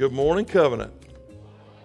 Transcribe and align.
Good 0.00 0.12
morning, 0.12 0.46
Covenant. 0.46 0.94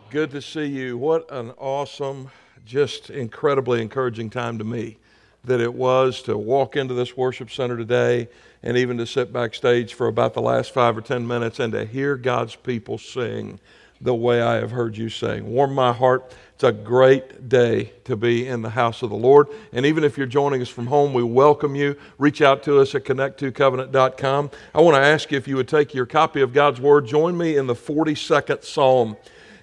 Good 0.09 0.31
to 0.31 0.41
see 0.41 0.67
you. 0.67 0.97
What 0.97 1.29
an 1.29 1.51
awesome, 1.57 2.31
just 2.65 3.09
incredibly 3.09 3.81
encouraging 3.81 4.29
time 4.29 4.57
to 4.57 4.63
me 4.63 4.99
that 5.43 5.59
it 5.59 5.73
was 5.73 6.21
to 6.21 6.37
walk 6.37 6.77
into 6.77 6.93
this 6.93 7.17
worship 7.17 7.51
center 7.51 7.75
today 7.75 8.29
and 8.63 8.77
even 8.77 8.97
to 8.99 9.05
sit 9.05 9.33
backstage 9.33 9.93
for 9.93 10.07
about 10.07 10.33
the 10.33 10.41
last 10.41 10.71
five 10.71 10.97
or 10.97 11.01
ten 11.01 11.27
minutes 11.27 11.59
and 11.59 11.73
to 11.73 11.83
hear 11.83 12.15
God's 12.15 12.55
people 12.55 12.97
sing 12.97 13.59
the 13.99 14.15
way 14.15 14.41
I 14.41 14.55
have 14.55 14.71
heard 14.71 14.95
you 14.95 15.09
sing. 15.09 15.47
Warm 15.47 15.73
my 15.73 15.91
heart. 15.91 16.33
It's 16.55 16.63
a 16.63 16.71
great 16.71 17.49
day 17.49 17.91
to 18.05 18.15
be 18.15 18.47
in 18.47 18.61
the 18.61 18.69
house 18.69 19.01
of 19.01 19.09
the 19.09 19.15
Lord. 19.17 19.49
And 19.73 19.85
even 19.85 20.05
if 20.05 20.17
you're 20.17 20.25
joining 20.25 20.61
us 20.61 20.69
from 20.69 20.87
home, 20.87 21.13
we 21.13 21.21
welcome 21.21 21.75
you. 21.75 21.97
Reach 22.17 22.41
out 22.41 22.63
to 22.63 22.79
us 22.79 22.95
at 22.95 23.03
connect2covenant.com. 23.03 24.51
I 24.73 24.79
want 24.79 24.95
to 24.95 25.01
ask 25.01 25.31
you 25.31 25.37
if 25.37 25.49
you 25.49 25.57
would 25.57 25.67
take 25.67 25.93
your 25.93 26.05
copy 26.05 26.39
of 26.39 26.53
God's 26.53 26.79
Word, 26.79 27.07
join 27.07 27.37
me 27.37 27.57
in 27.57 27.67
the 27.67 27.75
42nd 27.75 28.63
Psalm. 28.63 29.17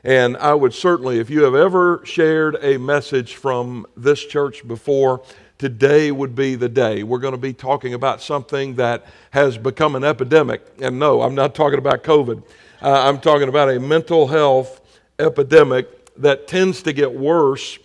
And 0.05 0.36
I 0.36 0.52
would 0.52 0.75
certainly, 0.75 1.19
if 1.19 1.30
you 1.30 1.44
have 1.44 1.55
ever 1.55 2.02
shared 2.05 2.58
a 2.61 2.77
message 2.77 3.36
from 3.36 3.86
this 3.97 4.22
church 4.22 4.69
before, 4.69 5.22
today 5.56 6.12
would 6.12 6.34
be 6.34 6.56
the 6.56 6.69
day. 6.69 7.05
We're 7.05 7.20
going 7.20 7.33
to 7.33 7.39
be 7.39 7.55
talking 7.55 7.95
about 7.95 8.20
something 8.20 8.74
that 8.74 9.06
has 9.30 9.56
become 9.56 9.97
an 9.97 10.05
epidemic. 10.05 10.61
And 10.78 10.98
no, 10.98 11.22
I'm 11.22 11.34
not 11.34 11.55
talking 11.55 11.78
about 11.78 12.05
COVID. 12.05 12.42
Uh, 12.83 13.08
I'm 13.08 13.19
talking 13.19 13.48
about 13.48 13.70
a 13.70 13.80
mental 13.80 14.27
health 14.27 14.83
epidemic 15.19 16.02
that 16.16 16.46
tends 16.46 16.82
to 16.82 16.92
get 16.92 17.12
worse 17.12 17.78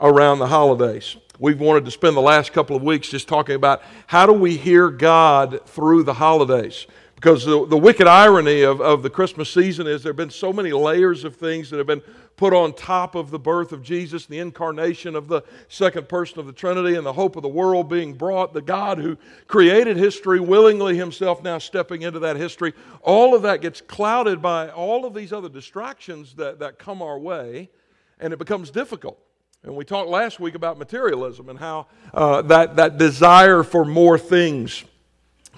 around 0.00 0.38
the 0.38 0.46
holidays. 0.46 1.16
We've 1.38 1.60
wanted 1.60 1.84
to 1.86 1.90
spend 1.90 2.16
the 2.16 2.20
last 2.20 2.52
couple 2.52 2.76
of 2.76 2.82
weeks 2.82 3.08
just 3.08 3.26
talking 3.28 3.56
about 3.56 3.82
how 4.06 4.26
do 4.26 4.32
we 4.32 4.56
hear 4.56 4.90
God 4.90 5.66
through 5.66 6.04
the 6.04 6.14
holidays. 6.14 6.86
Because 7.14 7.44
the, 7.44 7.66
the 7.66 7.76
wicked 7.76 8.08
irony 8.08 8.62
of, 8.62 8.80
of 8.80 9.02
the 9.02 9.10
Christmas 9.10 9.48
season 9.48 9.86
is 9.86 10.02
there 10.02 10.10
have 10.10 10.16
been 10.16 10.30
so 10.30 10.52
many 10.52 10.72
layers 10.72 11.24
of 11.24 11.36
things 11.36 11.70
that 11.70 11.78
have 11.78 11.86
been 11.86 12.02
put 12.42 12.52
on 12.52 12.72
top 12.72 13.14
of 13.14 13.30
the 13.30 13.38
birth 13.38 13.70
of 13.70 13.84
Jesus, 13.84 14.26
the 14.26 14.40
incarnation 14.40 15.14
of 15.14 15.28
the 15.28 15.42
second 15.68 16.08
person 16.08 16.40
of 16.40 16.46
the 16.46 16.52
Trinity, 16.52 16.96
and 16.96 17.06
the 17.06 17.12
hope 17.12 17.36
of 17.36 17.42
the 17.42 17.48
world 17.48 17.88
being 17.88 18.14
brought, 18.14 18.52
the 18.52 18.60
God 18.60 18.98
who 18.98 19.16
created 19.46 19.96
history 19.96 20.40
willingly 20.40 20.96
himself 20.96 21.40
now 21.40 21.58
stepping 21.58 22.02
into 22.02 22.18
that 22.18 22.34
history. 22.34 22.72
All 23.00 23.36
of 23.36 23.42
that 23.42 23.60
gets 23.60 23.80
clouded 23.80 24.42
by 24.42 24.70
all 24.70 25.06
of 25.06 25.14
these 25.14 25.32
other 25.32 25.48
distractions 25.48 26.34
that, 26.34 26.58
that 26.58 26.80
come 26.80 27.00
our 27.00 27.16
way, 27.16 27.70
and 28.18 28.32
it 28.32 28.40
becomes 28.40 28.72
difficult. 28.72 29.20
And 29.62 29.76
we 29.76 29.84
talked 29.84 30.10
last 30.10 30.40
week 30.40 30.56
about 30.56 30.78
materialism 30.78 31.48
and 31.48 31.60
how 31.60 31.86
uh, 32.12 32.42
that, 32.42 32.74
that 32.74 32.98
desire 32.98 33.62
for 33.62 33.84
more 33.84 34.18
things 34.18 34.82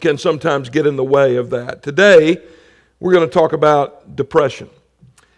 can 0.01 0.19
sometimes 0.19 0.69
get 0.69 0.87
in 0.87 0.97
the 0.97 1.03
way 1.03 1.37
of 1.37 1.48
that. 1.48 1.83
Today, 1.83 2.43
we're 3.01 3.15
going 3.15 3.27
to 3.27 3.33
talk 3.33 3.55
about 3.55 4.17
depression. 4.17 4.69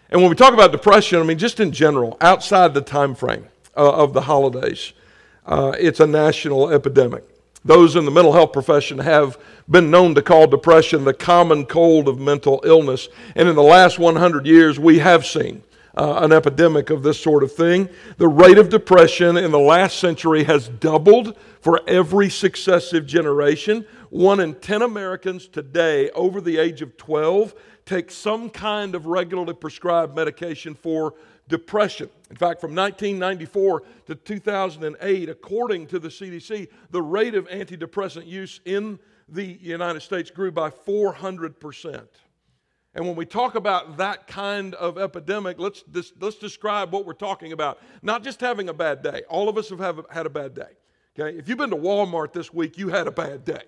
And 0.09 0.21
when 0.21 0.29
we 0.29 0.35
talk 0.35 0.53
about 0.53 0.71
depression, 0.71 1.19
I 1.19 1.23
mean, 1.23 1.37
just 1.37 1.59
in 1.59 1.71
general, 1.71 2.17
outside 2.21 2.73
the 2.73 2.81
time 2.81 3.13
frame 3.13 3.47
uh, 3.75 3.91
of 3.91 4.13
the 4.13 4.21
holidays, 4.21 4.93
uh, 5.45 5.73
it's 5.77 5.99
a 5.99 6.07
national 6.07 6.69
epidemic. 6.69 7.23
Those 7.65 7.97
in 7.97 8.05
the 8.05 8.11
mental 8.11 8.31
health 8.31 8.53
profession 8.53 8.99
have 8.99 9.37
been 9.69 9.91
known 9.91 10.15
to 10.15 10.21
call 10.21 10.47
depression 10.47 11.03
the 11.03 11.13
common 11.13 11.65
cold 11.65 12.07
of 12.07 12.19
mental 12.19 12.61
illness. 12.63 13.09
And 13.35 13.49
in 13.49 13.55
the 13.55 13.63
last 13.63 13.99
100 13.99 14.45
years, 14.45 14.79
we 14.79 14.99
have 14.99 15.25
seen 15.25 15.63
uh, 15.97 16.19
an 16.21 16.31
epidemic 16.31 16.89
of 16.89 17.03
this 17.03 17.19
sort 17.19 17.43
of 17.43 17.51
thing. 17.51 17.89
The 18.17 18.27
rate 18.29 18.57
of 18.57 18.69
depression 18.69 19.35
in 19.35 19.51
the 19.51 19.59
last 19.59 19.99
century 19.99 20.45
has 20.45 20.69
doubled 20.69 21.37
for 21.59 21.81
every 21.87 22.29
successive 22.29 23.05
generation. 23.05 23.85
One 24.09 24.39
in 24.39 24.55
10 24.55 24.83
Americans 24.83 25.47
today 25.47 26.09
over 26.11 26.39
the 26.39 26.59
age 26.59 26.81
of 26.81 26.95
12 26.95 27.53
take 27.87 28.11
some 28.11 28.49
kind 28.49 28.93
of 28.93 29.05
regularly 29.05 29.53
prescribed 29.53 30.15
medication 30.15 30.75
for 30.75 31.15
depression. 31.47 32.09
In 32.29 32.35
fact, 32.35 32.59
from 32.59 32.75
1994 32.75 33.83
to 34.07 34.15
2008, 34.15 35.29
according 35.29 35.87
to 35.87 35.97
the 35.97 36.09
CDC, 36.09 36.67
the 36.91 37.01
rate 37.01 37.33
of 37.33 37.47
antidepressant 37.47 38.27
use 38.27 38.59
in 38.65 38.99
the 39.29 39.43
United 39.43 40.01
States 40.01 40.29
grew 40.29 40.51
by 40.51 40.69
400%. 40.69 42.05
And 42.93 43.05
when 43.05 43.15
we 43.15 43.25
talk 43.25 43.55
about 43.55 43.97
that 43.97 44.27
kind 44.27 44.73
of 44.75 44.97
epidemic, 44.97 45.59
let's, 45.59 45.83
let's 46.19 46.37
describe 46.37 46.91
what 46.91 47.05
we're 47.05 47.13
talking 47.13 47.53
about. 47.53 47.79
Not 48.01 48.23
just 48.23 48.41
having 48.41 48.69
a 48.69 48.73
bad 48.73 49.01
day. 49.01 49.21
All 49.29 49.47
of 49.47 49.57
us 49.57 49.69
have, 49.69 49.79
have 49.79 50.01
had 50.09 50.25
a 50.25 50.29
bad 50.29 50.53
day. 50.53 50.71
Okay? 51.17 51.37
If 51.37 51.47
you've 51.47 51.57
been 51.57 51.69
to 51.69 51.77
Walmart 51.77 52.33
this 52.33 52.53
week, 52.53 52.77
you 52.77 52.89
had 52.89 53.07
a 53.07 53.11
bad 53.11 53.45
day. 53.45 53.63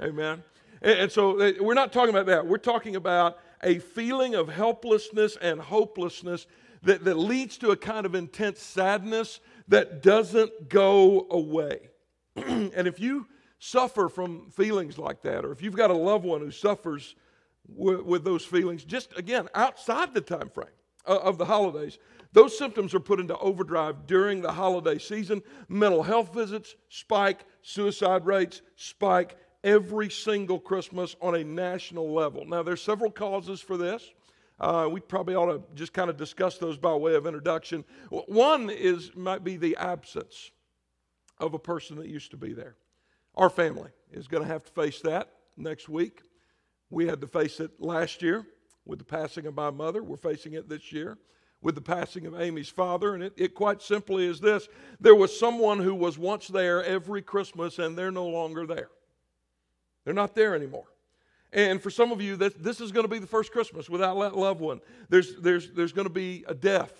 Amen. 0.00 0.44
And, 0.82 1.10
so 1.10 1.40
uh, 1.40 1.52
we're 1.60 1.74
not 1.74 1.92
talking 1.92 2.14
about 2.14 2.26
that. 2.26 2.46
We're 2.46 2.58
talking 2.58 2.94
about 2.94 3.38
a 3.62 3.78
feeling 3.78 4.34
of 4.34 4.48
helplessness 4.48 5.36
and 5.40 5.60
hopelessness 5.60 6.46
that, 6.82 7.04
that 7.04 7.16
leads 7.18 7.58
to 7.58 7.70
a 7.70 7.76
kind 7.76 8.06
of 8.06 8.14
intense 8.14 8.60
sadness 8.60 9.40
that 9.68 10.02
doesn't 10.02 10.68
go 10.68 11.26
away. 11.30 11.90
and 12.36 12.86
if 12.86 13.00
you 13.00 13.26
suffer 13.58 14.08
from 14.08 14.50
feelings 14.50 14.98
like 14.98 15.22
that, 15.22 15.44
or 15.44 15.52
if 15.52 15.62
you've 15.62 15.76
got 15.76 15.90
a 15.90 15.94
loved 15.94 16.24
one 16.24 16.40
who 16.40 16.50
suffers 16.50 17.16
with, 17.68 18.00
with 18.02 18.24
those 18.24 18.44
feelings, 18.44 18.84
just 18.84 19.16
again, 19.18 19.48
outside 19.54 20.14
the 20.14 20.20
time 20.20 20.48
frame 20.48 20.66
uh, 21.06 21.18
of 21.18 21.38
the 21.38 21.44
holidays, 21.44 21.98
those 22.32 22.56
symptoms 22.56 22.94
are 22.94 23.00
put 23.00 23.20
into 23.20 23.36
overdrive 23.38 24.06
during 24.06 24.40
the 24.40 24.52
holiday 24.52 24.98
season. 24.98 25.42
Mental 25.68 26.02
health 26.02 26.32
visits 26.32 26.74
spike, 26.88 27.44
suicide 27.62 28.26
rates 28.26 28.62
spike, 28.76 29.36
every 29.68 30.08
single 30.08 30.58
Christmas 30.58 31.14
on 31.20 31.34
a 31.34 31.44
national 31.44 32.10
level. 32.10 32.46
Now, 32.46 32.62
there's 32.62 32.80
several 32.80 33.10
causes 33.10 33.60
for 33.60 33.76
this. 33.76 34.10
Uh, 34.58 34.88
we 34.90 35.00
probably 35.00 35.34
ought 35.34 35.52
to 35.52 35.62
just 35.74 35.92
kind 35.92 36.08
of 36.08 36.16
discuss 36.16 36.56
those 36.56 36.78
by 36.78 36.94
way 36.94 37.14
of 37.14 37.26
introduction. 37.26 37.84
One 38.10 38.70
is 38.70 39.12
might 39.14 39.44
be 39.44 39.56
the 39.56 39.76
absence 39.76 40.50
of 41.38 41.54
a 41.54 41.58
person 41.58 41.96
that 41.98 42.08
used 42.08 42.30
to 42.30 42.36
be 42.36 42.54
there. 42.54 42.76
Our 43.36 43.50
family 43.50 43.90
is 44.10 44.26
going 44.26 44.42
to 44.42 44.48
have 44.48 44.64
to 44.64 44.72
face 44.72 45.00
that 45.02 45.32
next 45.56 45.88
week. 45.88 46.22
We 46.90 47.06
had 47.06 47.20
to 47.20 47.26
face 47.26 47.60
it 47.60 47.70
last 47.78 48.22
year 48.22 48.46
with 48.86 48.98
the 48.98 49.04
passing 49.04 49.46
of 49.46 49.54
my 49.54 49.70
mother. 49.70 50.02
We're 50.02 50.16
facing 50.16 50.54
it 50.54 50.68
this 50.68 50.90
year 50.92 51.18
with 51.60 51.74
the 51.74 51.82
passing 51.82 52.24
of 52.26 52.40
Amy's 52.40 52.70
father. 52.70 53.14
And 53.14 53.22
it, 53.22 53.34
it 53.36 53.54
quite 53.54 53.82
simply 53.82 54.26
is 54.26 54.40
this 54.40 54.66
there 54.98 55.14
was 55.14 55.38
someone 55.38 55.78
who 55.78 55.94
was 55.94 56.18
once 56.18 56.48
there 56.48 56.82
every 56.82 57.22
Christmas, 57.22 57.78
and 57.78 57.96
they're 57.96 58.10
no 58.10 58.26
longer 58.26 58.66
there. 58.66 58.88
They're 60.08 60.14
not 60.14 60.34
there 60.34 60.54
anymore. 60.54 60.86
And 61.52 61.82
for 61.82 61.90
some 61.90 62.12
of 62.12 62.22
you, 62.22 62.34
that 62.36 62.64
this 62.64 62.80
is 62.80 62.92
going 62.92 63.04
to 63.04 63.10
be 63.10 63.18
the 63.18 63.26
first 63.26 63.52
Christmas 63.52 63.90
without 63.90 64.18
that 64.20 64.34
loved 64.34 64.58
one. 64.58 64.80
There's, 65.10 65.36
there's, 65.36 65.70
there's 65.72 65.92
going 65.92 66.06
to 66.06 66.12
be 66.12 66.46
a 66.48 66.54
death. 66.54 66.94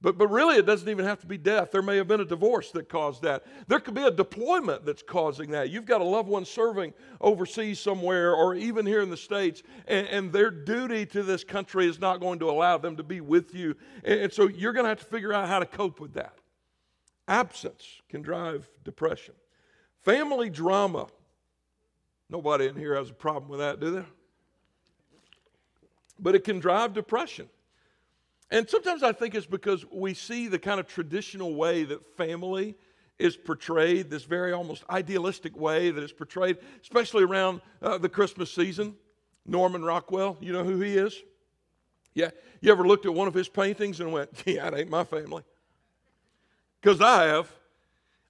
But, 0.00 0.16
but 0.16 0.28
really, 0.28 0.56
it 0.56 0.64
doesn't 0.64 0.88
even 0.88 1.04
have 1.04 1.20
to 1.20 1.26
be 1.26 1.36
death. 1.36 1.72
There 1.72 1.82
may 1.82 1.98
have 1.98 2.08
been 2.08 2.22
a 2.22 2.24
divorce 2.24 2.70
that 2.70 2.88
caused 2.88 3.20
that. 3.20 3.44
There 3.66 3.80
could 3.80 3.92
be 3.92 4.04
a 4.04 4.10
deployment 4.10 4.86
that's 4.86 5.02
causing 5.02 5.50
that. 5.50 5.68
You've 5.68 5.84
got 5.84 6.00
a 6.00 6.04
loved 6.04 6.30
one 6.30 6.46
serving 6.46 6.94
overseas 7.20 7.80
somewhere 7.80 8.32
or 8.34 8.54
even 8.54 8.86
here 8.86 9.02
in 9.02 9.10
the 9.10 9.16
States, 9.18 9.62
and, 9.86 10.06
and 10.06 10.32
their 10.32 10.50
duty 10.50 11.04
to 11.04 11.22
this 11.22 11.44
country 11.44 11.86
is 11.86 12.00
not 12.00 12.18
going 12.18 12.38
to 12.38 12.48
allow 12.48 12.78
them 12.78 12.96
to 12.96 13.02
be 13.02 13.20
with 13.20 13.54
you. 13.54 13.76
And, 14.04 14.20
and 14.20 14.32
so 14.32 14.48
you're 14.48 14.72
going 14.72 14.86
to 14.86 14.88
have 14.88 15.00
to 15.00 15.04
figure 15.04 15.34
out 15.34 15.50
how 15.50 15.58
to 15.58 15.66
cope 15.66 16.00
with 16.00 16.14
that. 16.14 16.38
Absence 17.28 18.00
can 18.08 18.22
drive 18.22 18.70
depression. 18.84 19.34
Family 20.00 20.48
drama 20.48 21.08
Nobody 22.30 22.66
in 22.66 22.76
here 22.76 22.94
has 22.94 23.10
a 23.10 23.14
problem 23.14 23.50
with 23.50 23.60
that, 23.60 23.80
do 23.80 23.90
they? 23.90 24.04
But 26.20 26.34
it 26.34 26.44
can 26.44 26.58
drive 26.58 26.92
depression. 26.92 27.48
And 28.50 28.68
sometimes 28.68 29.02
I 29.02 29.12
think 29.12 29.34
it's 29.34 29.46
because 29.46 29.84
we 29.90 30.14
see 30.14 30.48
the 30.48 30.58
kind 30.58 30.80
of 30.80 30.86
traditional 30.86 31.54
way 31.54 31.84
that 31.84 32.16
family 32.16 32.76
is 33.18 33.36
portrayed, 33.36 34.10
this 34.10 34.24
very 34.24 34.52
almost 34.52 34.84
idealistic 34.90 35.56
way 35.56 35.90
that 35.90 36.02
is 36.02 36.12
portrayed, 36.12 36.58
especially 36.82 37.24
around 37.24 37.60
uh, 37.82 37.98
the 37.98 38.08
Christmas 38.08 38.52
season. 38.52 38.94
Norman 39.44 39.82
Rockwell, 39.84 40.36
you 40.40 40.52
know 40.52 40.62
who 40.62 40.80
he 40.80 40.96
is? 40.96 41.16
Yeah, 42.14 42.30
you 42.60 42.70
ever 42.70 42.86
looked 42.86 43.06
at 43.06 43.14
one 43.14 43.28
of 43.28 43.34
his 43.34 43.48
paintings 43.48 44.00
and 44.00 44.12
went, 44.12 44.30
"Yeah, 44.46 44.70
that 44.70 44.78
ain't 44.78 44.90
my 44.90 45.04
family," 45.04 45.42
because 46.80 47.00
I 47.00 47.24
have. 47.24 47.50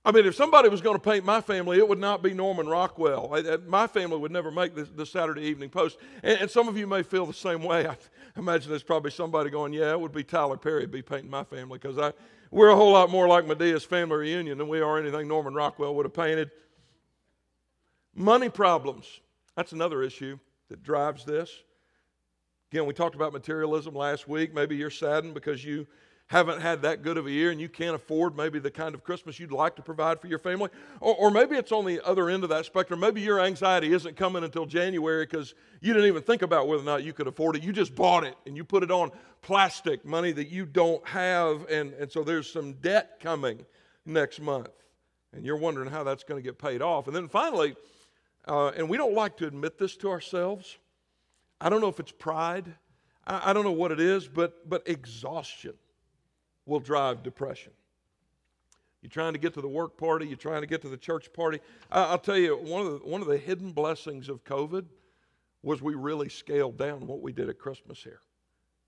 I 0.09 0.11
mean, 0.11 0.25
if 0.25 0.35
somebody 0.35 0.71
was 0.71 0.81
going 0.81 0.97
to 0.97 1.03
paint 1.03 1.27
my 1.27 1.43
family, 1.43 1.77
it 1.77 1.87
would 1.87 1.99
not 1.99 2.23
be 2.23 2.33
Norman 2.33 2.67
Rockwell. 2.67 3.29
My 3.67 3.87
family 3.87 4.17
would 4.17 4.33
never 4.33 4.51
make 4.51 4.75
the, 4.75 4.85
the 4.85 5.05
Saturday 5.05 5.43
Evening 5.43 5.69
Post. 5.69 5.99
And, 6.23 6.41
and, 6.41 6.51
some 6.51 6.67
of 6.67 6.79
you 6.79 6.87
may 6.87 7.03
feel 7.03 7.27
the 7.27 7.35
same 7.35 7.63
way. 7.63 7.87
I 7.87 7.95
imagine 8.35 8.71
there's 8.71 8.83
probably 8.83 9.11
somebody 9.11 9.51
going, 9.51 9.75
Yeah, 9.75 9.91
it 9.91 10.01
would 10.01 10.13
be 10.13 10.25
Tyler 10.25 10.57
Perry 10.57 10.87
be 10.87 11.03
painting 11.03 11.29
my 11.29 11.45
family 11.45 11.79
because 11.79 12.15
we're 12.51 12.71
a 12.71 12.75
whole 12.75 12.93
lot 12.93 13.11
more 13.11 13.29
like 13.29 13.45
Madea's 13.45 13.85
family 13.85 14.17
reunion 14.17 14.57
than 14.57 14.67
we 14.67 14.81
are 14.81 14.97
anything 14.97 15.29
Norman 15.29 15.53
Rockwell 15.53 15.95
would 15.97 16.07
have 16.07 16.15
painted. 16.15 16.51
Money 18.15 18.49
problems. 18.49 19.21
That's 19.57 19.73
another 19.73 20.03
issue 20.03 20.39
that 20.71 20.83
drives 20.83 21.27
this. 21.27 21.51
Again, 22.73 22.87
we 22.87 22.95
talked 22.95 23.15
about 23.15 23.35
materialism 23.35 23.95
last 23.95 24.27
week. 24.27 24.55
Maybe 24.55 24.75
you're 24.75 24.89
saddened 24.89 25.35
because 25.35 25.63
you 25.63 25.87
haven't 26.29 26.61
had 26.61 26.83
that 26.83 27.03
good 27.03 27.17
of 27.17 27.27
a 27.27 27.31
year 27.31 27.51
and 27.51 27.61
you 27.61 27.71
can't 27.71 27.95
afford 27.95 28.37
maybe 28.37 28.59
the 28.59 28.71
kind 28.71 28.95
of 28.95 29.03
Christmas 29.03 29.41
you'd 29.41 29.51
like 29.51 29.75
to 29.77 29.83
provide 29.83 30.21
for 30.21 30.27
your 30.27 30.39
family. 30.39 30.69
Or, 31.01 31.15
or 31.15 31.31
maybe 31.31 31.57
it's 31.57 31.73
on 31.73 31.87
the 31.87 32.07
other 32.07 32.29
end 32.29 32.43
of 32.43 32.51
that 32.51 32.67
spectrum. 32.67 33.01
Maybe 33.01 33.23
your 33.23 33.41
anxiety 33.41 33.95
isn't 33.95 34.15
coming 34.15 34.45
until 34.45 34.67
January 34.67 35.25
because 35.25 35.55
you 35.81 35.95
didn't 35.95 36.07
even 36.07 36.23
think 36.23 36.43
about 36.43 36.69
whether 36.69 36.83
or 36.83 36.85
not 36.87 37.03
you 37.03 37.15
could 37.15 37.29
afford 37.29 37.57
it. 37.57 37.63
You 37.63 37.73
just 37.73 37.95
bought 37.95 38.25
it 38.25 38.35
and 38.47 38.57
you 38.59 38.65
put 38.65 38.83
it 38.83 38.91
on 38.91 39.11
plastic, 39.41 40.05
money 40.05 40.31
that 40.33 40.49
you 40.49 40.67
don't 40.67 41.07
have. 41.09 41.67
And, 41.71 41.95
and 41.95 42.13
so 42.13 42.23
there's 42.23 42.51
some 42.51 42.75
debt 42.75 43.21
coming 43.21 43.65
next 44.05 44.39
month. 44.39 44.69
And 45.33 45.47
you're 45.47 45.57
wondering 45.57 45.91
how 45.91 46.05
that's 46.05 46.25
going 46.25 46.43
to 46.43 46.47
get 46.47 46.59
paid 46.59 46.83
off. 46.83 47.07
And 47.07 47.17
then 47.17 47.29
finally, 47.29 47.75
uh, 48.47 48.69
and 48.77 48.87
we 48.87 48.99
don't 48.99 49.15
like 49.15 49.39
to 49.39 49.47
admit 49.47 49.79
this 49.79 49.97
to 49.99 50.11
ourselves. 50.11 50.77
I 51.59 51.71
don't 51.71 51.81
know 51.81 51.89
if 51.89 52.01
it's 52.01 52.13
pride. 52.13 52.67
I, 53.27 53.51
I 53.51 53.53
don't 53.55 53.65
know 53.65 53.73
what 53.73 53.93
it 53.93 54.01
is, 54.01 54.29
but, 54.29 54.69
but 54.69 54.87
exhaustion 54.87 55.73
will 56.69 56.81
drive 56.81 57.23
depression. 57.23 57.73
You're 59.03 59.11
trying 59.11 59.33
to 59.33 59.39
get 59.39 59.55
to 59.55 59.61
the 59.61 59.69
work 59.69 59.97
party, 59.97 60.27
you're 60.27 60.37
trying 60.37 60.61
to 60.61 60.67
get 60.67 60.83
to 60.83 60.89
the 60.89 60.97
church 60.97 61.33
party. 61.33 61.61
I'll 61.91 62.19
tell 62.19 62.37
you, 62.37 62.57
one 62.57 62.87
of, 62.87 62.93
the, 62.93 62.99
one 63.09 63.23
of 63.23 63.29
the 63.29 63.39
hidden 63.39 63.73
blessings 63.73 64.29
of 64.29 64.45
COVID 64.45 64.85
was 65.63 65.81
we 65.81 65.95
really 65.95 66.29
scaled 66.29 66.77
down 66.77 67.07
what 67.07 67.21
we 67.21 67.33
did 67.33 67.49
at 67.49 67.59
Christmas 67.59 68.03
here. 68.03 68.21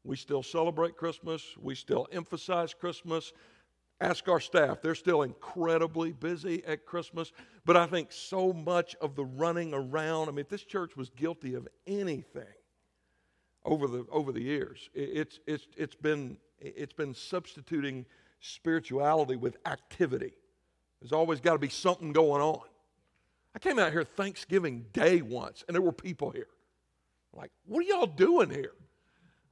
We 0.04 0.16
still 0.16 0.42
celebrate 0.42 0.96
Christmas, 0.96 1.42
we 1.60 1.74
still 1.74 2.06
emphasize 2.12 2.74
Christmas. 2.74 3.32
Ask 4.02 4.28
our 4.28 4.40
staff, 4.40 4.80
they're 4.80 4.94
still 4.94 5.22
incredibly 5.22 6.12
busy 6.12 6.64
at 6.64 6.86
Christmas, 6.86 7.32
but 7.66 7.76
I 7.76 7.86
think 7.86 8.10
so 8.12 8.50
much 8.50 8.96
of 9.02 9.14
the 9.14 9.26
running 9.26 9.74
around, 9.74 10.28
I 10.28 10.30
mean, 10.30 10.38
if 10.40 10.48
this 10.48 10.64
church 10.64 10.96
was 10.96 11.10
guilty 11.10 11.52
of 11.52 11.68
anything 11.86 12.44
over 13.62 13.86
the, 13.86 14.06
over 14.10 14.32
the 14.32 14.40
years, 14.40 14.88
it's, 14.94 15.38
it's, 15.46 15.66
it's 15.76 15.94
been 15.94 16.38
it's 16.60 16.92
been 16.92 17.14
substituting 17.14 18.06
spirituality 18.40 19.36
with 19.36 19.56
activity. 19.66 20.32
There's 21.00 21.12
always 21.12 21.40
got 21.40 21.54
to 21.54 21.58
be 21.58 21.68
something 21.68 22.12
going 22.12 22.42
on. 22.42 22.62
I 23.54 23.58
came 23.58 23.78
out 23.78 23.92
here 23.92 24.04
Thanksgiving 24.04 24.86
Day 24.92 25.22
once, 25.22 25.64
and 25.66 25.74
there 25.74 25.82
were 25.82 25.92
people 25.92 26.30
here. 26.30 26.48
Like, 27.32 27.50
what 27.66 27.80
are 27.80 27.88
y'all 27.88 28.06
doing 28.06 28.50
here? 28.50 28.72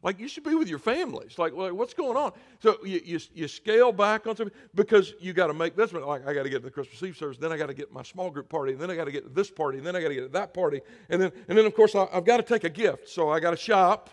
Like, 0.00 0.20
you 0.20 0.28
should 0.28 0.44
be 0.44 0.55
with 0.55 0.69
your 0.69 0.78
families. 0.78 1.38
Like, 1.38 1.52
what's 1.55 1.93
going 1.93 2.16
on? 2.16 2.32
So 2.60 2.78
you, 2.84 3.00
you, 3.05 3.20
you 3.34 3.49
scale 3.49 3.90
back 3.90 4.28
on 4.28 4.37
something 4.37 4.56
because 4.76 5.14
you 5.19 5.32
got 5.32 5.49
to 5.49 5.55
make 5.55 5.75
this. 5.75 5.93
One. 5.93 6.05
Like, 6.05 6.26
I 6.26 6.32
got 6.32 6.44
to 6.44 6.49
get 6.49 6.58
to 6.58 6.64
the 6.64 6.70
Christmas 6.70 7.02
Eve 7.02 7.16
service, 7.16 7.37
then 7.38 7.50
I 7.50 7.56
got 7.56 7.66
to 7.66 7.75
get 7.75 7.93
my 7.93 8.05
small 8.05 8.31
group 8.31 8.49
party, 8.49 8.72
and 8.72 8.81
then 8.81 8.90
I 8.90 8.96
got 8.96 9.06
to 9.06 9.12
get 9.12 9.25
to 9.25 9.31
this 9.31 9.50
party, 9.50 9.78
and 9.78 9.87
then 9.87 9.96
I 9.96 10.00
got 10.00 10.08
to 10.08 10.14
get 10.14 10.20
to 10.20 10.28
that 10.28 10.55
party, 10.55 10.82
and 11.08 11.20
then, 11.20 11.32
and 11.49 11.58
then 11.58 11.66
of 11.66 11.75
course, 11.75 11.96
I, 11.96 12.06
I've 12.12 12.25
got 12.25 12.37
to 12.37 12.44
take 12.44 12.62
a 12.62 12.70
gift. 12.70 13.08
So 13.08 13.28
I 13.28 13.40
got 13.40 13.50
to 13.50 13.56
shop, 13.56 14.10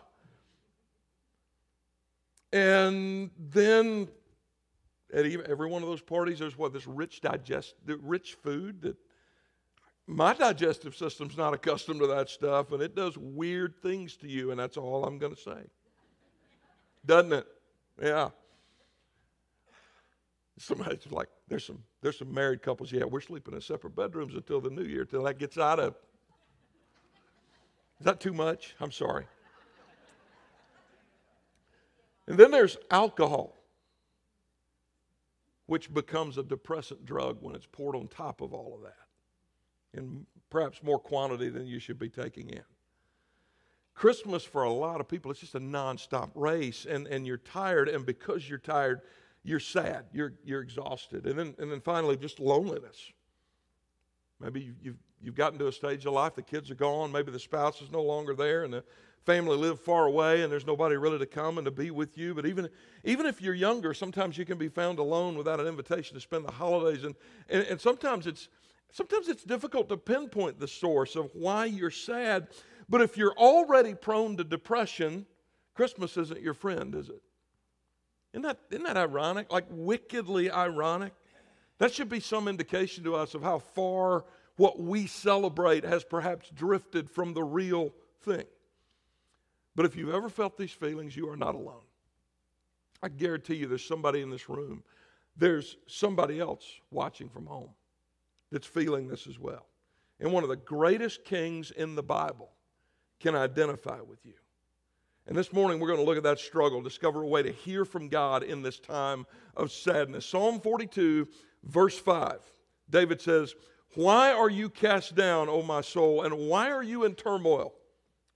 and 2.55 3.31
then 3.37 4.07
at 5.13 5.25
every 5.25 5.67
one 5.67 5.83
of 5.83 5.89
those 5.89 6.01
parties, 6.01 6.39
there's 6.39 6.57
what 6.57 6.71
this 6.71 6.87
rich 6.87 7.19
digest, 7.19 7.75
rich 7.85 8.37
food 8.41 8.81
that 8.83 8.95
my 10.07 10.33
digestive 10.33 10.95
system's 10.95 11.35
not 11.35 11.53
accustomed 11.53 11.99
to 11.99 12.07
that 12.07 12.29
stuff, 12.29 12.71
and 12.71 12.81
it 12.81 12.95
does 12.95 13.17
weird 13.17 13.75
things 13.81 14.15
to 14.17 14.29
you, 14.29 14.51
and 14.51 14.59
that's 14.59 14.77
all 14.77 15.03
I'm 15.03 15.17
going 15.17 15.35
to 15.35 15.41
say. 15.41 15.63
Doesn't 17.05 17.33
it? 17.33 17.47
Yeah. 18.01 18.29
Somebody's 20.57 21.11
like, 21.11 21.27
there's 21.49 21.65
some 21.65 21.83
there's 22.01 22.17
some 22.17 22.33
married 22.33 22.61
couples. 22.61 22.89
Yeah, 22.89 23.03
we're 23.03 23.19
sleeping 23.19 23.53
in 23.53 23.59
separate 23.59 23.97
bedrooms 23.97 24.33
until 24.33 24.61
the 24.61 24.69
new 24.69 24.83
year, 24.83 25.03
till 25.03 25.23
that 25.23 25.39
gets 25.39 25.57
out 25.57 25.81
of. 25.81 25.95
Is 27.99 28.05
that 28.05 28.21
too 28.21 28.33
much? 28.33 28.75
I'm 28.79 28.91
sorry. 28.91 29.25
And 32.27 32.37
then 32.37 32.51
there's 32.51 32.77
alcohol, 32.89 33.55
which 35.67 35.93
becomes 35.93 36.37
a 36.37 36.43
depressant 36.43 37.05
drug 37.05 37.37
when 37.41 37.55
it's 37.55 37.67
poured 37.67 37.95
on 37.95 38.07
top 38.07 38.41
of 38.41 38.53
all 38.53 38.75
of 38.75 38.81
that, 38.81 39.99
in 39.99 40.25
perhaps 40.49 40.81
more 40.83 40.99
quantity 40.99 41.49
than 41.49 41.67
you 41.67 41.79
should 41.79 41.99
be 41.99 42.09
taking 42.09 42.49
in. 42.49 42.63
Christmas, 43.93 44.43
for 44.43 44.63
a 44.63 44.71
lot 44.71 44.99
of 44.99 45.07
people, 45.07 45.31
it's 45.31 45.39
just 45.39 45.55
a 45.55 45.59
nonstop 45.59 46.31
race, 46.35 46.85
and, 46.89 47.07
and 47.07 47.25
you're 47.25 47.37
tired, 47.37 47.87
and 47.87 48.05
because 48.05 48.47
you're 48.49 48.59
tired, 48.59 49.01
you're 49.43 49.59
sad, 49.59 50.05
you're, 50.11 50.33
you're 50.43 50.61
exhausted. 50.61 51.25
And 51.25 51.39
then, 51.39 51.55
and 51.59 51.71
then 51.71 51.79
finally, 51.79 52.17
just 52.17 52.39
loneliness. 52.39 53.11
Maybe 54.41 54.73
you've, 54.81 54.97
you've 55.21 55.35
gotten 55.35 55.59
to 55.59 55.67
a 55.67 55.71
stage 55.71 56.05
of 56.05 56.13
life, 56.13 56.35
the 56.35 56.41
kids 56.41 56.69
are 56.69 56.75
gone, 56.75 57.11
maybe 57.11 57.31
the 57.31 57.39
spouse 57.39 57.81
is 57.81 57.91
no 57.91 58.01
longer 58.01 58.33
there, 58.33 58.63
and 58.63 58.73
the 58.73 58.83
family 59.25 59.57
live 59.57 59.79
far 59.79 60.05
away 60.05 60.43
and 60.43 60.51
there's 60.51 60.67
nobody 60.67 60.95
really 60.95 61.17
to 61.17 61.25
come 61.25 61.57
and 61.57 61.65
to 61.65 61.71
be 61.71 61.89
with 61.89 62.17
you. 62.17 62.33
But 62.33 62.45
even, 62.45 62.69
even 63.03 63.25
if 63.25 63.41
you're 63.41 63.55
younger, 63.55 63.93
sometimes 63.93 64.37
you 64.37 64.45
can 64.45 64.57
be 64.57 64.69
found 64.69 64.99
alone 64.99 65.35
without 65.35 65.59
an 65.59 65.67
invitation 65.67 66.13
to 66.15 66.21
spend 66.21 66.45
the 66.45 66.51
holidays. 66.51 67.03
And, 67.03 67.15
and, 67.49 67.63
and 67.63 67.81
sometimes, 67.81 68.27
it's, 68.27 68.49
sometimes 68.91 69.27
it's 69.27 69.43
difficult 69.43 69.89
to 69.89 69.97
pinpoint 69.97 70.59
the 70.59 70.67
source 70.67 71.15
of 71.15 71.31
why 71.33 71.65
you're 71.65 71.91
sad. 71.91 72.47
But 72.87 73.01
if 73.01 73.17
you're 73.17 73.33
already 73.33 73.95
prone 73.95 74.37
to 74.37 74.43
depression, 74.43 75.25
Christmas 75.73 76.17
isn't 76.17 76.41
your 76.41 76.53
friend, 76.53 76.93
is 76.93 77.09
it? 77.09 77.21
Isn't 78.33 78.43
that, 78.43 78.59
isn't 78.69 78.83
that 78.83 78.97
ironic? 78.97 79.51
Like 79.51 79.65
wickedly 79.69 80.51
ironic? 80.51 81.13
That 81.79 81.93
should 81.93 82.09
be 82.09 82.19
some 82.19 82.47
indication 82.47 83.03
to 83.05 83.15
us 83.15 83.33
of 83.33 83.41
how 83.41 83.59
far 83.59 84.25
what 84.57 84.79
we 84.79 85.07
celebrate 85.07 85.83
has 85.83 86.03
perhaps 86.03 86.49
drifted 86.49 87.09
from 87.09 87.33
the 87.33 87.43
real 87.43 87.93
thing. 88.21 88.45
But 89.75 89.85
if 89.85 89.95
you've 89.95 90.13
ever 90.13 90.29
felt 90.29 90.57
these 90.57 90.71
feelings, 90.71 91.15
you 91.15 91.29
are 91.29 91.35
not 91.35 91.55
alone. 91.55 91.83
I 93.03 93.09
guarantee 93.09 93.55
you 93.55 93.67
there's 93.67 93.85
somebody 93.85 94.21
in 94.21 94.29
this 94.29 94.49
room, 94.49 94.83
there's 95.37 95.77
somebody 95.87 96.39
else 96.39 96.65
watching 96.91 97.29
from 97.29 97.45
home 97.45 97.71
that's 98.51 98.67
feeling 98.67 99.07
this 99.07 99.27
as 99.27 99.37
well. 99.37 99.67
And 100.19 100.31
one 100.31 100.43
of 100.43 100.49
the 100.49 100.55
greatest 100.55 101.25
kings 101.25 101.71
in 101.71 101.95
the 101.95 102.03
Bible 102.03 102.49
can 103.19 103.35
identify 103.35 103.99
with 103.99 104.25
you. 104.25 104.33
And 105.27 105.35
this 105.35 105.51
morning 105.51 105.79
we're 105.79 105.87
going 105.87 105.99
to 105.99 106.05
look 106.05 106.17
at 106.17 106.23
that 106.23 106.39
struggle, 106.39 106.81
discover 106.81 107.23
a 107.23 107.27
way 107.27 107.43
to 107.43 107.51
hear 107.51 107.83
from 107.83 108.07
God 108.07 108.43
in 108.43 108.61
this 108.61 108.79
time 108.79 109.25
of 109.57 109.71
sadness. 109.71 110.25
Psalm 110.25 110.61
42, 110.61 111.27
verse 111.63 111.97
5, 111.97 112.39
David 112.89 113.21
says, 113.21 113.55
Why 113.95 114.31
are 114.31 114.49
you 114.49 114.69
cast 114.69 115.15
down, 115.15 115.49
O 115.49 115.61
my 115.61 115.81
soul, 115.81 116.21
and 116.23 116.37
why 116.37 116.71
are 116.71 116.83
you 116.83 117.05
in 117.05 117.15
turmoil 117.15 117.73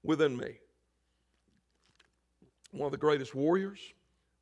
within 0.03 0.35
me? 0.35 0.59
one 2.71 2.85
of 2.85 2.91
the 2.91 2.97
greatest 2.97 3.33
warriors, 3.33 3.79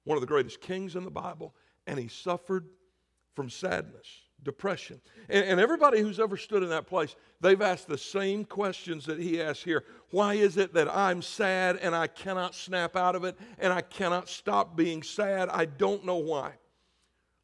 one 0.04 0.18
of 0.18 0.22
the 0.22 0.28
greatest 0.28 0.62
kings 0.62 0.96
in 0.96 1.04
the 1.04 1.12
Bible, 1.12 1.54
and 1.86 1.98
he 1.98 2.08
suffered 2.08 2.68
from 3.36 3.50
sadness, 3.50 4.08
depression. 4.44 5.00
And, 5.30 5.46
and, 5.46 5.60
everybody 5.60 6.02
who's 6.02 6.20
ever 6.20 6.38
stood 6.38 6.64
in 6.64 6.70
that 6.70 6.88
place, 6.88 7.16
they've 7.40 7.62
asked 7.62 7.88
the 7.88 7.98
same 7.98 8.44
questions 8.46 9.06
that 9.06 9.20
he 9.20 9.42
asked 9.42 9.64
here. 9.64 9.84
Why 10.10 10.34
is 10.34 10.58
it 10.58 10.74
that 10.74 10.94
I'm 10.94 11.22
sad 11.22 11.78
and 11.78 11.96
I 11.96 12.08
cannot 12.08 12.56
snap 12.56 12.96
out 12.96 13.16
of 13.16 13.24
it 13.24 13.38
and 13.60 13.72
I 13.72 13.82
cannot 13.82 14.28
stop 14.28 14.76
being 14.76 15.04
sad? 15.04 15.50
I 15.50 15.66
don't 15.66 16.06
know 16.06 16.18
why. 16.18 16.54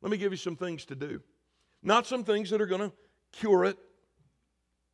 Let 0.01 0.11
me 0.11 0.17
give 0.17 0.33
you 0.33 0.37
some 0.37 0.55
things 0.55 0.85
to 0.85 0.95
do. 0.95 1.21
Not 1.81 2.07
some 2.07 2.23
things 2.23 2.49
that 2.49 2.61
are 2.61 2.65
going 2.65 2.81
to 2.81 2.91
cure 3.33 3.65
it. 3.65 3.77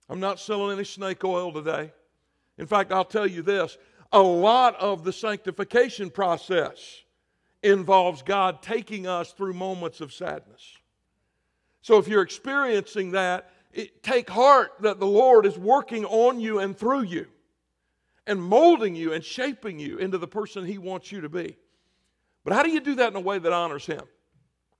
I'm 0.09 0.19
not 0.19 0.39
selling 0.39 0.75
any 0.75 0.85
snake 0.85 1.23
oil 1.23 1.53
today. 1.53 1.91
In 2.57 2.65
fact, 2.65 2.91
I'll 2.91 3.05
tell 3.05 3.27
you 3.27 3.41
this 3.41 3.77
a 4.11 4.21
lot 4.21 4.75
of 4.77 5.03
the 5.03 5.13
sanctification 5.13 6.09
process 6.09 7.03
involves 7.61 8.21
God 8.21 8.61
taking 8.61 9.05
us 9.05 9.31
through 9.31 9.53
moments 9.53 10.01
of 10.01 10.11
sadness. 10.13 10.77
So 11.81 11.97
if 11.97 12.07
you're 12.07 12.23
experiencing 12.23 13.11
that, 13.11 13.51
it, 13.71 14.01
take 14.01 14.29
heart 14.29 14.71
that 14.81 14.99
the 14.99 15.05
Lord 15.05 15.45
is 15.45 15.57
working 15.57 16.05
on 16.05 16.39
you 16.39 16.59
and 16.59 16.77
through 16.77 17.03
you 17.03 17.27
and 18.25 18.41
molding 18.41 18.95
you 18.95 19.13
and 19.13 19.23
shaping 19.23 19.79
you 19.79 19.97
into 19.97 20.17
the 20.17 20.27
person 20.27 20.65
He 20.65 20.77
wants 20.77 21.11
you 21.11 21.21
to 21.21 21.29
be. 21.29 21.55
But 22.43 22.53
how 22.53 22.63
do 22.63 22.71
you 22.71 22.79
do 22.79 22.95
that 22.95 23.09
in 23.09 23.15
a 23.15 23.21
way 23.21 23.37
that 23.37 23.53
honors 23.53 23.85
Him? 23.85 24.03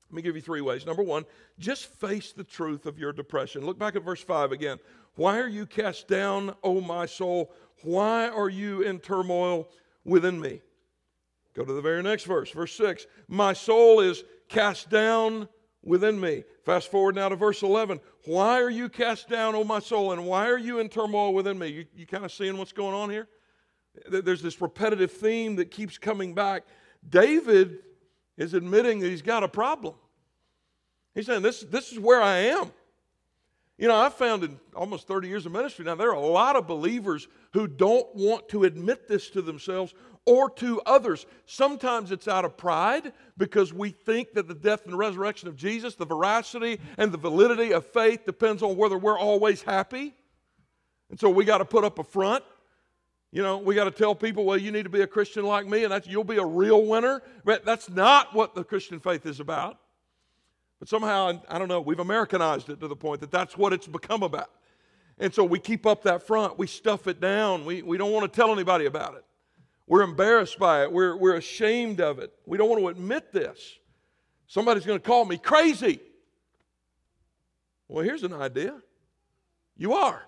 Let 0.09 0.15
me 0.15 0.21
give 0.23 0.35
you 0.35 0.41
three 0.41 0.61
ways. 0.61 0.85
Number 0.85 1.03
one, 1.03 1.25
just 1.59 1.85
face 1.85 2.31
the 2.31 2.43
truth 2.43 2.87
of 2.87 2.97
your 2.97 3.13
depression. 3.13 3.63
Look 3.63 3.77
back 3.77 3.95
at 3.95 4.03
verse 4.03 4.23
5 4.23 4.51
again. 4.51 4.79
Why 5.15 5.39
are 5.39 5.47
you 5.47 5.67
cast 5.67 6.07
down, 6.07 6.55
O 6.63 6.81
my 6.81 7.05
soul? 7.05 7.51
Why 7.83 8.27
are 8.27 8.49
you 8.49 8.81
in 8.81 8.99
turmoil 8.99 9.69
within 10.03 10.39
me? 10.39 10.61
Go 11.53 11.63
to 11.63 11.73
the 11.73 11.81
very 11.81 12.01
next 12.01 12.23
verse, 12.23 12.49
verse 12.49 12.75
6. 12.75 13.05
My 13.27 13.53
soul 13.53 13.99
is 13.99 14.23
cast 14.47 14.89
down 14.89 15.47
within 15.83 16.19
me. 16.19 16.43
Fast 16.65 16.89
forward 16.89 17.15
now 17.15 17.29
to 17.29 17.35
verse 17.35 17.61
11. 17.61 17.99
Why 18.25 18.61
are 18.61 18.69
you 18.69 18.89
cast 18.89 19.29
down, 19.29 19.55
O 19.55 19.63
my 19.63 19.79
soul, 19.79 20.11
and 20.11 20.25
why 20.25 20.49
are 20.49 20.57
you 20.57 20.79
in 20.79 20.89
turmoil 20.89 21.33
within 21.33 21.59
me? 21.59 21.67
You, 21.67 21.85
you 21.95 22.07
kind 22.07 22.25
of 22.25 22.31
seeing 22.31 22.57
what's 22.57 22.73
going 22.73 22.95
on 22.95 23.09
here? 23.09 23.27
There's 24.09 24.41
this 24.41 24.59
repetitive 24.61 25.11
theme 25.11 25.55
that 25.57 25.71
keeps 25.71 25.97
coming 25.97 26.33
back. 26.33 26.63
David 27.07 27.79
is 28.39 28.55
admitting 28.55 28.99
that 29.01 29.09
he's 29.09 29.21
got 29.21 29.43
a 29.43 29.47
problem. 29.47 29.93
He's 31.13 31.27
saying, 31.27 31.43
This, 31.43 31.61
this 31.61 31.91
is 31.91 31.99
where 31.99 32.21
I 32.21 32.37
am. 32.37 32.71
You 33.77 33.87
know, 33.87 33.95
I've 33.95 34.15
found 34.15 34.43
in 34.43 34.59
almost 34.75 35.07
30 35.07 35.27
years 35.27 35.45
of 35.45 35.53
ministry 35.53 35.85
now, 35.85 35.95
there 35.95 36.09
are 36.09 36.15
a 36.15 36.19
lot 36.19 36.55
of 36.55 36.67
believers 36.67 37.27
who 37.53 37.65
don't 37.65 38.13
want 38.13 38.49
to 38.49 38.65
admit 38.65 39.07
this 39.07 39.29
to 39.29 39.41
themselves 39.41 39.93
or 40.25 40.49
to 40.49 40.81
others. 40.85 41.25
Sometimes 41.45 42.11
it's 42.11 42.27
out 42.27 42.43
of 42.43 42.57
pride 42.57 43.13
because 43.37 43.73
we 43.73 43.91
think 43.91 44.33
that 44.33 44.49
the 44.49 44.53
death 44.53 44.85
and 44.85 44.97
resurrection 44.97 45.47
of 45.47 45.55
Jesus, 45.55 45.95
the 45.95 46.05
veracity 46.05 46.79
and 46.97 47.11
the 47.11 47.17
validity 47.17 47.71
of 47.71 47.85
faith 47.85 48.25
depends 48.25 48.61
on 48.61 48.75
whether 48.75 48.97
we're 48.97 49.17
always 49.17 49.61
happy. 49.61 50.13
And 51.09 51.17
so 51.17 51.29
we 51.29 51.45
got 51.45 51.59
to 51.59 51.65
put 51.65 51.85
up 51.85 51.99
a 51.99 52.03
front. 52.03 52.43
You 53.31 53.43
know, 53.43 53.57
we 53.57 53.75
got 53.75 53.83
to 53.83 53.91
tell 53.91 54.15
people, 54.15 54.43
well, 54.43 54.57
you 54.57 54.71
need 54.71 54.83
to 54.83 54.89
be 54.89 55.01
a 55.01 55.07
Christian 55.07 55.45
like 55.45 55.67
me 55.67 55.83
and 55.83 56.07
you'll 56.07 56.23
be 56.23 56.37
a 56.37 56.45
real 56.45 56.85
winner. 56.85 57.21
But 57.45 57.63
that's 57.63 57.89
not 57.89 58.33
what 58.33 58.55
the 58.55 58.63
Christian 58.63 58.99
faith 58.99 59.25
is 59.25 59.39
about. 59.39 59.77
But 60.79 60.87
somehow, 60.87 61.41
I 61.47 61.59
don't 61.59 61.67
know, 61.67 61.81
we've 61.81 61.99
Americanized 61.99 62.69
it 62.69 62.79
to 62.79 62.87
the 62.87 62.95
point 62.95 63.21
that 63.21 63.31
that's 63.31 63.57
what 63.57 63.73
it's 63.73 63.85
become 63.85 64.23
about. 64.23 64.49
And 65.19 65.33
so 65.33 65.43
we 65.43 65.59
keep 65.59 65.85
up 65.85 66.03
that 66.03 66.25
front, 66.25 66.57
we 66.57 66.65
stuff 66.65 67.05
it 67.07 67.19
down, 67.19 67.65
we, 67.65 67.81
we 67.81 67.97
don't 67.97 68.11
want 68.11 68.31
to 68.31 68.35
tell 68.35 68.53
anybody 68.53 68.85
about 68.85 69.15
it. 69.15 69.25
We're 69.85 70.03
embarrassed 70.03 70.57
by 70.57 70.83
it, 70.83 70.91
we're, 70.91 71.15
we're 71.17 71.35
ashamed 71.35 71.99
of 71.99 72.19
it. 72.19 72.31
We 72.45 72.57
don't 72.57 72.69
want 72.69 72.81
to 72.81 72.87
admit 72.87 73.33
this. 73.33 73.79
Somebody's 74.47 74.85
going 74.85 74.99
to 74.99 75.05
call 75.05 75.25
me 75.25 75.37
crazy. 75.37 75.99
Well, 77.89 78.03
here's 78.03 78.23
an 78.23 78.33
idea 78.33 78.79
you 79.75 79.93
are. 79.93 80.23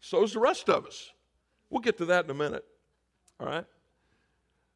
So's 0.00 0.32
the 0.32 0.40
rest 0.40 0.68
of 0.68 0.84
us. 0.84 1.12
We'll 1.74 1.82
get 1.82 1.98
to 1.98 2.06
that 2.06 2.24
in 2.24 2.30
a 2.30 2.34
minute. 2.34 2.64
All 3.38 3.46
right? 3.46 3.66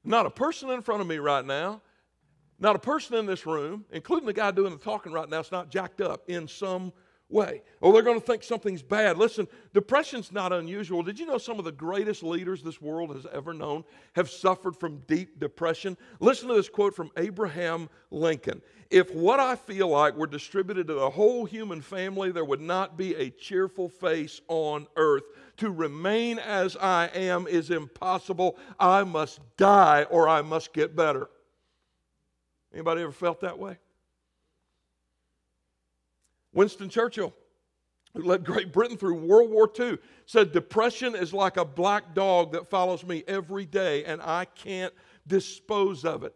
Not 0.05 0.27
a 0.27 0.31
person 0.31 0.69
in 0.71 0.83
front 0.83 1.01
of 1.01 1.07
me 1.07 1.17
right 1.17 1.47
now 1.47 1.81
not 2.59 2.77
a 2.77 2.79
person 2.79 3.17
in 3.17 3.27
this 3.27 3.47
room, 3.47 3.85
including 3.93 4.27
the 4.27 4.33
guy 4.33 4.51
doing 4.51 4.73
the 4.73 4.79
talking 4.79 5.13
right 5.13 5.29
now, 5.29 5.41
is 5.41 5.53
not 5.53 5.71
jacked 5.71 6.01
up 6.01 6.29
in 6.29 6.49
some 6.49 6.93
way. 7.29 7.63
Or 7.81 7.93
they're 7.93 8.03
going 8.03 8.19
to 8.19 8.27
think 8.27 8.43
something's 8.43 8.83
bad. 8.83 9.17
Listen, 9.17 9.47
depression's 9.75 10.33
not 10.33 10.53
unusual. 10.53 11.03
Did 11.03 11.19
you 11.19 11.27
know 11.27 11.39
some 11.39 11.59
of 11.59 11.65
the 11.65 11.73
greatest 11.73 12.23
leaders 12.23 12.63
this 12.63 12.81
world 12.81 13.15
has 13.15 13.27
ever 13.33 13.53
known 13.53 13.85
have 14.15 14.31
suffered 14.31 14.77
from 14.77 15.03
deep 15.07 15.39
depression? 15.39 15.97
Listen 16.21 16.49
to 16.49 16.55
this 16.55 16.69
quote 16.69 16.97
from 16.97 17.11
Abraham 17.17 17.89
Lincoln. 18.11 18.61
If 18.91 19.15
what 19.15 19.39
I 19.39 19.55
feel 19.55 19.89
like 19.89 20.17
were 20.17 20.27
distributed 20.27 20.87
to 20.89 20.95
the 20.95 21.11
whole 21.11 21.45
human 21.45 21.83
family, 21.83 22.33
there 22.33 22.47
would 22.47 22.63
not 22.63 22.97
be 22.97 23.15
a 23.15 23.31
cheerful 23.31 23.89
face 23.89 24.41
on 24.49 24.87
earth. 24.97 25.25
To 25.59 25.71
remain 25.71 26.39
as 26.39 26.77
I 26.77 27.07
am 27.15 27.47
is 27.47 27.71
impossible. 27.71 28.57
I 28.79 29.05
must 29.05 29.41
die 29.57 30.05
or 30.05 30.29
I 30.29 30.43
must 30.43 30.73
get 30.73 30.95
better. 30.95 31.29
Anybody 32.73 33.03
ever 33.03 33.13
felt 33.13 33.41
that 33.41 33.59
way? 33.59 33.79
Winston 36.53 36.89
Churchill, 36.89 37.35
who 38.15 38.23
led 38.23 38.45
Great 38.45 38.73
Britain 38.73 38.97
through 38.97 39.15
World 39.15 39.51
War 39.51 39.71
II, 39.79 39.99
said, 40.27 40.53
Depression 40.53 41.15
is 41.15 41.33
like 41.33 41.57
a 41.57 41.65
black 41.65 42.15
dog 42.15 42.53
that 42.53 42.69
follows 42.69 43.05
me 43.05 43.25
every 43.27 43.67
day, 43.67 44.05
and 44.05 44.23
I 44.23 44.45
can't 44.45 44.95
dispose 45.27 46.05
of 46.05 46.25
it. 46.25 46.35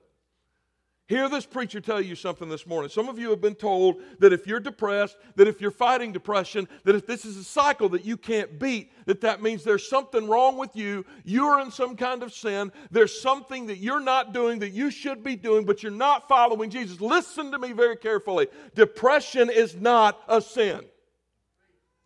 Hear 1.13 1.29
this 1.29 1.45
preacher 1.45 1.79
tell 1.79 2.01
you 2.01 2.15
something 2.15 2.49
this 2.49 2.67
morning. 2.67 2.89
Some 2.89 3.07
of 3.11 3.19
you 3.19 3.29
have 3.29 3.41
been 3.43 3.55
told 3.55 4.01
that 4.21 4.33
if 4.33 4.47
you're 4.47 4.61
depressed, 4.61 5.19
that 5.37 5.47
if 5.47 5.61
you're 5.61 5.71
fighting 5.71 6.11
depression, 6.11 6.67
that 6.85 6.95
if 6.95 7.07
this 7.07 7.27
is 7.27 7.37
a 7.37 7.45
cycle 7.45 7.91
that 7.91 8.07
you 8.07 8.17
can't 8.17 8.59
beat, 8.59 8.91
that 9.05 9.21
that 9.21 9.43
means 9.43 9.63
there's 9.63 9.87
something 9.87 10.27
wrong 10.27 10.57
with 10.57 10.75
you. 10.75 11.05
You're 11.23 11.61
in 11.61 11.71
some 11.71 11.97
kind 11.97 12.23
of 12.23 12.33
sin. 12.33 12.73
There's 12.91 13.21
something 13.21 13.67
that 13.67 13.77
you're 13.77 14.01
not 14.01 14.33
doing 14.33 14.61
that 14.61 14.71
you 14.71 14.91
should 14.91 15.23
be 15.23 15.37
doing, 15.37 15.67
but 15.67 15.83
you're 15.83 15.93
not 15.93 16.29
following 16.29 16.71
Jesus. 16.71 16.99
Listen 16.99 17.53
to 17.53 17.59
me 17.59 17.73
very 17.73 17.99
carefully. 17.99 18.49
Depression 18.75 19.51
is 19.51 19.77
not 19.77 20.19
a 20.29 20.41
sin. 20.41 20.81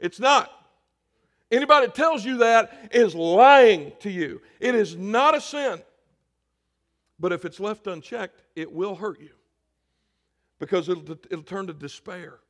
It's 0.00 0.18
not. 0.18 0.50
Anybody 1.52 1.86
that 1.86 1.94
tells 1.94 2.24
you 2.24 2.38
that 2.38 2.90
is 2.90 3.14
lying 3.14 3.92
to 4.00 4.10
you. 4.10 4.42
It 4.58 4.74
is 4.74 4.96
not 4.96 5.36
a 5.36 5.40
sin. 5.40 5.80
But 7.18 7.32
if 7.32 7.44
it's 7.44 7.60
left 7.60 7.86
unchecked, 7.86 8.42
it 8.54 8.70
will 8.70 8.94
hurt 8.94 9.20
you 9.20 9.34
because 10.58 10.88
it'll, 10.88 11.16
it'll 11.30 11.42
turn 11.42 11.66
to 11.66 11.72
despair. 11.72 12.40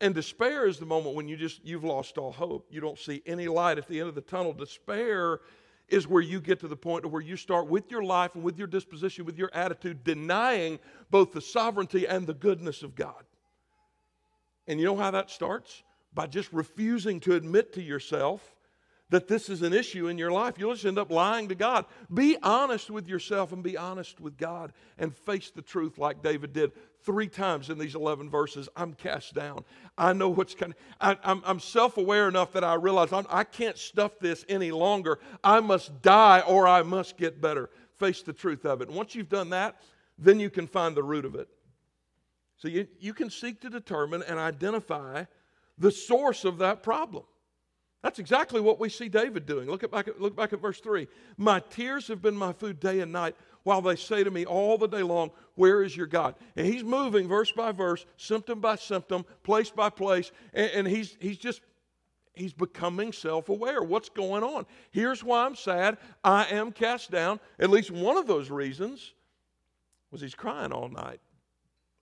And 0.00 0.14
despair 0.14 0.66
is 0.66 0.78
the 0.78 0.86
moment 0.86 1.14
when 1.14 1.28
you 1.28 1.36
just 1.36 1.64
you've 1.64 1.84
lost 1.84 2.18
all 2.18 2.32
hope. 2.32 2.66
You 2.70 2.80
don't 2.80 2.98
see 2.98 3.22
any 3.26 3.48
light 3.48 3.78
at 3.78 3.88
the 3.88 4.00
end 4.00 4.08
of 4.08 4.14
the 4.14 4.20
tunnel. 4.20 4.52
Despair 4.52 5.40
is 5.88 6.08
where 6.08 6.22
you 6.22 6.40
get 6.40 6.60
to 6.60 6.68
the 6.68 6.76
point 6.76 7.06
where 7.06 7.22
you 7.22 7.36
start 7.36 7.68
with 7.68 7.90
your 7.90 8.02
life 8.02 8.34
and 8.34 8.42
with 8.42 8.58
your 8.58 8.66
disposition, 8.66 9.24
with 9.24 9.38
your 9.38 9.50
attitude, 9.52 10.02
denying 10.02 10.78
both 11.10 11.32
the 11.32 11.40
sovereignty 11.40 12.06
and 12.06 12.26
the 12.26 12.34
goodness 12.34 12.82
of 12.82 12.94
God. 12.94 13.24
And 14.66 14.80
you 14.80 14.86
know 14.86 14.96
how 14.96 15.10
that 15.10 15.30
starts? 15.30 15.82
By 16.14 16.26
just 16.26 16.52
refusing 16.52 17.20
to 17.20 17.34
admit 17.34 17.72
to 17.74 17.82
yourself 17.82 18.53
that 19.14 19.28
this 19.28 19.48
is 19.48 19.62
an 19.62 19.72
issue 19.72 20.08
in 20.08 20.18
your 20.18 20.32
life. 20.32 20.58
You'll 20.58 20.72
just 20.72 20.84
end 20.84 20.98
up 20.98 21.08
lying 21.08 21.48
to 21.50 21.54
God. 21.54 21.84
Be 22.12 22.36
honest 22.42 22.90
with 22.90 23.06
yourself 23.06 23.52
and 23.52 23.62
be 23.62 23.76
honest 23.76 24.18
with 24.18 24.36
God 24.36 24.72
and 24.98 25.14
face 25.14 25.52
the 25.52 25.62
truth 25.62 25.98
like 25.98 26.20
David 26.20 26.52
did 26.52 26.72
three 27.04 27.28
times 27.28 27.70
in 27.70 27.78
these 27.78 27.94
11 27.94 28.28
verses. 28.28 28.68
I'm 28.74 28.92
cast 28.92 29.32
down. 29.32 29.64
I 29.96 30.14
know 30.14 30.30
what's 30.30 30.56
coming. 30.56 30.74
I, 31.00 31.16
am 31.24 31.60
self 31.60 31.96
aware 31.96 32.26
enough 32.26 32.54
that 32.54 32.64
I 32.64 32.74
realize 32.74 33.12
I'm, 33.12 33.24
I 33.30 33.44
can 33.44 33.66
not 33.66 33.78
stuff 33.78 34.18
this 34.18 34.44
any 34.48 34.72
longer. 34.72 35.20
I 35.44 35.60
must 35.60 36.02
die 36.02 36.40
or 36.40 36.66
I 36.66 36.82
must 36.82 37.16
get 37.16 37.40
better. 37.40 37.70
Face 37.98 38.20
the 38.20 38.32
truth 38.32 38.66
of 38.66 38.82
it. 38.82 38.88
And 38.88 38.96
once 38.96 39.14
you've 39.14 39.28
done 39.28 39.50
that, 39.50 39.76
then 40.18 40.40
you 40.40 40.50
can 40.50 40.66
find 40.66 40.96
the 40.96 41.04
root 41.04 41.24
of 41.24 41.36
it. 41.36 41.46
So 42.56 42.66
you, 42.66 42.88
you 42.98 43.14
can 43.14 43.30
seek 43.30 43.60
to 43.60 43.70
determine 43.70 44.24
and 44.24 44.40
identify 44.40 45.26
the 45.78 45.92
source 45.92 46.44
of 46.44 46.58
that 46.58 46.82
problem. 46.82 47.22
That's 48.04 48.18
exactly 48.18 48.60
what 48.60 48.78
we 48.78 48.90
see 48.90 49.08
David 49.08 49.46
doing. 49.46 49.66
Look, 49.66 49.82
at 49.82 49.90
back 49.90 50.08
at, 50.08 50.20
look 50.20 50.36
back 50.36 50.52
at 50.52 50.60
verse 50.60 50.78
3. 50.78 51.08
My 51.38 51.60
tears 51.70 52.06
have 52.08 52.20
been 52.20 52.36
my 52.36 52.52
food 52.52 52.78
day 52.78 53.00
and 53.00 53.10
night, 53.10 53.34
while 53.62 53.80
they 53.80 53.96
say 53.96 54.22
to 54.22 54.30
me 54.30 54.44
all 54.44 54.76
the 54.76 54.86
day 54.86 55.02
long, 55.02 55.30
Where 55.54 55.82
is 55.82 55.96
your 55.96 56.06
God? 56.06 56.34
And 56.54 56.66
he's 56.66 56.84
moving 56.84 57.26
verse 57.26 57.50
by 57.50 57.72
verse, 57.72 58.04
symptom 58.18 58.60
by 58.60 58.76
symptom, 58.76 59.24
place 59.42 59.70
by 59.70 59.88
place, 59.88 60.32
and, 60.52 60.70
and 60.72 60.86
he's, 60.86 61.16
he's 61.18 61.38
just 61.38 61.62
he's 62.34 62.52
becoming 62.52 63.10
self 63.10 63.48
aware. 63.48 63.82
What's 63.82 64.10
going 64.10 64.42
on? 64.42 64.66
Here's 64.90 65.24
why 65.24 65.46
I'm 65.46 65.54
sad. 65.54 65.96
I 66.22 66.44
am 66.50 66.72
cast 66.72 67.10
down. 67.10 67.40
At 67.58 67.70
least 67.70 67.90
one 67.90 68.18
of 68.18 68.26
those 68.26 68.50
reasons 68.50 69.14
was 70.10 70.20
he's 70.20 70.34
crying 70.34 70.72
all 70.72 70.90
night 70.90 71.20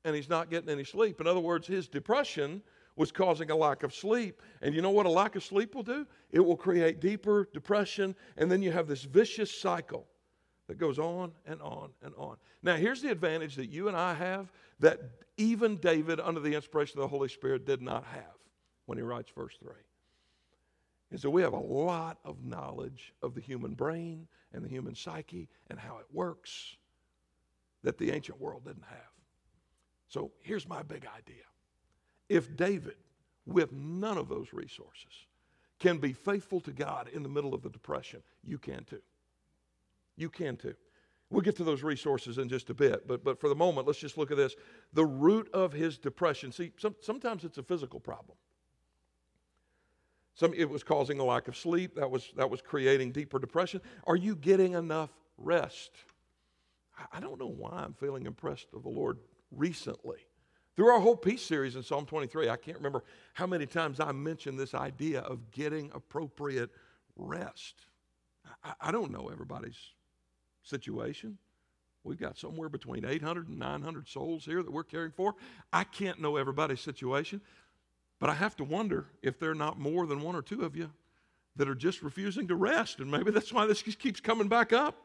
and 0.04 0.16
he's 0.16 0.28
not 0.28 0.50
getting 0.50 0.68
any 0.68 0.82
sleep. 0.82 1.20
In 1.20 1.28
other 1.28 1.38
words, 1.38 1.68
his 1.68 1.86
depression 1.86 2.60
was 2.96 3.10
causing 3.10 3.50
a 3.50 3.56
lack 3.56 3.82
of 3.82 3.94
sleep. 3.94 4.42
And 4.60 4.74
you 4.74 4.82
know 4.82 4.90
what 4.90 5.06
a 5.06 5.10
lack 5.10 5.36
of 5.36 5.42
sleep 5.42 5.74
will 5.74 5.82
do? 5.82 6.06
It 6.30 6.40
will 6.40 6.56
create 6.56 7.00
deeper 7.00 7.48
depression, 7.52 8.14
and 8.36 8.50
then 8.50 8.62
you 8.62 8.70
have 8.72 8.86
this 8.86 9.04
vicious 9.04 9.50
cycle 9.50 10.06
that 10.68 10.78
goes 10.78 10.98
on 10.98 11.32
and 11.46 11.60
on 11.62 11.90
and 12.02 12.14
on. 12.16 12.36
Now, 12.62 12.76
here's 12.76 13.02
the 13.02 13.10
advantage 13.10 13.56
that 13.56 13.70
you 13.70 13.88
and 13.88 13.96
I 13.96 14.14
have 14.14 14.52
that 14.80 15.00
even 15.36 15.76
David, 15.76 16.20
under 16.20 16.40
the 16.40 16.54
inspiration 16.54 16.98
of 16.98 17.02
the 17.02 17.08
Holy 17.08 17.28
Spirit, 17.28 17.66
did 17.66 17.82
not 17.82 18.04
have 18.04 18.36
when 18.86 18.98
he 18.98 19.02
writes 19.02 19.30
verse 19.34 19.56
3. 19.60 19.72
Is 21.10 21.22
that 21.22 21.30
we 21.30 21.42
have 21.42 21.52
a 21.52 21.58
lot 21.58 22.18
of 22.24 22.44
knowledge 22.44 23.12
of 23.22 23.34
the 23.34 23.40
human 23.40 23.74
brain 23.74 24.26
and 24.52 24.64
the 24.64 24.68
human 24.68 24.94
psyche 24.94 25.48
and 25.68 25.78
how 25.78 25.98
it 25.98 26.06
works 26.12 26.76
that 27.82 27.98
the 27.98 28.10
ancient 28.10 28.40
world 28.40 28.64
didn't 28.64 28.84
have. 28.88 28.98
So 30.08 30.30
here's 30.40 30.68
my 30.68 30.82
big 30.82 31.06
idea 31.06 31.44
if 32.28 32.56
David, 32.56 32.96
with 33.46 33.72
none 33.72 34.18
of 34.18 34.28
those 34.28 34.52
resources, 34.52 35.26
can 35.78 35.98
be 35.98 36.12
faithful 36.12 36.60
to 36.60 36.72
God 36.72 37.08
in 37.12 37.22
the 37.22 37.28
middle 37.28 37.54
of 37.54 37.62
the 37.62 37.70
depression, 37.70 38.22
you 38.44 38.58
can 38.58 38.84
too. 38.84 39.02
You 40.16 40.28
can 40.28 40.56
too. 40.56 40.74
We'll 41.30 41.40
get 41.40 41.56
to 41.56 41.64
those 41.64 41.82
resources 41.82 42.36
in 42.38 42.48
just 42.48 42.68
a 42.68 42.74
bit, 42.74 43.08
but, 43.08 43.24
but 43.24 43.40
for 43.40 43.48
the 43.48 43.54
moment, 43.54 43.86
let's 43.86 43.98
just 43.98 44.18
look 44.18 44.30
at 44.30 44.36
this. 44.36 44.54
The 44.92 45.04
root 45.04 45.48
of 45.54 45.72
his 45.72 45.96
depression. 45.96 46.52
See, 46.52 46.72
some, 46.76 46.94
sometimes 47.00 47.44
it's 47.44 47.56
a 47.58 47.62
physical 47.62 48.00
problem. 48.00 48.36
Some, 50.34 50.52
it 50.54 50.68
was 50.68 50.82
causing 50.82 51.18
a 51.20 51.24
lack 51.24 51.48
of 51.48 51.56
sleep. 51.56 51.94
That 51.96 52.10
was, 52.10 52.32
that 52.36 52.48
was 52.48 52.60
creating 52.60 53.12
deeper 53.12 53.38
depression. 53.38 53.80
Are 54.06 54.16
you 54.16 54.36
getting 54.36 54.74
enough 54.74 55.10
rest? 55.38 55.92
I 57.12 57.20
don't 57.20 57.40
know 57.40 57.48
why 57.48 57.82
I'm 57.82 57.94
feeling 57.94 58.26
impressed 58.26 58.68
of 58.74 58.82
the 58.82 58.88
Lord 58.88 59.18
recently. 59.50 60.18
Through 60.74 60.88
our 60.88 61.00
whole 61.00 61.16
peace 61.16 61.42
series 61.42 61.76
in 61.76 61.82
Psalm 61.82 62.06
23, 62.06 62.48
I 62.48 62.56
can't 62.56 62.78
remember 62.78 63.04
how 63.34 63.46
many 63.46 63.66
times 63.66 64.00
I 64.00 64.12
mentioned 64.12 64.58
this 64.58 64.74
idea 64.74 65.20
of 65.20 65.50
getting 65.50 65.90
appropriate 65.94 66.70
rest. 67.16 67.86
I, 68.64 68.72
I 68.80 68.92
don't 68.92 69.10
know 69.10 69.28
everybody's 69.28 69.78
situation, 70.62 71.38
We've 72.04 72.18
got 72.18 72.36
somewhere 72.36 72.68
between 72.68 73.04
800 73.04 73.48
and 73.48 73.58
900 73.58 74.08
souls 74.08 74.44
here 74.44 74.62
that 74.62 74.72
we're 74.72 74.82
caring 74.82 75.12
for. 75.12 75.34
I 75.72 75.84
can't 75.84 76.20
know 76.20 76.36
everybody's 76.36 76.80
situation, 76.80 77.40
but 78.18 78.28
I 78.28 78.34
have 78.34 78.56
to 78.56 78.64
wonder 78.64 79.06
if 79.22 79.38
there 79.38 79.50
are 79.50 79.54
not 79.54 79.78
more 79.78 80.06
than 80.06 80.20
one 80.20 80.34
or 80.34 80.42
two 80.42 80.62
of 80.62 80.76
you 80.76 80.90
that 81.56 81.68
are 81.68 81.74
just 81.74 82.02
refusing 82.02 82.48
to 82.48 82.56
rest. 82.56 82.98
And 82.98 83.10
maybe 83.10 83.30
that's 83.30 83.52
why 83.52 83.66
this 83.66 83.82
keeps 83.82 84.20
coming 84.20 84.48
back 84.48 84.72
up. 84.72 84.96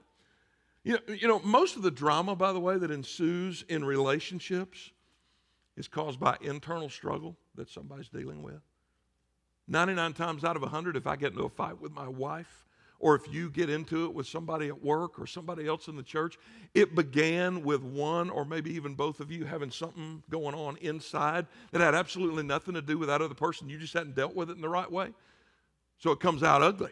You 0.84 0.94
know, 0.94 1.14
you 1.14 1.28
know, 1.28 1.40
most 1.40 1.76
of 1.76 1.82
the 1.82 1.92
drama, 1.92 2.36
by 2.36 2.54
the 2.54 2.60
way, 2.60 2.78
that 2.78 2.90
ensues 2.90 3.64
in 3.68 3.84
relationships 3.86 4.92
is 5.78 5.88
caused 5.88 6.20
by 6.20 6.36
internal 6.42 6.90
struggle 6.90 7.38
that 7.56 7.70
somebody's 7.70 8.10
dealing 8.10 8.44
with. 8.44 8.60
99 9.68 10.14
times 10.14 10.44
out 10.44 10.56
of 10.56 10.62
100, 10.64 10.98
if 10.98 11.08
I 11.08 11.16
get 11.16 11.34
into 11.34 11.44
a 11.44 11.50
fight 11.50 11.80
with 11.80 11.94
my 11.94 12.08
wife, 12.08 12.66
or 13.00 13.16
if 13.16 13.32
you 13.32 13.50
get 13.50 13.70
into 13.70 14.06
it 14.06 14.14
with 14.14 14.26
somebody 14.26 14.68
at 14.68 14.84
work 14.84 15.20
or 15.20 15.28
somebody 15.28 15.68
else 15.68 15.88
in 15.88 15.96
the 15.96 16.04
church, 16.04 16.40
it 16.74 16.96
began 16.96 17.64
with 17.64 17.84
one 17.84 18.30
or 18.32 18.44
maybe 18.44 18.74
even 18.74 18.96
both 18.96 19.20
of 19.20 19.32
you 19.32 19.46
having 19.46 19.70
something 19.70 20.24
going 20.30 20.56
on 20.56 20.78
inside 20.78 21.46
that 21.72 21.82
had 21.82 21.94
absolutely 21.94 22.42
nothing 22.44 22.74
to 22.74 22.82
do 22.82 22.98
with 22.98 23.10
that 23.10 23.22
other 23.22 23.36
person. 23.36 23.70
You 23.70 23.78
just 23.78 23.94
hadn't 23.94 24.16
dealt 24.16 24.36
with 24.36 24.50
it 24.50 24.56
in 24.56 24.62
the 24.62 24.70
right 24.70 24.92
way. 24.92 25.14
So 26.00 26.12
it 26.12 26.20
comes 26.20 26.42
out 26.42 26.64
ugly. 26.64 26.90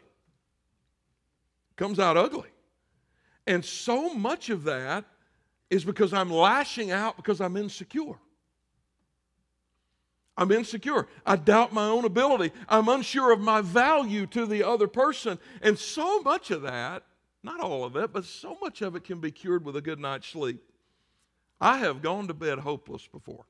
It 1.71 1.75
Comes 1.75 1.97
out 1.97 2.17
ugly. 2.17 2.49
And 3.47 3.65
so 3.65 4.13
much 4.13 4.49
of 4.49 4.63
that 4.65 5.05
is 5.69 5.83
because 5.83 6.13
I'm 6.13 6.31
lashing 6.31 6.91
out 6.91 7.17
because 7.17 7.41
I'm 7.41 7.57
insecure. 7.57 8.19
I'm 10.37 10.51
insecure. 10.51 11.07
I 11.25 11.37
doubt 11.37 11.73
my 11.73 11.87
own 11.87 12.03
ability. 12.03 12.51
I'm 12.67 12.89
unsure 12.89 13.31
of 13.31 13.39
my 13.39 13.61
value 13.61 14.25
to 14.27 14.45
the 14.45 14.63
other 14.63 14.87
person. 14.87 15.39
And 15.61 15.79
so 15.79 16.21
much 16.21 16.51
of 16.51 16.61
that, 16.63 17.03
not 17.41 17.61
all 17.61 17.85
of 17.85 17.95
it, 17.95 18.11
but 18.11 18.25
so 18.25 18.57
much 18.61 18.81
of 18.81 18.95
it 18.95 19.05
can 19.05 19.19
be 19.19 19.31
cured 19.31 19.63
with 19.63 19.75
a 19.77 19.81
good 19.81 19.99
night's 19.99 20.27
sleep. 20.27 20.61
I 21.61 21.77
have 21.77 22.01
gone 22.01 22.27
to 22.27 22.33
bed 22.33 22.59
hopeless 22.59 23.07
before. 23.07 23.45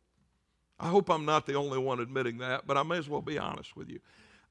I 0.80 0.89
hope 0.89 1.10
I'm 1.10 1.25
not 1.25 1.46
the 1.46 1.56
only 1.56 1.80
one 1.80 2.00
admitting 2.00 2.38
that, 2.39 2.68
but 2.68 2.77
I 2.77 2.84
may 2.84 2.98
as 2.98 3.10
well 3.10 3.22
be 3.22 3.39
honest 3.39 3.75
with 3.75 3.89
you. 3.89 4.00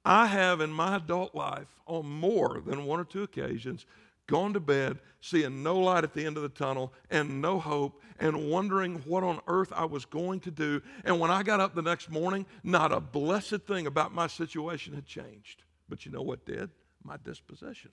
I 0.04 0.26
have 0.26 0.60
in 0.60 0.70
my 0.70 0.96
adult 0.96 1.34
life, 1.34 1.68
on 1.86 2.06
more 2.06 2.62
than 2.66 2.84
one 2.84 3.00
or 3.00 3.04
two 3.04 3.22
occasions, 3.22 3.86
gone 4.26 4.52
to 4.54 4.60
bed 4.60 4.98
seeing 5.20 5.62
no 5.62 5.78
light 5.78 6.04
at 6.04 6.12
the 6.12 6.24
end 6.24 6.36
of 6.36 6.42
the 6.42 6.48
tunnel 6.48 6.92
and 7.10 7.40
no 7.40 7.58
hope 7.58 8.00
and 8.20 8.50
wondering 8.50 8.96
what 9.06 9.24
on 9.24 9.40
earth 9.46 9.72
I 9.74 9.84
was 9.84 10.04
going 10.04 10.40
to 10.40 10.50
do. 10.50 10.82
And 11.04 11.18
when 11.18 11.30
I 11.30 11.42
got 11.42 11.60
up 11.60 11.74
the 11.74 11.82
next 11.82 12.10
morning, 12.10 12.46
not 12.62 12.92
a 12.92 13.00
blessed 13.00 13.62
thing 13.66 13.86
about 13.86 14.14
my 14.14 14.26
situation 14.26 14.94
had 14.94 15.06
changed. 15.06 15.62
But 15.88 16.04
you 16.04 16.12
know 16.12 16.22
what 16.22 16.44
did? 16.44 16.70
My 17.02 17.16
disposition. 17.16 17.90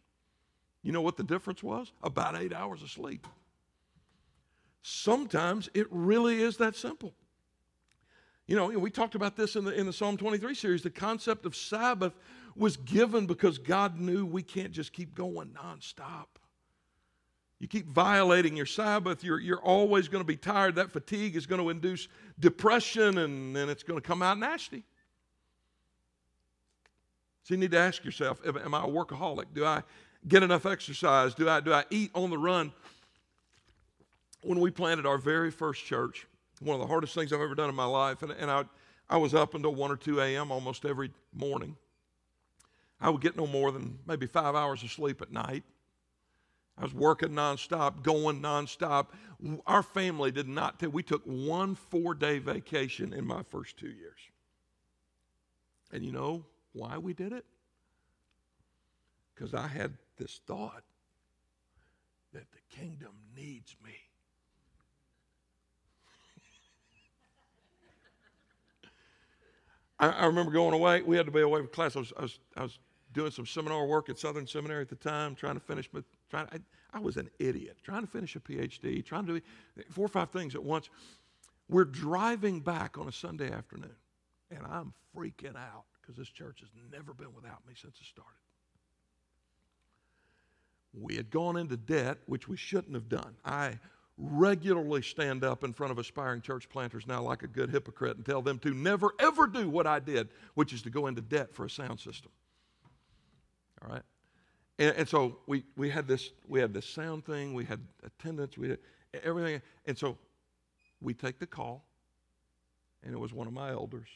You 0.84 0.92
know 0.92 1.02
what 1.02 1.18
the 1.18 1.24
difference 1.24 1.64
was? 1.64 1.92
About 2.04 2.36
eight 2.36 2.54
hours 2.54 2.82
of 2.82 2.90
sleep. 2.90 3.28
Sometimes 4.82 5.70
it 5.74 5.88
really 5.90 6.42
is 6.42 6.58
that 6.58 6.76
simple. 6.76 7.14
You 8.48 8.56
know, 8.56 8.68
we 8.68 8.90
talked 8.90 9.16
about 9.16 9.38
this 9.38 9.56
in 9.56 9.64
the, 9.64 9.72
in 9.72 9.86
the 9.86 9.94
Psalm 9.94 10.18
23 10.18 10.54
series. 10.56 10.82
The 10.82 10.90
concept 10.90 11.46
of 11.46 11.56
Sabbath 11.56 12.14
was 12.56 12.78
given 12.78 13.26
because 13.26 13.58
God 13.58 14.00
knew 14.00 14.26
we 14.26 14.44
can't 14.44 14.72
just 14.72 14.94
keep 14.94 15.16
going 15.16 15.50
nonstop. 15.50 16.28
You 17.60 17.68
keep 17.68 17.88
violating 17.88 18.58
your 18.58 18.66
Sabbath, 18.66 19.24
you're, 19.24 19.40
you're 19.40 19.62
always 19.62 20.08
going 20.08 20.24
to 20.24 20.28
be 20.28 20.36
tired. 20.36 20.76
That 20.76 20.92
fatigue 20.92 21.36
is 21.36 21.46
going 21.46 21.62
to 21.62 21.70
induce 21.70 22.08
depression 22.40 23.20
and 23.20 23.56
then 23.56 23.70
it's 23.70 23.84
going 23.84 24.02
to 24.02 24.06
come 24.06 24.24
out 24.24 24.40
nasty. 24.40 24.84
So 27.44 27.54
you 27.54 27.60
need 27.60 27.72
to 27.72 27.78
ask 27.78 28.04
yourself 28.04 28.42
Am 28.46 28.74
I 28.74 28.84
a 28.84 28.88
workaholic? 28.88 29.46
Do 29.54 29.66
I 29.66 29.84
get 30.28 30.42
enough 30.44 30.66
exercise? 30.66 31.36
Do 31.36 31.48
I, 31.50 31.60
do 31.60 31.72
I 31.72 31.86
eat 31.90 32.12
on 32.16 32.30
the 32.30 32.38
run? 32.38 32.72
When 34.44 34.60
we 34.60 34.72
planted 34.72 35.06
our 35.06 35.20
very 35.20 35.52
first 35.52 35.86
church, 35.86 36.26
one 36.62 36.74
of 36.74 36.82
the 36.82 36.88
hardest 36.88 37.14
things 37.14 37.32
I've 37.32 37.42
ever 37.42 37.54
done 37.54 37.70
in 37.70 37.76
my 37.76 37.86
life, 37.86 38.24
and, 38.24 38.32
and 38.32 38.50
I, 38.50 38.64
I 39.08 39.18
was 39.18 39.36
up 39.36 39.54
until 39.54 39.76
1 39.76 39.92
or 39.92 39.98
2 39.98 40.20
a.m. 40.20 40.52
almost 40.52 40.84
every 40.84 41.12
morning. 41.32 41.76
I 43.02 43.10
would 43.10 43.22
get 43.22 43.36
no 43.36 43.48
more 43.48 43.72
than 43.72 43.98
maybe 44.06 44.28
five 44.28 44.56
hours 44.56 44.84
of 44.84 44.92
sleep 44.92 45.22
at 45.22 45.32
night. 45.32 45.64
I 46.78 46.84
was 46.84 46.94
working 46.94 47.30
nonstop, 47.30 48.04
going 48.04 48.42
nonstop. 48.42 49.08
Our 49.66 49.84
family 49.84 50.32
did 50.32 50.48
not 50.48 50.80
take, 50.80 50.94
we 50.94 51.04
took 51.04 51.24
one 51.26 51.76
four 51.76 52.14
day 52.14 52.38
vacation 52.40 53.12
in 53.14 53.26
my 53.26 53.44
first 53.44 53.78
two 53.78 53.90
years. 53.90 54.20
And 55.92 56.06
you 56.06 56.12
know 56.12 56.46
why 56.74 56.98
we 56.98 57.14
did 57.14 57.34
it? 57.34 57.46
Because 59.34 59.54
I 59.54 59.68
had 59.68 59.94
this 60.18 60.40
thought 60.46 60.84
that 62.34 62.46
the 62.52 62.60
kingdom 62.78 63.14
needs 63.36 63.76
me. 63.84 63.94
I, 70.00 70.10
I, 70.10 70.26
remember 70.28 70.52
going 70.52 70.74
away. 70.74 71.02
We 71.02 71.18
had 71.18 71.26
to 71.26 71.32
be 71.32 71.42
away 71.42 71.60
from 71.60 71.70
class. 71.70 71.96
I 71.96 72.00
was, 72.00 72.14
I 72.18 72.22
was, 72.22 72.40
I 72.56 72.62
was 72.64 72.80
doing 73.14 73.32
some 73.32 73.46
seminar 73.46 73.86
work 73.86 74.10
at 74.10 74.18
Southern 74.18 74.48
Seminary 74.48 74.82
at 74.82 74.90
the 74.90 74.96
time, 74.96 75.36
trying 75.36 75.56
to 75.56 75.60
finish 75.60 75.90
my, 75.94 76.02
trying, 76.30 76.48
I, 76.52 76.60
I 76.94 77.00
was 77.00 77.18
an 77.18 77.30
idiot, 77.40 77.78
trying 77.84 78.02
to 78.02 78.08
finish 78.08 78.36
a 78.36 78.40
PhD, 78.40 79.04
trying 79.06 79.26
to 79.28 79.40
do 79.40 79.42
four 79.90 80.06
or 80.06 80.10
five 80.10 80.30
things 80.30 80.56
at 80.56 80.64
once. 80.64 80.90
We're 81.70 81.86
driving 81.86 82.60
back 82.60 82.98
on 82.98 83.08
a 83.08 83.12
Sunday 83.12 83.52
afternoon, 83.52 83.96
and 84.50 84.62
I'm 84.70 84.94
freaking 85.16 85.56
out 85.56 85.86
because 86.02 86.16
this 86.16 86.30
church 86.30 86.60
has 86.60 86.70
never 86.92 87.14
been 87.14 87.34
without 87.34 87.66
me 87.68 87.74
since 87.76 87.96
it 88.00 88.06
started. 88.06 88.34
We 90.94 91.16
had 91.16 91.30
gone 91.30 91.56
into 91.56 91.78
debt, 91.78 92.18
which 92.26 92.50
we 92.50 92.58
shouldn't 92.58 92.94
have 92.96 93.08
done. 93.08 93.36
I 93.46 93.80
regularly 94.18 95.02
stand 95.02 95.44
up 95.44 95.64
in 95.64 95.74
front 95.74 95.92
of 95.92 95.98
aspiring 95.98 96.42
church 96.42 96.70
planters 96.70 97.08
now 97.08 97.22
like 97.22 97.44
a 97.44 97.48
good 97.48 97.70
hypocrite 97.70 98.18
and 98.18 98.26
tell 98.26 98.42
them 98.42 98.60
to 98.60 98.74
never, 98.74 99.12
ever 99.20 99.48
do 99.48 99.70
what 99.70 99.88
I 99.88 100.00
did, 100.00 100.30
which 100.56 100.74
is 100.74 100.82
to 100.84 100.90
go 100.90 101.08
into 101.08 101.22
debt 101.22 101.54
for 101.54 101.66
a 101.66 101.70
sound 101.70 102.00
system. 102.00 102.32
All 103.84 103.92
right? 103.92 104.04
And, 104.80 104.96
and, 104.98 105.10
so 105.10 105.40
we, 105.48 105.64
we 105.76 105.90
had 105.90 106.08
this 106.08 106.32
we 106.48 106.60
had 106.60 106.74
this 106.74 106.86
sound 106.86 107.26
thing, 107.26 107.54
we 107.54 107.66
had 107.66 107.80
attendance, 108.04 108.58
we 108.58 108.70
had 108.70 108.80
everything. 109.24 109.62
And 109.86 109.98
so 109.98 110.18
we 111.02 111.14
take 111.14 111.40
the 111.40 111.48
call, 111.48 111.86
and 113.04 113.14
it 113.14 113.20
was 113.20 113.34
one 113.34 113.48
of 113.48 113.54
my 113.54 113.72
elders. 113.72 114.08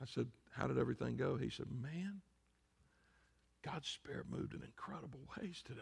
I 0.00 0.06
said, 0.06 0.26
How 0.52 0.66
did 0.66 0.78
everything 0.78 1.16
go? 1.16 1.36
He 1.36 1.50
said, 1.50 1.66
Man, 1.82 2.20
God's 3.62 3.88
Spirit 3.88 4.26
moved 4.30 4.54
in 4.54 4.62
incredible 4.62 5.20
ways 5.38 5.62
today. 5.64 5.80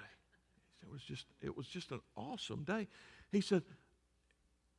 It 0.83 0.91
was 0.91 1.03
just 1.03 1.27
it 1.41 1.57
was 1.57 1.67
just 1.67 1.93
an 1.93 2.01
awesome 2.17 2.65
day. 2.65 2.89
He 3.31 3.41
said, 3.41 3.63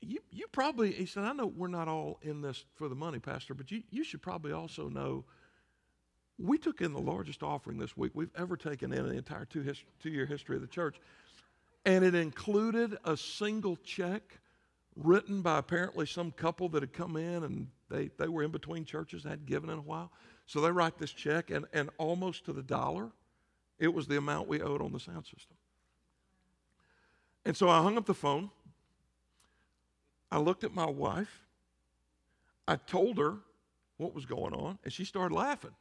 you, 0.01 0.19
you 0.31 0.47
probably, 0.51 0.91
he 0.91 1.05
said, 1.05 1.23
I 1.23 1.33
know 1.33 1.47
we're 1.47 1.67
not 1.67 1.87
all 1.87 2.19
in 2.21 2.41
this 2.41 2.63
for 2.75 2.87
the 2.87 2.95
money, 2.95 3.19
Pastor, 3.19 3.53
but 3.53 3.69
you, 3.71 3.83
you 3.89 4.03
should 4.03 4.21
probably 4.21 4.51
also 4.51 4.87
know 4.87 5.25
we 6.39 6.57
took 6.57 6.81
in 6.81 6.93
the 6.93 6.99
largest 7.01 7.43
offering 7.43 7.77
this 7.77 7.97
week 7.97 8.11
we've 8.15 8.31
ever 8.37 8.55
taken 8.55 8.93
in 8.93 8.99
in 8.99 9.09
the 9.09 9.17
entire 9.17 9.45
two, 9.45 9.61
his, 9.61 9.83
two 10.01 10.09
year 10.09 10.25
history 10.25 10.55
of 10.55 10.61
the 10.61 10.67
church. 10.67 10.99
And 11.85 12.03
it 12.03 12.15
included 12.15 12.97
a 13.03 13.17
single 13.17 13.75
check 13.77 14.39
written 14.95 15.41
by 15.41 15.59
apparently 15.59 16.05
some 16.05 16.31
couple 16.31 16.69
that 16.69 16.81
had 16.81 16.93
come 16.93 17.15
in 17.17 17.43
and 17.43 17.67
they, 17.89 18.09
they 18.17 18.27
were 18.27 18.43
in 18.43 18.51
between 18.51 18.85
churches, 18.85 19.23
had 19.23 19.45
given 19.45 19.69
in 19.69 19.79
a 19.79 19.81
while. 19.81 20.11
So 20.45 20.61
they 20.61 20.71
write 20.71 20.97
this 20.97 21.11
check, 21.11 21.51
and, 21.51 21.65
and 21.73 21.89
almost 21.97 22.45
to 22.45 22.53
the 22.53 22.63
dollar, 22.63 23.09
it 23.77 23.93
was 23.93 24.07
the 24.07 24.17
amount 24.17 24.47
we 24.47 24.61
owed 24.61 24.81
on 24.81 24.91
the 24.91 24.99
sound 24.99 25.25
system. 25.25 25.57
And 27.45 27.55
so 27.55 27.69
I 27.69 27.81
hung 27.81 27.97
up 27.97 28.05
the 28.05 28.13
phone. 28.13 28.49
I 30.31 30.39
looked 30.39 30.63
at 30.63 30.73
my 30.73 30.85
wife. 30.85 31.45
I 32.67 32.75
told 32.75 33.17
her 33.17 33.37
what 33.97 34.13
was 34.13 34.25
going 34.25 34.53
on, 34.53 34.79
and 34.83 34.93
she 34.93 35.05
started 35.05 35.35
laughing. 35.35 35.75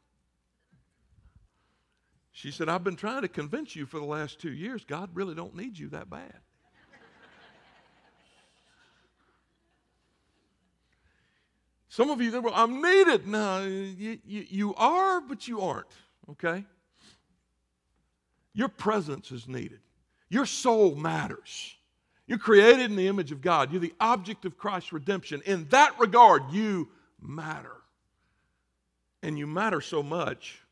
She 2.38 2.52
said, 2.52 2.68
I've 2.68 2.84
been 2.84 2.94
trying 2.94 3.22
to 3.22 3.28
convince 3.28 3.74
you 3.74 3.84
for 3.84 3.98
the 3.98 4.04
last 4.04 4.38
two 4.38 4.52
years 4.52 4.84
God 4.84 5.10
really 5.12 5.34
don't 5.34 5.56
need 5.56 5.76
you 5.76 5.88
that 5.88 6.08
bad. 6.08 6.34
Some 11.88 12.10
of 12.10 12.20
you 12.20 12.30
think, 12.30 12.44
well, 12.44 12.54
I'm 12.54 12.80
needed. 12.80 13.26
No, 13.26 13.64
you, 13.64 14.20
you, 14.24 14.46
you 14.48 14.74
are, 14.76 15.20
but 15.20 15.48
you 15.48 15.62
aren't, 15.62 15.90
okay? 16.30 16.64
Your 18.54 18.68
presence 18.68 19.32
is 19.32 19.48
needed. 19.48 19.80
Your 20.28 20.46
soul 20.46 20.94
matters. 20.94 21.74
You're 22.28 22.38
created 22.38 22.88
in 22.88 22.94
the 22.94 23.08
image 23.08 23.32
of 23.32 23.40
God. 23.40 23.72
You're 23.72 23.80
the 23.80 23.94
object 23.98 24.44
of 24.44 24.56
Christ's 24.56 24.92
redemption. 24.92 25.42
In 25.44 25.66
that 25.70 25.98
regard, 25.98 26.52
you 26.52 26.88
matter. 27.20 27.78
And 29.24 29.36
you 29.36 29.48
matter 29.48 29.80
so 29.80 30.04
much 30.04 30.62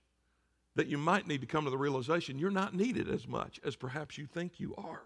that 0.77 0.87
you 0.87 0.99
might 0.99 1.27
need 1.27 1.41
to 1.41 1.47
come 1.47 1.65
to 1.65 1.71
the 1.71 1.79
realization 1.79 2.39
you're 2.39 2.51
not 2.51 2.75
needed 2.75 3.09
as 3.09 3.27
much 3.27 3.59
as 3.65 3.75
perhaps 3.75 4.17
you 4.17 4.27
think 4.27 4.61
you 4.61 4.75
are. 4.77 5.03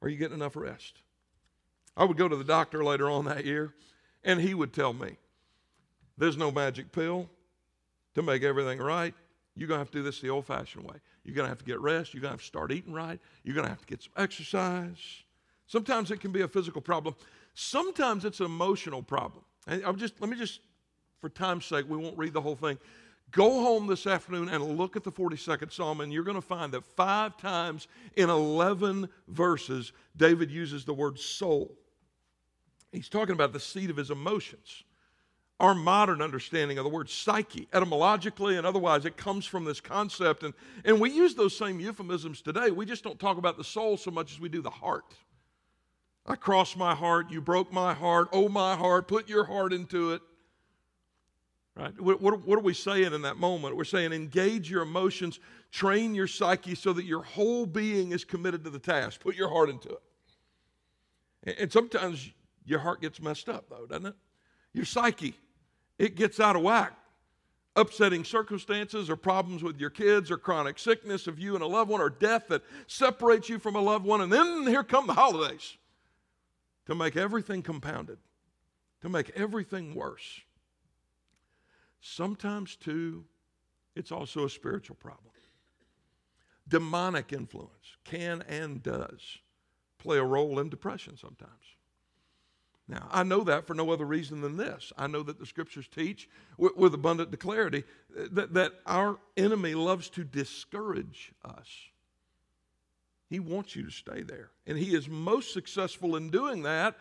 Are 0.00 0.08
you 0.08 0.16
getting 0.16 0.34
enough 0.36 0.56
rest? 0.56 1.02
I 1.96 2.04
would 2.04 2.16
go 2.16 2.28
to 2.28 2.36
the 2.36 2.42
doctor 2.42 2.82
later 2.82 3.08
on 3.08 3.26
that 3.26 3.44
year, 3.44 3.74
and 4.24 4.40
he 4.40 4.54
would 4.54 4.72
tell 4.72 4.92
me, 4.92 5.16
There's 6.18 6.36
no 6.36 6.50
magic 6.50 6.90
pill 6.90 7.28
to 8.14 8.22
make 8.22 8.42
everything 8.42 8.78
right. 8.78 9.14
You're 9.54 9.68
going 9.68 9.78
to 9.78 9.82
have 9.82 9.90
to 9.90 9.98
do 9.98 10.02
this 10.02 10.20
the 10.20 10.30
old 10.30 10.46
fashioned 10.46 10.84
way. 10.84 10.96
You're 11.24 11.34
going 11.34 11.44
to 11.44 11.50
have 11.50 11.58
to 11.58 11.64
get 11.64 11.78
rest. 11.80 12.14
You're 12.14 12.22
going 12.22 12.30
to 12.30 12.34
have 12.34 12.40
to 12.40 12.46
start 12.46 12.72
eating 12.72 12.92
right. 12.92 13.20
You're 13.44 13.54
going 13.54 13.66
to 13.66 13.70
have 13.70 13.82
to 13.82 13.86
get 13.86 14.02
some 14.02 14.12
exercise. 14.16 14.96
Sometimes 15.66 16.10
it 16.10 16.20
can 16.20 16.32
be 16.32 16.40
a 16.40 16.48
physical 16.48 16.80
problem. 16.80 17.14
Sometimes 17.54 18.24
it's 18.24 18.40
an 18.40 18.46
emotional 18.46 19.02
problem. 19.02 19.44
And 19.66 19.84
I'm 19.84 19.98
just 19.98 20.20
let 20.20 20.30
me 20.30 20.38
just 20.38 20.60
for 21.22 21.28
time's 21.28 21.64
sake, 21.64 21.88
we 21.88 21.96
won't 21.96 22.18
read 22.18 22.32
the 22.32 22.40
whole 22.40 22.56
thing. 22.56 22.78
Go 23.32 23.62
home 23.62 23.86
this 23.86 24.06
afternoon 24.06 24.50
and 24.50 24.76
look 24.76 24.94
at 24.94 25.04
the 25.04 25.10
42nd 25.10 25.72
Psalm, 25.72 26.02
and 26.02 26.12
you're 26.12 26.22
going 26.22 26.36
to 26.36 26.42
find 26.42 26.70
that 26.72 26.84
five 26.84 27.38
times 27.38 27.88
in 28.14 28.28
11 28.28 29.08
verses, 29.28 29.92
David 30.16 30.50
uses 30.50 30.84
the 30.84 30.92
word 30.92 31.18
soul. 31.18 31.74
He's 32.92 33.08
talking 33.08 33.32
about 33.32 33.54
the 33.54 33.60
seat 33.60 33.88
of 33.88 33.96
his 33.96 34.10
emotions. 34.10 34.84
Our 35.58 35.74
modern 35.74 36.20
understanding 36.20 36.76
of 36.76 36.84
the 36.84 36.90
word 36.90 37.08
psyche, 37.08 37.68
etymologically 37.72 38.58
and 38.58 38.66
otherwise, 38.66 39.06
it 39.06 39.16
comes 39.16 39.46
from 39.46 39.64
this 39.64 39.80
concept. 39.80 40.42
And, 40.42 40.52
and 40.84 41.00
we 41.00 41.10
use 41.10 41.34
those 41.34 41.56
same 41.56 41.80
euphemisms 41.80 42.42
today. 42.42 42.70
We 42.70 42.84
just 42.84 43.02
don't 43.02 43.18
talk 43.18 43.38
about 43.38 43.56
the 43.56 43.64
soul 43.64 43.96
so 43.96 44.10
much 44.10 44.32
as 44.32 44.40
we 44.40 44.50
do 44.50 44.60
the 44.60 44.70
heart. 44.70 45.14
I 46.26 46.36
crossed 46.36 46.76
my 46.76 46.94
heart, 46.94 47.30
you 47.30 47.40
broke 47.40 47.72
my 47.72 47.94
heart, 47.94 48.28
oh 48.32 48.48
my 48.48 48.76
heart, 48.76 49.08
put 49.08 49.28
your 49.28 49.44
heart 49.44 49.72
into 49.72 50.12
it. 50.12 50.22
Right? 51.74 51.98
What, 52.00 52.20
what, 52.20 52.46
what, 52.46 52.58
are 52.58 52.62
we 52.62 52.74
saying 52.74 53.14
in 53.14 53.22
that 53.22 53.38
moment? 53.38 53.76
We're 53.76 53.84
saying 53.84 54.12
engage 54.12 54.70
your 54.70 54.82
emotions, 54.82 55.40
train 55.70 56.14
your 56.14 56.26
psyche 56.26 56.74
so 56.74 56.92
that 56.92 57.04
your 57.04 57.22
whole 57.22 57.64
being 57.64 58.12
is 58.12 58.24
committed 58.24 58.62
to 58.64 58.70
the 58.70 58.78
task. 58.78 59.20
Put 59.20 59.36
your 59.36 59.48
heart 59.48 59.70
into 59.70 59.88
it. 59.88 60.02
And, 61.44 61.56
and 61.60 61.72
sometimes 61.72 62.30
your 62.66 62.78
heart 62.78 63.00
gets 63.00 63.22
messed 63.22 63.48
up, 63.48 63.70
though, 63.70 63.86
doesn't 63.86 64.06
it? 64.06 64.14
Your 64.74 64.84
psyche, 64.84 65.34
it 65.98 66.14
gets 66.14 66.40
out 66.40 66.56
of 66.56 66.62
whack. 66.62 66.92
Upsetting 67.74 68.24
circumstances 68.24 69.08
or 69.08 69.16
problems 69.16 69.62
with 69.62 69.80
your 69.80 69.88
kids 69.88 70.30
or 70.30 70.36
chronic 70.36 70.78
sickness 70.78 71.26
of 71.26 71.38
you 71.38 71.54
and 71.54 71.64
a 71.64 71.66
loved 71.66 71.90
one 71.90 72.02
or 72.02 72.10
death 72.10 72.48
that 72.48 72.60
separates 72.86 73.48
you 73.48 73.58
from 73.58 73.76
a 73.76 73.80
loved 73.80 74.04
one. 74.04 74.20
And 74.20 74.30
then 74.30 74.66
here 74.66 74.84
come 74.84 75.06
the 75.06 75.14
holidays 75.14 75.78
to 76.84 76.94
make 76.94 77.16
everything 77.16 77.62
compounded, 77.62 78.18
to 79.00 79.08
make 79.08 79.30
everything 79.30 79.94
worse. 79.94 80.42
Sometimes, 82.02 82.76
too, 82.76 83.24
it's 83.94 84.12
also 84.12 84.44
a 84.44 84.50
spiritual 84.50 84.96
problem. 84.96 85.32
Demonic 86.68 87.32
influence 87.32 87.96
can 88.04 88.42
and 88.42 88.82
does 88.82 89.38
play 89.98 90.18
a 90.18 90.24
role 90.24 90.58
in 90.58 90.68
depression 90.68 91.16
sometimes. 91.16 91.52
Now, 92.88 93.08
I 93.10 93.22
know 93.22 93.44
that 93.44 93.66
for 93.66 93.74
no 93.74 93.90
other 93.90 94.04
reason 94.04 94.40
than 94.40 94.56
this. 94.56 94.92
I 94.98 95.06
know 95.06 95.22
that 95.22 95.38
the 95.38 95.46
scriptures 95.46 95.88
teach 95.88 96.28
with, 96.58 96.76
with 96.76 96.92
abundant 96.92 97.38
clarity 97.38 97.84
that, 98.32 98.52
that 98.54 98.72
our 98.84 99.18
enemy 99.36 99.74
loves 99.74 100.10
to 100.10 100.24
discourage 100.24 101.32
us. 101.44 101.68
He 103.30 103.38
wants 103.38 103.76
you 103.76 103.84
to 103.84 103.90
stay 103.90 104.22
there. 104.22 104.50
And 104.66 104.76
he 104.76 104.94
is 104.94 105.08
most 105.08 105.52
successful 105.52 106.16
in 106.16 106.30
doing 106.30 106.64
that 106.64 106.96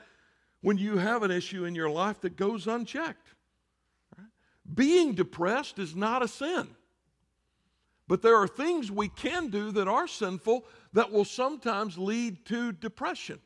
when 0.62 0.78
you 0.78 0.98
have 0.98 1.24
an 1.24 1.32
issue 1.32 1.66
in 1.66 1.74
your 1.74 1.90
life 1.90 2.22
that 2.22 2.38
goes 2.38 2.68
unchecked. 2.68 3.34
Being 4.73 5.13
depressed 5.13 5.79
is 5.79 5.95
not 5.95 6.23
a 6.23 6.27
sin. 6.27 6.67
But 8.07 8.21
there 8.21 8.36
are 8.36 8.47
things 8.47 8.91
we 8.91 9.07
can 9.07 9.47
do 9.47 9.71
that 9.71 9.88
are 9.88 10.07
sinful 10.07 10.65
that 10.93 11.12
will 11.12 11.25
sometimes 11.25 11.97
lead 11.97 12.45
to 12.45 12.71
depression. 12.73 13.39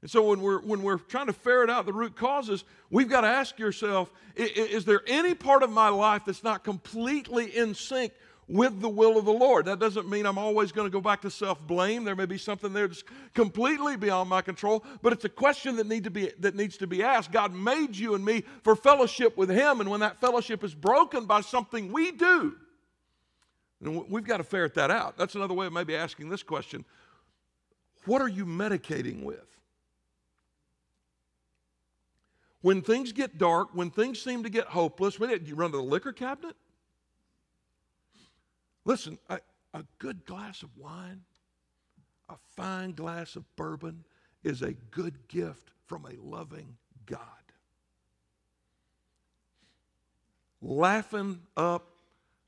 And 0.00 0.10
so 0.10 0.28
when 0.28 0.40
we're, 0.40 0.60
when 0.60 0.82
we're 0.82 0.98
trying 0.98 1.26
to 1.26 1.32
ferret 1.32 1.70
out 1.70 1.86
the 1.86 1.92
root 1.92 2.14
causes, 2.14 2.64
we've 2.90 3.08
got 3.08 3.22
to 3.22 3.28
ask 3.28 3.58
yourself 3.58 4.12
is 4.36 4.84
there 4.84 5.02
any 5.08 5.34
part 5.34 5.64
of 5.64 5.70
my 5.70 5.88
life 5.88 6.22
that's 6.24 6.44
not 6.44 6.62
completely 6.62 7.56
in 7.56 7.74
sync 7.74 8.12
with 8.48 8.80
the 8.80 8.88
will 8.88 9.18
of 9.18 9.26
the 9.26 9.32
Lord. 9.32 9.66
That 9.66 9.78
doesn't 9.78 10.08
mean 10.08 10.24
I'm 10.24 10.38
always 10.38 10.72
going 10.72 10.86
to 10.86 10.90
go 10.90 11.00
back 11.00 11.20
to 11.22 11.30
self 11.30 11.64
blame. 11.66 12.04
There 12.04 12.16
may 12.16 12.26
be 12.26 12.38
something 12.38 12.72
there 12.72 12.88
that's 12.88 13.04
completely 13.34 13.96
beyond 13.96 14.30
my 14.30 14.40
control, 14.40 14.84
but 15.02 15.12
it's 15.12 15.24
a 15.24 15.28
question 15.28 15.76
that, 15.76 15.86
need 15.86 16.04
to 16.04 16.10
be, 16.10 16.32
that 16.40 16.54
needs 16.54 16.78
to 16.78 16.86
be 16.86 17.02
asked. 17.02 17.30
God 17.30 17.52
made 17.52 17.94
you 17.94 18.14
and 18.14 18.24
me 18.24 18.42
for 18.62 18.74
fellowship 18.74 19.36
with 19.36 19.50
Him, 19.50 19.80
and 19.80 19.90
when 19.90 20.00
that 20.00 20.20
fellowship 20.20 20.64
is 20.64 20.74
broken 20.74 21.26
by 21.26 21.42
something 21.42 21.92
we 21.92 22.10
do, 22.12 22.56
then 23.80 24.04
we've 24.08 24.24
got 24.24 24.38
to 24.38 24.44
ferret 24.44 24.74
that 24.74 24.90
out. 24.90 25.16
That's 25.16 25.34
another 25.34 25.54
way 25.54 25.66
of 25.66 25.72
maybe 25.72 25.94
asking 25.94 26.30
this 26.30 26.42
question 26.42 26.84
What 28.06 28.22
are 28.22 28.28
you 28.28 28.46
medicating 28.46 29.24
with? 29.24 29.44
When 32.60 32.82
things 32.82 33.12
get 33.12 33.38
dark, 33.38 33.68
when 33.72 33.90
things 33.90 34.20
seem 34.20 34.42
to 34.42 34.50
get 34.50 34.66
hopeless, 34.66 35.20
when 35.20 35.30
you 35.44 35.54
run 35.54 35.70
to 35.70 35.76
the 35.76 35.82
liquor 35.82 36.12
cabinet? 36.12 36.56
Listen, 38.88 39.18
a, 39.28 39.38
a 39.74 39.84
good 39.98 40.24
glass 40.24 40.62
of 40.62 40.70
wine, 40.74 41.20
a 42.30 42.36
fine 42.56 42.92
glass 42.92 43.36
of 43.36 43.44
bourbon 43.54 44.02
is 44.42 44.62
a 44.62 44.72
good 44.72 45.28
gift 45.28 45.72
from 45.84 46.06
a 46.06 46.26
loving 46.26 46.74
God. 47.04 47.20
Laughing 50.62 51.38
up 51.54 51.90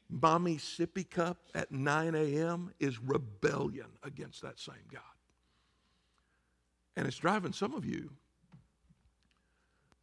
mommy 0.08 0.56
sippy 0.56 1.08
cup 1.08 1.36
at 1.54 1.72
9 1.72 2.14
a.m. 2.14 2.72
is 2.80 2.98
rebellion 2.98 3.88
against 4.02 4.40
that 4.40 4.58
same 4.58 4.88
God. 4.90 5.02
And 6.96 7.06
it's 7.06 7.18
driving 7.18 7.52
some 7.52 7.74
of 7.74 7.84
you 7.84 8.12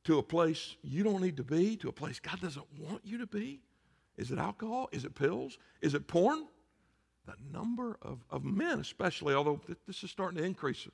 to 0.04 0.19
a 0.19 0.23
place 0.23 0.76
you 0.84 1.04
don't 1.04 1.23
need 1.23 1.38
to 1.38 1.43
be, 1.43 1.76
to 1.78 1.89
a 1.89 1.91
place 1.91 2.19
God 2.19 2.39
doesn't 2.41 2.67
want 2.80 3.02
you 3.04 3.17
to 3.17 3.26
be. 3.26 3.62
Is 4.17 4.32
it 4.32 4.39
alcohol? 4.39 4.89
Is 4.91 5.06
it 5.06 5.15
pills? 5.15 5.58
Is 5.82 5.93
it 5.93 6.08
porn? 6.08 6.47
The 7.25 7.36
number 7.51 7.97
of, 8.01 8.23
of 8.30 8.43
men, 8.43 8.80
especially, 8.80 9.34
although 9.34 9.60
this 9.86 10.03
is 10.03 10.10
starting 10.10 10.39
to 10.39 10.43
increase 10.45 10.88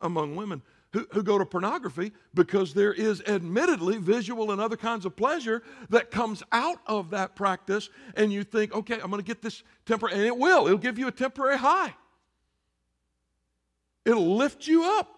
among 0.00 0.36
women, 0.36 0.62
who, 0.92 1.06
who 1.12 1.22
go 1.22 1.38
to 1.38 1.44
pornography 1.44 2.12
because 2.34 2.74
there 2.74 2.92
is 2.92 3.22
admittedly 3.26 3.98
visual 3.98 4.50
and 4.50 4.60
other 4.60 4.76
kinds 4.76 5.04
of 5.04 5.14
pleasure 5.14 5.62
that 5.88 6.10
comes 6.10 6.42
out 6.52 6.80
of 6.86 7.10
that 7.10 7.36
practice, 7.36 7.90
and 8.14 8.32
you 8.32 8.44
think, 8.44 8.74
okay, 8.74 8.94
I'm 8.94 9.10
going 9.10 9.22
to 9.22 9.26
get 9.26 9.42
this 9.42 9.62
temporary, 9.86 10.16
and 10.16 10.24
it 10.24 10.36
will. 10.36 10.66
It'll 10.66 10.78
give 10.78 10.98
you 10.98 11.08
a 11.08 11.12
temporary 11.12 11.58
high. 11.58 11.94
It'll 14.04 14.36
lift 14.36 14.66
you 14.66 14.84
up 14.84 15.08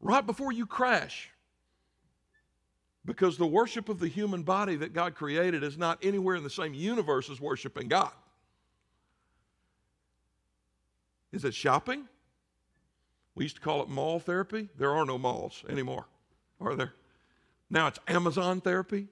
right 0.00 0.24
before 0.24 0.52
you 0.52 0.66
crash. 0.66 1.30
Because 3.08 3.38
the 3.38 3.46
worship 3.46 3.88
of 3.88 4.00
the 4.00 4.06
human 4.06 4.42
body 4.42 4.76
that 4.76 4.92
God 4.92 5.14
created 5.14 5.62
is 5.62 5.78
not 5.78 5.98
anywhere 6.02 6.36
in 6.36 6.42
the 6.42 6.50
same 6.50 6.74
universe 6.74 7.30
as 7.30 7.40
worshiping 7.40 7.88
God. 7.88 8.12
Is 11.32 11.42
it 11.42 11.54
shopping? 11.54 12.06
We 13.34 13.46
used 13.46 13.56
to 13.56 13.62
call 13.62 13.82
it 13.82 13.88
mall 13.88 14.20
therapy. 14.20 14.68
There 14.76 14.92
are 14.92 15.06
no 15.06 15.16
malls 15.16 15.64
anymore, 15.70 16.04
are 16.60 16.76
there? 16.76 16.92
Now 17.70 17.86
it's 17.86 17.98
Amazon 18.08 18.60
therapy. 18.60 19.08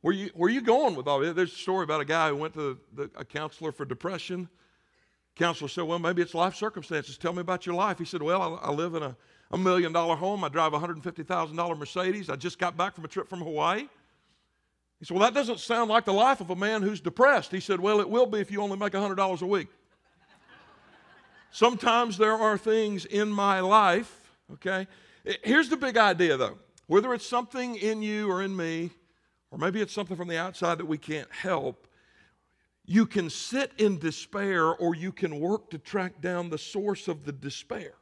Where 0.00 0.14
you, 0.14 0.30
where 0.32 0.48
you 0.48 0.62
going 0.62 0.94
with 0.94 1.06
all 1.06 1.20
this? 1.20 1.34
There's 1.34 1.52
a 1.52 1.56
story 1.56 1.84
about 1.84 2.00
a 2.00 2.06
guy 2.06 2.30
who 2.30 2.36
went 2.36 2.54
to 2.54 2.78
the, 2.94 3.10
a 3.14 3.26
counselor 3.26 3.72
for 3.72 3.84
depression. 3.84 4.48
Counselor 5.34 5.68
said, 5.68 5.84
Well, 5.84 5.98
maybe 5.98 6.22
it's 6.22 6.32
life 6.32 6.54
circumstances. 6.54 7.18
Tell 7.18 7.34
me 7.34 7.42
about 7.42 7.66
your 7.66 7.74
life. 7.74 7.98
He 7.98 8.06
said, 8.06 8.22
Well, 8.22 8.58
I, 8.62 8.68
I 8.68 8.72
live 8.72 8.94
in 8.94 9.02
a 9.02 9.14
a 9.50 9.58
million 9.58 9.92
dollar 9.92 10.16
home. 10.16 10.44
I 10.44 10.48
drive 10.48 10.72
a 10.72 10.78
$150,000 10.78 11.78
Mercedes. 11.78 12.30
I 12.30 12.36
just 12.36 12.58
got 12.58 12.76
back 12.76 12.94
from 12.94 13.04
a 13.04 13.08
trip 13.08 13.28
from 13.28 13.40
Hawaii. 13.40 13.88
He 14.98 15.04
said, 15.04 15.16
Well, 15.16 15.24
that 15.24 15.34
doesn't 15.34 15.60
sound 15.60 15.90
like 15.90 16.04
the 16.04 16.12
life 16.12 16.40
of 16.40 16.50
a 16.50 16.56
man 16.56 16.82
who's 16.82 17.00
depressed. 17.00 17.52
He 17.52 17.60
said, 17.60 17.80
Well, 17.80 18.00
it 18.00 18.08
will 18.08 18.26
be 18.26 18.40
if 18.40 18.50
you 18.50 18.62
only 18.62 18.76
make 18.76 18.92
$100 18.92 19.42
a 19.42 19.46
week. 19.46 19.68
Sometimes 21.50 22.18
there 22.18 22.34
are 22.34 22.58
things 22.58 23.04
in 23.04 23.30
my 23.30 23.60
life, 23.60 24.30
okay? 24.54 24.86
Eh, 25.24 25.34
here's 25.42 25.68
the 25.68 25.76
big 25.76 25.96
idea, 25.96 26.36
though. 26.36 26.58
Whether 26.86 27.14
it's 27.14 27.26
something 27.26 27.76
in 27.76 28.02
you 28.02 28.30
or 28.30 28.42
in 28.42 28.54
me, 28.54 28.90
or 29.50 29.58
maybe 29.58 29.80
it's 29.80 29.92
something 29.92 30.16
from 30.16 30.28
the 30.28 30.38
outside 30.38 30.78
that 30.78 30.86
we 30.86 30.98
can't 30.98 31.30
help, 31.32 31.86
you 32.84 33.06
can 33.06 33.30
sit 33.30 33.72
in 33.78 33.98
despair 33.98 34.66
or 34.66 34.94
you 34.94 35.12
can 35.12 35.40
work 35.40 35.70
to 35.70 35.78
track 35.78 36.20
down 36.20 36.50
the 36.50 36.58
source 36.58 37.08
of 37.08 37.24
the 37.24 37.32
despair. 37.32 37.94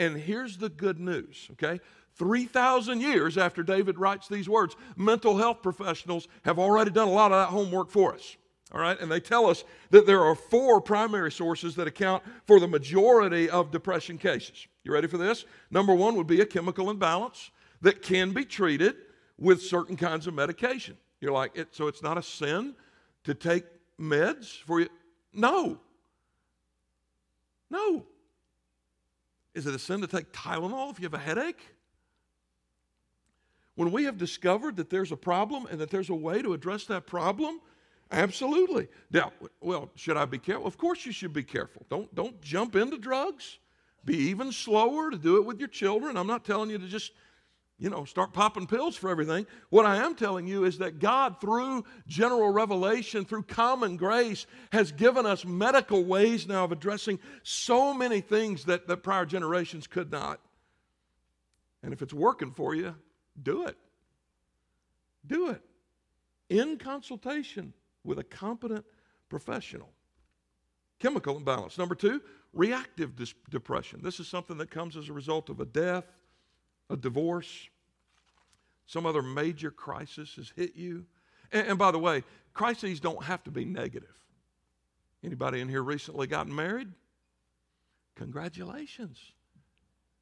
And 0.00 0.16
here's 0.16 0.56
the 0.56 0.70
good 0.70 0.98
news, 0.98 1.46
okay? 1.52 1.78
3,000 2.14 3.00
years 3.02 3.36
after 3.36 3.62
David 3.62 3.98
writes 3.98 4.26
these 4.26 4.48
words, 4.48 4.74
mental 4.96 5.36
health 5.36 5.62
professionals 5.62 6.26
have 6.42 6.58
already 6.58 6.90
done 6.90 7.06
a 7.06 7.12
lot 7.12 7.32
of 7.32 7.38
that 7.38 7.54
homework 7.54 7.90
for 7.90 8.14
us. 8.14 8.36
All 8.72 8.80
right, 8.80 8.98
and 8.98 9.12
they 9.12 9.20
tell 9.20 9.46
us 9.46 9.64
that 9.90 10.06
there 10.06 10.24
are 10.24 10.34
four 10.34 10.80
primary 10.80 11.30
sources 11.30 11.74
that 11.74 11.86
account 11.86 12.22
for 12.46 12.58
the 12.58 12.68
majority 12.68 13.50
of 13.50 13.70
depression 13.70 14.16
cases. 14.16 14.66
You 14.84 14.92
ready 14.92 15.06
for 15.06 15.18
this? 15.18 15.44
Number 15.70 15.92
one 15.92 16.14
would 16.16 16.28
be 16.28 16.40
a 16.40 16.46
chemical 16.46 16.88
imbalance 16.88 17.50
that 17.82 18.00
can 18.00 18.32
be 18.32 18.44
treated 18.44 18.96
with 19.38 19.60
certain 19.60 19.96
kinds 19.96 20.26
of 20.26 20.34
medication. 20.34 20.96
You're 21.20 21.32
like, 21.32 21.50
it, 21.56 21.74
so 21.74 21.88
it's 21.88 22.02
not 22.02 22.16
a 22.16 22.22
sin 22.22 22.74
to 23.24 23.34
take 23.34 23.64
meds 24.00 24.62
for 24.62 24.80
you? 24.80 24.88
No. 25.34 25.78
No. 27.70 28.06
Is 29.54 29.66
it 29.66 29.74
a 29.74 29.78
sin 29.78 30.00
to 30.00 30.06
take 30.06 30.32
Tylenol 30.32 30.90
if 30.90 30.98
you 31.00 31.04
have 31.04 31.14
a 31.14 31.18
headache? 31.18 31.60
When 33.74 33.92
we 33.92 34.04
have 34.04 34.18
discovered 34.18 34.76
that 34.76 34.90
there's 34.90 35.12
a 35.12 35.16
problem 35.16 35.66
and 35.70 35.80
that 35.80 35.90
there's 35.90 36.10
a 36.10 36.14
way 36.14 36.42
to 36.42 36.52
address 36.52 36.84
that 36.84 37.06
problem, 37.06 37.60
absolutely. 38.12 38.88
Now, 39.10 39.32
well, 39.60 39.90
should 39.94 40.16
I 40.16 40.26
be 40.26 40.38
careful? 40.38 40.66
Of 40.66 40.76
course 40.76 41.06
you 41.06 41.12
should 41.12 41.32
be 41.32 41.42
careful. 41.42 41.86
Don't, 41.88 42.14
don't 42.14 42.40
jump 42.42 42.76
into 42.76 42.98
drugs. 42.98 43.58
Be 44.04 44.16
even 44.16 44.52
slower 44.52 45.10
to 45.10 45.16
do 45.16 45.36
it 45.36 45.44
with 45.44 45.58
your 45.58 45.68
children. 45.68 46.16
I'm 46.16 46.26
not 46.26 46.44
telling 46.44 46.70
you 46.70 46.78
to 46.78 46.86
just, 46.86 47.12
you 47.80 47.88
know, 47.88 48.04
start 48.04 48.34
popping 48.34 48.66
pills 48.66 48.94
for 48.94 49.08
everything. 49.08 49.46
What 49.70 49.86
I 49.86 49.96
am 49.96 50.14
telling 50.14 50.46
you 50.46 50.64
is 50.64 50.78
that 50.78 50.98
God, 50.98 51.40
through 51.40 51.84
general 52.06 52.50
revelation, 52.50 53.24
through 53.24 53.44
common 53.44 53.96
grace, 53.96 54.46
has 54.70 54.92
given 54.92 55.24
us 55.24 55.46
medical 55.46 56.04
ways 56.04 56.46
now 56.46 56.64
of 56.64 56.72
addressing 56.72 57.18
so 57.42 57.94
many 57.94 58.20
things 58.20 58.66
that, 58.66 58.86
that 58.86 58.98
prior 58.98 59.24
generations 59.24 59.86
could 59.86 60.12
not. 60.12 60.40
And 61.82 61.94
if 61.94 62.02
it's 62.02 62.12
working 62.12 62.52
for 62.52 62.74
you, 62.74 62.94
do 63.42 63.66
it. 63.66 63.78
Do 65.26 65.48
it 65.48 65.62
in 66.50 66.76
consultation 66.76 67.72
with 68.04 68.18
a 68.18 68.24
competent 68.24 68.84
professional. 69.30 69.88
Chemical 70.98 71.38
imbalance. 71.38 71.78
Number 71.78 71.94
two, 71.94 72.20
reactive 72.52 73.16
dis- 73.16 73.34
depression. 73.48 74.00
This 74.02 74.20
is 74.20 74.28
something 74.28 74.58
that 74.58 74.70
comes 74.70 74.98
as 74.98 75.08
a 75.08 75.14
result 75.14 75.48
of 75.48 75.60
a 75.60 75.64
death, 75.64 76.04
a 76.90 76.96
divorce, 76.96 77.68
some 78.86 79.06
other 79.06 79.22
major 79.22 79.70
crisis 79.70 80.34
has 80.34 80.52
hit 80.56 80.74
you. 80.74 81.06
And, 81.52 81.68
and 81.68 81.78
by 81.78 81.92
the 81.92 81.98
way, 81.98 82.24
crises 82.52 83.00
don't 83.00 83.22
have 83.24 83.42
to 83.44 83.50
be 83.50 83.64
negative. 83.64 84.14
Anybody 85.24 85.60
in 85.60 85.68
here 85.68 85.82
recently 85.82 86.26
gotten 86.26 86.54
married? 86.54 86.88
Congratulations. 88.16 89.18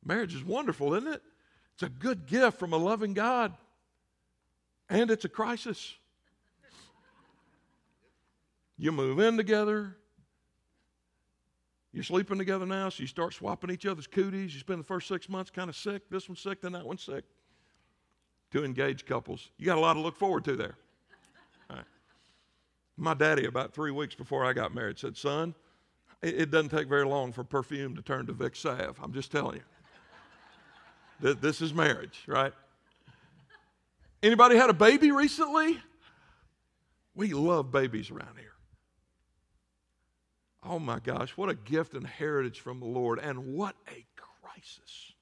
Marriage 0.04 0.35
is 0.35 0.44
wonderful, 0.44 0.94
isn't 0.94 1.12
it? 1.12 1.22
It's 1.74 1.83
a 1.83 1.88
good 1.88 2.26
gift 2.26 2.59
from 2.59 2.72
a 2.72 2.76
loving 2.76 3.14
God. 3.14 3.54
And 4.90 5.11
it's 5.11 5.24
a 5.24 5.28
crisis. 5.28 5.94
You 8.76 8.92
move 8.92 9.18
in 9.18 9.37
together. 9.37 9.96
You're 11.98 12.04
sleeping 12.04 12.38
together 12.38 12.64
now, 12.64 12.90
so 12.90 13.00
you 13.00 13.08
start 13.08 13.34
swapping 13.34 13.72
each 13.72 13.84
other's 13.84 14.06
cooties. 14.06 14.54
You 14.54 14.61
spend 14.61 14.78
the 14.78 14.84
first 14.84 15.08
six 15.08 15.28
months 15.28 15.50
kind 15.50 15.68
of 15.68 15.74
sick. 15.74 16.08
This 16.08 16.28
one's 16.28 16.38
sick, 16.38 16.61
then 16.61 16.70
that 16.70 16.87
one's 16.87 17.02
sick. 17.02 17.24
Two 18.52 18.64
engaged 18.64 19.04
couples. 19.04 19.50
You 19.58 19.66
got 19.66 19.78
a 19.78 19.80
lot 19.80 19.94
to 19.94 20.00
look 20.00 20.14
forward 20.14 20.44
to 20.44 20.54
there. 20.54 20.76
My 22.96 23.14
daddy, 23.14 23.46
about 23.46 23.74
three 23.74 23.90
weeks 23.90 24.14
before 24.14 24.44
I 24.44 24.52
got 24.52 24.72
married, 24.72 24.96
said, 24.96 25.16
Son, 25.16 25.56
it, 26.22 26.42
it 26.42 26.50
doesn't 26.52 26.68
take 26.68 26.88
very 26.88 27.04
long 27.04 27.32
for 27.32 27.42
perfume 27.42 27.96
to 27.96 28.02
turn 28.02 28.26
to 28.26 28.32
Vicks 28.32 28.58
Salve. 28.58 28.96
I'm 29.02 29.12
just 29.12 29.32
telling 29.32 29.61
you. 31.20 31.34
this 31.34 31.61
is 31.61 31.74
marriage, 31.74 32.22
right? 32.28 32.52
Anybody 34.22 34.54
had 34.54 34.70
a 34.70 34.74
baby 34.74 35.11
recently? 35.11 35.80
We 37.16 37.32
love 37.32 37.72
babies 37.72 38.12
around 38.12 38.37
here. 38.38 38.52
Oh 40.62 40.78
my 40.78 40.98
gosh, 40.98 41.36
what 41.36 41.48
a 41.48 41.54
gift 41.54 41.94
and 41.94 42.06
heritage 42.06 42.60
from 42.60 42.80
the 42.80 42.86
Lord, 42.86 43.18
and 43.18 43.54
what 43.54 43.76
a 43.88 44.04
crisis. 44.16 45.12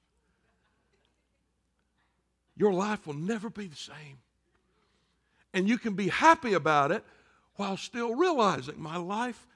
Your 2.55 2.73
life 2.73 3.05
will 3.05 3.13
never 3.13 3.49
be 3.49 3.67
the 3.67 3.75
same. 3.75 4.17
And 5.53 5.67
you 5.69 5.77
can 5.77 5.93
be 5.93 6.07
happy 6.07 6.53
about 6.53 6.91
it 6.91 7.03
while 7.55 7.77
still 7.77 8.15
realizing 8.15 8.81
my 8.81 8.97
life 8.97 9.47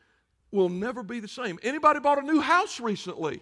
will 0.51 0.69
never 0.69 1.03
be 1.03 1.19
the 1.19 1.27
same. 1.27 1.59
Anybody 1.63 1.99
bought 1.99 2.19
a 2.19 2.21
new 2.21 2.41
house 2.41 2.79
recently? 2.79 3.41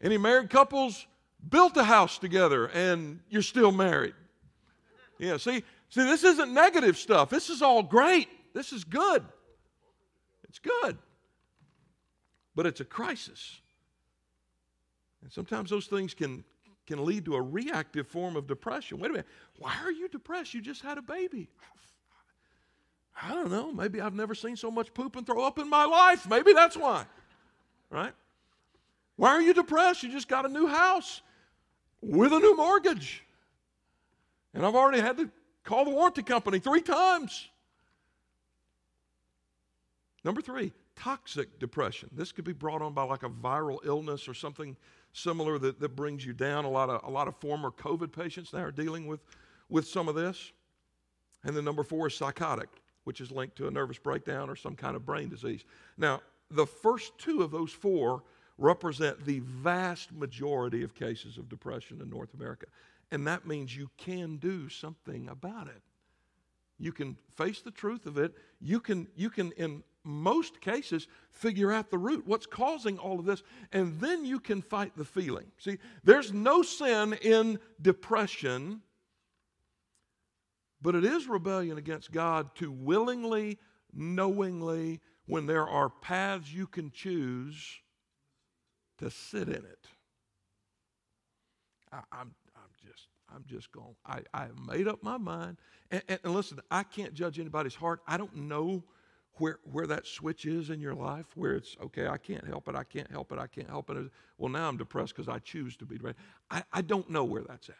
Any 0.00 0.16
married 0.16 0.48
couples 0.48 1.06
built 1.46 1.76
a 1.76 1.84
house 1.84 2.18
together 2.18 2.66
and 2.68 3.20
you're 3.28 3.42
still 3.42 3.72
married? 3.72 4.14
Yeah, 5.18 5.36
see, 5.36 5.62
see 5.90 6.02
this 6.02 6.24
isn't 6.24 6.52
negative 6.52 6.96
stuff. 6.96 7.28
This 7.28 7.50
is 7.50 7.60
all 7.60 7.82
great. 7.82 8.28
This 8.54 8.72
is 8.72 8.84
good. 8.84 9.24
It's 10.50 10.58
good. 10.58 10.98
But 12.56 12.66
it's 12.66 12.80
a 12.80 12.84
crisis. 12.84 13.60
And 15.22 15.32
sometimes 15.32 15.70
those 15.70 15.86
things 15.86 16.12
can, 16.12 16.42
can 16.88 17.04
lead 17.04 17.24
to 17.26 17.36
a 17.36 17.40
reactive 17.40 18.08
form 18.08 18.34
of 18.34 18.48
depression. 18.48 18.98
Wait 18.98 19.10
a 19.10 19.12
minute. 19.12 19.28
Why 19.58 19.76
are 19.84 19.92
you 19.92 20.08
depressed? 20.08 20.52
You 20.52 20.60
just 20.60 20.82
had 20.82 20.98
a 20.98 21.02
baby. 21.02 21.48
I 23.22 23.32
don't 23.32 23.50
know. 23.50 23.70
Maybe 23.72 24.00
I've 24.00 24.14
never 24.14 24.34
seen 24.34 24.56
so 24.56 24.72
much 24.72 24.92
poop 24.92 25.14
and 25.14 25.24
throw 25.24 25.44
up 25.44 25.60
in 25.60 25.70
my 25.70 25.84
life. 25.84 26.28
Maybe 26.28 26.52
that's 26.52 26.76
why. 26.76 27.04
Right? 27.88 28.12
Why 29.14 29.30
are 29.30 29.42
you 29.42 29.54
depressed? 29.54 30.02
You 30.02 30.10
just 30.10 30.26
got 30.26 30.46
a 30.46 30.48
new 30.48 30.66
house 30.66 31.20
with 32.02 32.32
a 32.32 32.40
new 32.40 32.56
mortgage. 32.56 33.22
And 34.52 34.66
I've 34.66 34.74
already 34.74 35.00
had 35.00 35.16
to 35.18 35.30
call 35.62 35.84
the 35.84 35.92
warranty 35.92 36.24
company 36.24 36.58
three 36.58 36.80
times. 36.80 37.50
Number 40.24 40.42
three, 40.42 40.72
toxic 40.96 41.58
depression. 41.58 42.10
This 42.12 42.30
could 42.30 42.44
be 42.44 42.52
brought 42.52 42.82
on 42.82 42.92
by 42.92 43.04
like 43.04 43.22
a 43.22 43.30
viral 43.30 43.78
illness 43.84 44.28
or 44.28 44.34
something 44.34 44.76
similar 45.12 45.58
that, 45.58 45.80
that 45.80 45.96
brings 45.96 46.24
you 46.24 46.32
down. 46.32 46.64
A 46.64 46.70
lot 46.70 46.90
of, 46.90 47.02
a 47.04 47.10
lot 47.10 47.26
of 47.26 47.36
former 47.36 47.70
COVID 47.70 48.12
patients 48.12 48.52
now 48.52 48.60
are 48.60 48.72
dealing 48.72 49.06
with, 49.06 49.20
with 49.68 49.86
some 49.86 50.08
of 50.08 50.14
this. 50.14 50.52
And 51.44 51.56
then 51.56 51.64
number 51.64 51.82
four 51.82 52.08
is 52.08 52.14
psychotic, 52.14 52.68
which 53.04 53.20
is 53.20 53.30
linked 53.30 53.56
to 53.56 53.66
a 53.66 53.70
nervous 53.70 53.98
breakdown 53.98 54.50
or 54.50 54.56
some 54.56 54.76
kind 54.76 54.94
of 54.94 55.06
brain 55.06 55.30
disease. 55.30 55.64
Now, 55.96 56.20
the 56.50 56.66
first 56.66 57.16
two 57.18 57.42
of 57.42 57.50
those 57.50 57.72
four 57.72 58.22
represent 58.58 59.24
the 59.24 59.40
vast 59.40 60.12
majority 60.12 60.82
of 60.82 60.94
cases 60.94 61.38
of 61.38 61.48
depression 61.48 62.00
in 62.02 62.10
North 62.10 62.34
America. 62.34 62.66
And 63.10 63.26
that 63.26 63.46
means 63.46 63.74
you 63.74 63.90
can 63.96 64.36
do 64.36 64.68
something 64.68 65.28
about 65.28 65.68
it. 65.68 65.82
You 66.78 66.92
can 66.92 67.16
face 67.36 67.62
the 67.62 67.70
truth 67.70 68.06
of 68.06 68.18
it. 68.18 68.34
You 68.60 68.80
can, 68.80 69.08
you 69.16 69.30
can 69.30 69.52
in 69.52 69.82
most 70.04 70.60
cases, 70.60 71.06
figure 71.30 71.72
out 71.72 71.90
the 71.90 71.98
root, 71.98 72.26
what's 72.26 72.46
causing 72.46 72.98
all 72.98 73.18
of 73.18 73.24
this, 73.24 73.42
and 73.72 74.00
then 74.00 74.24
you 74.24 74.40
can 74.40 74.62
fight 74.62 74.92
the 74.96 75.04
feeling. 75.04 75.46
See, 75.58 75.78
there's 76.04 76.32
no 76.32 76.62
sin 76.62 77.14
in 77.22 77.58
depression, 77.80 78.80
but 80.80 80.94
it 80.94 81.04
is 81.04 81.28
rebellion 81.28 81.78
against 81.78 82.12
God 82.12 82.54
to 82.56 82.70
willingly, 82.70 83.58
knowingly, 83.92 85.00
when 85.26 85.46
there 85.46 85.68
are 85.68 85.90
paths 85.90 86.52
you 86.52 86.66
can 86.66 86.90
choose, 86.90 87.80
to 88.98 89.10
sit 89.10 89.48
in 89.48 89.54
it. 89.54 89.86
I, 91.92 91.98
am 91.98 92.04
I'm, 92.12 92.34
I'm 92.56 92.70
just, 92.86 93.08
I'm 93.34 93.44
just 93.46 93.72
going. 93.72 93.96
I, 94.06 94.20
I 94.32 94.48
made 94.66 94.88
up 94.88 95.02
my 95.02 95.18
mind. 95.18 95.56
And, 95.90 96.02
and, 96.08 96.20
and 96.24 96.34
listen, 96.34 96.60
I 96.70 96.82
can't 96.82 97.14
judge 97.14 97.38
anybody's 97.38 97.74
heart. 97.74 98.00
I 98.06 98.16
don't 98.16 98.34
know 98.36 98.84
where, 99.40 99.58
where 99.64 99.86
that 99.86 100.06
switch 100.06 100.44
is 100.44 100.70
in 100.70 100.80
your 100.80 100.94
life, 100.94 101.26
where 101.34 101.54
it's, 101.54 101.76
okay, 101.82 102.06
I 102.06 102.18
can't 102.18 102.46
help 102.46 102.68
it, 102.68 102.74
I 102.74 102.84
can't 102.84 103.10
help 103.10 103.32
it, 103.32 103.38
I 103.38 103.46
can't 103.46 103.68
help 103.68 103.90
it. 103.90 103.96
Well, 104.38 104.50
now 104.50 104.68
I'm 104.68 104.76
depressed 104.76 105.16
because 105.16 105.28
I 105.28 105.38
choose 105.38 105.76
to 105.78 105.86
be 105.86 105.96
depressed. 105.96 106.18
I, 106.50 106.62
I 106.72 106.82
don't 106.82 107.08
know 107.08 107.24
where 107.24 107.42
that's 107.42 107.68
at. 107.68 107.74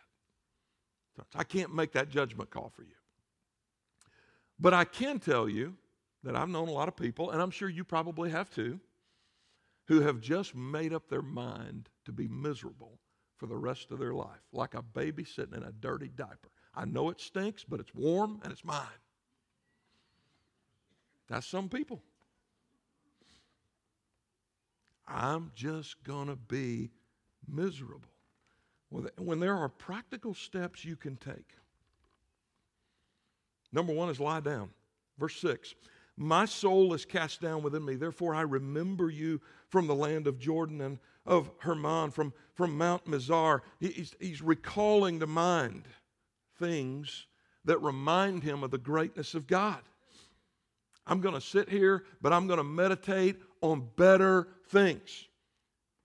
I 1.34 1.44
can't 1.44 1.74
make 1.74 1.92
that 1.92 2.08
judgment 2.08 2.50
call 2.50 2.70
for 2.74 2.82
you. 2.82 2.94
But 4.58 4.74
I 4.74 4.84
can 4.84 5.18
tell 5.18 5.48
you 5.48 5.74
that 6.22 6.34
I've 6.34 6.48
known 6.48 6.68
a 6.68 6.72
lot 6.72 6.88
of 6.88 6.96
people, 6.96 7.30
and 7.30 7.42
I'm 7.42 7.50
sure 7.50 7.68
you 7.68 7.84
probably 7.84 8.30
have 8.30 8.50
too, 8.50 8.80
who 9.86 10.00
have 10.00 10.20
just 10.20 10.54
made 10.54 10.92
up 10.94 11.08
their 11.08 11.22
mind 11.22 11.88
to 12.06 12.12
be 12.12 12.28
miserable 12.28 12.98
for 13.36 13.46
the 13.46 13.56
rest 13.56 13.90
of 13.90 13.98
their 13.98 14.14
life, 14.14 14.40
like 14.52 14.74
a 14.74 14.82
baby 14.82 15.24
sitting 15.24 15.54
in 15.54 15.62
a 15.62 15.72
dirty 15.72 16.08
diaper. 16.08 16.50
I 16.74 16.84
know 16.84 17.10
it 17.10 17.20
stinks, 17.20 17.64
but 17.64 17.80
it's 17.80 17.94
warm 17.94 18.40
and 18.42 18.52
it's 18.52 18.64
mine. 18.64 18.86
That's 21.30 21.46
some 21.46 21.68
people. 21.68 22.02
I'm 25.06 25.52
just 25.54 26.02
going 26.02 26.26
to 26.26 26.36
be 26.36 26.90
miserable. 27.48 28.02
When 29.16 29.38
there 29.38 29.56
are 29.56 29.68
practical 29.68 30.34
steps 30.34 30.84
you 30.84 30.96
can 30.96 31.16
take, 31.16 31.54
number 33.72 33.92
one 33.92 34.10
is 34.10 34.18
lie 34.18 34.40
down. 34.40 34.70
Verse 35.18 35.36
6 35.36 35.76
My 36.16 36.44
soul 36.44 36.92
is 36.94 37.04
cast 37.04 37.40
down 37.40 37.62
within 37.62 37.84
me, 37.84 37.94
therefore 37.94 38.34
I 38.34 38.42
remember 38.42 39.08
you 39.08 39.40
from 39.68 39.86
the 39.86 39.94
land 39.94 40.26
of 40.26 40.40
Jordan 40.40 40.80
and 40.80 40.98
of 41.24 41.52
Hermon, 41.58 42.10
from, 42.10 42.32
from 42.54 42.76
Mount 42.76 43.04
Mizar. 43.04 43.60
He's, 43.78 44.16
he's 44.18 44.42
recalling 44.42 45.20
to 45.20 45.28
mind 45.28 45.84
things 46.58 47.26
that 47.64 47.78
remind 47.78 48.42
him 48.42 48.64
of 48.64 48.72
the 48.72 48.78
greatness 48.78 49.34
of 49.34 49.46
God. 49.46 49.82
I'm 51.06 51.20
going 51.20 51.34
to 51.34 51.40
sit 51.40 51.68
here, 51.68 52.04
but 52.20 52.32
I'm 52.32 52.46
going 52.46 52.58
to 52.58 52.64
meditate 52.64 53.36
on 53.60 53.88
better 53.96 54.48
things. 54.68 55.28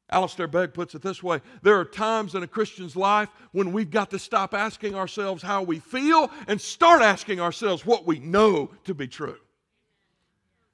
Alistair 0.09 0.47
Begg 0.47 0.73
puts 0.73 0.93
it 0.93 1.01
this 1.01 1.23
way 1.23 1.41
there 1.63 1.79
are 1.79 1.85
times 1.85 2.35
in 2.35 2.43
a 2.43 2.47
Christian's 2.47 2.95
life 2.95 3.29
when 3.53 3.71
we've 3.71 3.89
got 3.89 4.11
to 4.11 4.19
stop 4.19 4.53
asking 4.53 4.93
ourselves 4.95 5.41
how 5.41 5.63
we 5.63 5.79
feel 5.79 6.29
and 6.47 6.61
start 6.61 7.01
asking 7.01 7.39
ourselves 7.39 7.85
what 7.85 8.05
we 8.05 8.19
know 8.19 8.69
to 8.83 8.93
be 8.93 9.07
true. 9.07 9.37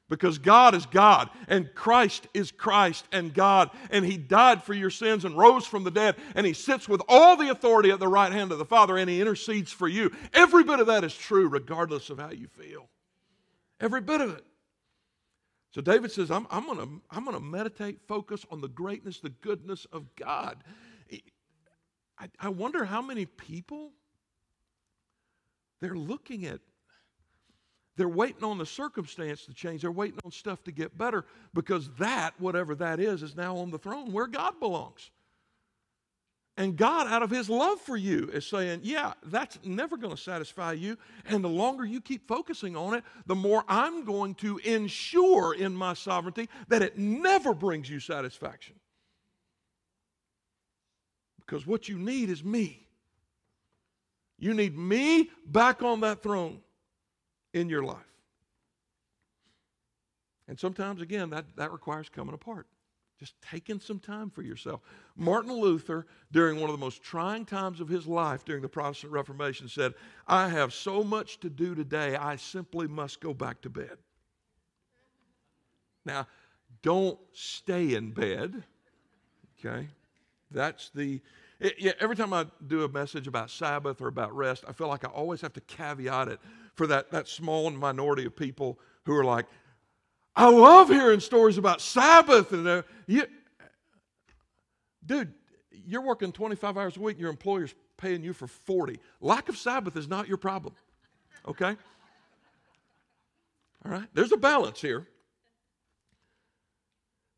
Because 0.10 0.38
God 0.38 0.76
is 0.76 0.86
God, 0.86 1.30
and 1.48 1.74
Christ 1.74 2.28
is 2.34 2.52
Christ 2.52 3.06
and 3.14 3.34
God, 3.34 3.70
and 3.92 4.04
He 4.04 4.18
died 4.18 4.62
for 4.62 4.74
your 4.74 4.90
sins 4.90 5.24
and 5.24 5.38
rose 5.38 5.66
from 5.66 5.86
the 5.86 5.92
dead, 5.92 6.18
and 6.36 6.46
He 6.46 6.52
sits 6.52 6.90
with 6.90 7.02
all 7.08 7.38
the 7.38 7.50
authority 7.50 7.92
at 7.92 8.02
the 8.02 8.10
right 8.10 8.34
hand 8.34 8.52
of 8.52 8.58
the 8.58 8.66
Father, 8.66 8.98
and 8.98 9.10
He 9.10 9.22
intercedes 9.22 9.72
for 9.72 9.88
you. 9.88 10.12
Every 10.34 10.66
bit 10.66 10.82
of 10.82 10.88
that 10.88 11.06
is 11.06 11.16
true, 11.16 11.48
regardless 11.48 12.10
of 12.10 12.20
how 12.20 12.32
you 12.32 12.48
feel. 12.48 12.90
Every 13.82 14.00
bit 14.00 14.22
of 14.22 14.32
it. 14.38 14.46
So 15.72 15.82
David 15.82 16.12
says, 16.12 16.32
I'm, 16.32 16.48
I'm 16.50 16.66
going 16.66 17.02
I'm 17.10 17.26
to 17.26 17.40
meditate, 17.40 18.00
focus 18.08 18.46
on 18.52 18.62
the 18.62 18.68
greatness, 18.68 19.20
the 19.20 19.30
goodness 19.30 19.86
of 19.92 20.16
God. 20.16 20.64
I, 22.20 22.30
I 22.40 22.50
wonder 22.50 22.86
how 22.86 23.02
many 23.02 23.26
people 23.26 23.92
they're 25.80 25.96
looking 25.96 26.46
at 26.46 26.60
they're 27.98 28.08
waiting 28.08 28.44
on 28.44 28.58
the 28.58 28.66
circumstance 28.66 29.46
to 29.46 29.54
change. 29.54 29.82
They're 29.82 29.92
waiting 29.92 30.20
on 30.24 30.32
stuff 30.32 30.64
to 30.64 30.72
get 30.72 30.98
better 30.98 31.26
because 31.54 31.90
that, 32.00 32.34
whatever 32.40 32.74
that 32.76 33.00
is, 33.00 33.22
is 33.22 33.36
now 33.36 33.58
on 33.58 33.70
the 33.70 33.78
throne 33.78 34.12
where 34.12 34.28
God 34.28 34.60
belongs. 34.60 35.12
And 36.58 36.76
God, 36.76 37.08
out 37.08 37.24
of 37.24 37.30
His 37.30 37.50
love 37.50 37.80
for 37.80 37.96
you, 37.96 38.30
is 38.34 38.46
saying, 38.46 38.82
Yeah, 38.84 39.14
that's 39.26 39.58
never 39.64 39.98
going 39.98 40.16
to 40.16 40.22
satisfy 40.22 40.74
you. 40.74 40.98
And 41.26 41.44
the 41.44 41.50
longer 41.50 41.86
you 41.86 42.02
keep 42.02 42.28
focusing 42.28 42.76
on 42.76 42.94
it, 42.94 43.04
the 43.26 43.36
more 43.36 43.64
I'm 43.68 44.04
going 44.04 44.36
to 44.36 44.58
ensure 44.60 45.54
in 45.54 45.74
my 45.74 45.94
sovereignty 45.94 46.50
that 46.68 46.82
it 46.82 46.98
never 46.98 47.54
brings 47.54 47.90
you 47.90 48.00
satisfaction. 48.00 48.76
Because 51.40 51.66
what 51.66 51.88
you 51.90 51.98
need 51.98 52.30
is 52.30 52.44
me. 52.44 52.88
You 54.38 54.54
need 54.54 54.78
me 54.78 55.30
back 55.46 55.84
on 55.84 56.02
that 56.02 56.22
throne 56.24 56.60
in 57.54 57.70
your 57.70 57.84
life. 57.84 57.98
And 60.48 60.60
sometimes, 60.60 61.02
again, 61.02 61.30
that, 61.30 61.46
that 61.56 61.72
requires 61.72 62.10
coming 62.10 62.34
apart. 62.34 62.68
Just 63.22 63.40
taking 63.40 63.80
some 63.80 64.00
time 64.00 64.32
for 64.32 64.42
yourself. 64.42 64.82
Martin 65.16 65.54
Luther, 65.54 66.08
during 66.32 66.60
one 66.60 66.72
of 66.72 66.76
the 66.76 66.84
most 66.84 67.04
trying 67.04 67.46
times 67.46 67.80
of 67.80 67.88
his 67.88 68.08
life 68.08 68.44
during 68.44 68.64
the 68.64 68.68
Protestant 68.68 69.14
Reformation, 69.14 69.68
said, 69.68 69.94
I 70.28 70.50
have 70.50 70.74
so 70.74 71.04
much 71.04 71.40
to 71.42 71.50
do 71.52 71.76
today, 71.76 72.16
I 72.16 72.36
simply 72.38 72.88
must 72.88 73.22
go 73.22 73.32
back 73.32 73.62
to 73.62 73.70
bed. 73.70 74.00
Now, 76.04 76.26
don't 76.82 77.20
stay 77.32 77.94
in 77.94 78.10
bed, 78.10 78.64
okay? 79.60 79.88
That's 80.50 80.90
the, 80.90 81.22
it, 81.60 81.76
yeah, 81.78 81.92
every 82.00 82.16
time 82.16 82.34
I 82.34 82.48
do 82.66 82.86
a 82.86 82.90
message 82.90 83.28
about 83.28 83.52
Sabbath 83.52 84.02
or 84.02 84.08
about 84.08 84.36
rest, 84.36 84.64
I 84.68 84.72
feel 84.72 84.88
like 84.88 85.06
I 85.06 85.10
always 85.10 85.42
have 85.42 85.54
to 85.54 85.62
caveat 85.62 86.28
it 86.28 86.40
for 86.74 86.88
that, 86.88 87.12
that 87.12 87.28
small 87.28 87.70
minority 87.70 88.26
of 88.26 88.36
people 88.36 88.80
who 89.06 89.16
are 89.16 89.24
like, 89.24 89.46
I 90.36 90.50
love 90.50 90.90
hearing 90.90 91.20
stories 91.20 91.58
about 91.58 91.82
Sabbath. 91.82 92.52
And 92.54 92.68
uh, 92.68 92.82
you, 93.06 93.26
dude, 95.06 95.34
you're 95.72 96.02
working 96.02 96.32
25 96.32 96.78
hours 96.78 96.98
a 96.98 97.00
week, 97.00 97.16
and 97.16 97.22
your 97.22 97.30
employer's 97.30 97.74
paying 97.98 98.24
you 98.24 98.34
for 98.34 98.48
40. 98.48 99.00
Lack 99.20 99.50
of 99.50 99.58
Sabbath 99.58 99.96
is 99.96 100.08
not 100.08 100.28
your 100.28 100.38
problem, 100.38 100.74
okay? 101.48 101.76
All 103.86 103.92
right, 103.92 104.08
there's 104.14 104.32
a 104.32 104.38
balance 104.38 104.80
here. 104.82 105.08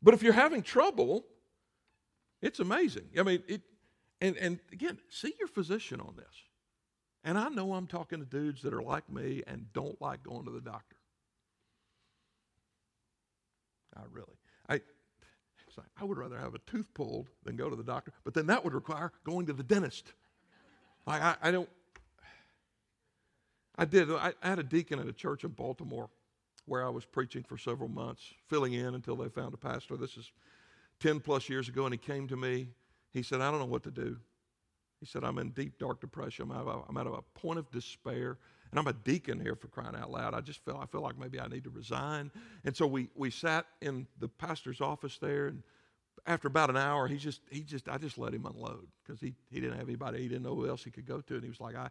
But 0.02 0.14
if 0.14 0.22
you're 0.22 0.34
having 0.34 0.62
trouble, 0.62 1.24
it's 2.42 2.60
amazing. 2.60 3.08
I 3.18 3.22
mean, 3.22 3.42
it, 3.48 3.62
and, 4.20 4.36
and 4.36 4.58
again, 4.70 4.98
see 5.08 5.34
your 5.38 5.48
physician 5.48 6.00
on 6.00 6.14
this. 6.16 6.26
And 7.24 7.38
I 7.38 7.48
know 7.48 7.72
I'm 7.72 7.86
talking 7.86 8.20
to 8.20 8.26
dudes 8.26 8.60
that 8.62 8.74
are 8.74 8.82
like 8.82 9.10
me 9.10 9.42
and 9.46 9.72
don't 9.72 10.00
like 10.02 10.22
going 10.22 10.44
to 10.44 10.50
the 10.50 10.60
doctor. 10.60 10.96
Not 13.94 14.06
really. 14.12 14.36
I, 14.68 14.80
I 15.96 16.04
would 16.04 16.18
rather 16.18 16.38
have 16.38 16.54
a 16.54 16.58
tooth 16.60 16.92
pulled 16.94 17.28
than 17.44 17.56
go 17.56 17.68
to 17.68 17.76
the 17.76 17.82
doctor, 17.82 18.12
but 18.24 18.34
then 18.34 18.46
that 18.46 18.64
would 18.64 18.74
require 18.74 19.12
going 19.24 19.46
to 19.46 19.52
the 19.52 19.62
dentist. 19.62 20.12
I, 21.06 21.36
I 21.42 21.50
don't. 21.50 21.68
I 23.76 23.84
did. 23.84 24.10
I, 24.10 24.32
I 24.42 24.48
had 24.48 24.58
a 24.58 24.62
deacon 24.62 24.98
at 24.98 25.06
a 25.06 25.12
church 25.12 25.44
in 25.44 25.50
Baltimore 25.50 26.08
where 26.66 26.84
I 26.84 26.88
was 26.88 27.04
preaching 27.04 27.42
for 27.42 27.58
several 27.58 27.88
months, 27.88 28.22
filling 28.48 28.72
in 28.72 28.94
until 28.94 29.16
they 29.16 29.28
found 29.28 29.52
a 29.52 29.58
pastor. 29.58 29.96
This 29.96 30.16
is 30.16 30.32
10 31.00 31.20
plus 31.20 31.48
years 31.48 31.68
ago, 31.68 31.84
and 31.84 31.92
he 31.92 31.98
came 31.98 32.26
to 32.28 32.36
me. 32.36 32.68
He 33.12 33.22
said, 33.22 33.40
I 33.40 33.50
don't 33.50 33.60
know 33.60 33.66
what 33.66 33.82
to 33.82 33.90
do. 33.90 34.16
He 35.00 35.06
said, 35.06 35.24
I'm 35.24 35.38
in 35.38 35.50
deep, 35.50 35.78
dark 35.78 36.00
depression. 36.00 36.50
I'm 36.50 36.66
at, 36.66 36.66
a, 36.66 36.80
I'm 36.88 36.96
at 36.96 37.06
a 37.06 37.20
point 37.34 37.58
of 37.58 37.70
despair. 37.70 38.38
And 38.74 38.80
I'm 38.80 38.88
a 38.88 38.92
deacon 38.92 39.38
here 39.38 39.54
for 39.54 39.68
crying 39.68 39.94
out 39.94 40.10
loud. 40.10 40.34
I 40.34 40.40
just 40.40 40.64
feel, 40.64 40.76
I 40.82 40.86
feel 40.86 41.00
like 41.00 41.16
maybe 41.16 41.38
I 41.38 41.46
need 41.46 41.62
to 41.62 41.70
resign. 41.70 42.32
And 42.64 42.76
so 42.76 42.88
we, 42.88 43.08
we 43.14 43.30
sat 43.30 43.66
in 43.80 44.08
the 44.18 44.26
pastor's 44.26 44.80
office 44.80 45.16
there. 45.18 45.46
And 45.46 45.62
after 46.26 46.48
about 46.48 46.70
an 46.70 46.76
hour, 46.76 47.06
he 47.06 47.16
just, 47.16 47.40
he 47.52 47.60
just, 47.60 47.88
I 47.88 47.98
just 47.98 48.18
let 48.18 48.34
him 48.34 48.46
unload 48.46 48.88
because 49.04 49.20
he, 49.20 49.36
he 49.48 49.60
didn't 49.60 49.78
have 49.78 49.86
anybody. 49.86 50.22
He 50.22 50.26
didn't 50.26 50.42
know 50.42 50.56
who 50.56 50.68
else 50.68 50.82
he 50.82 50.90
could 50.90 51.06
go 51.06 51.20
to. 51.20 51.34
And 51.34 51.44
he 51.44 51.48
was 51.48 51.60
like, 51.60 51.76
I, 51.76 51.88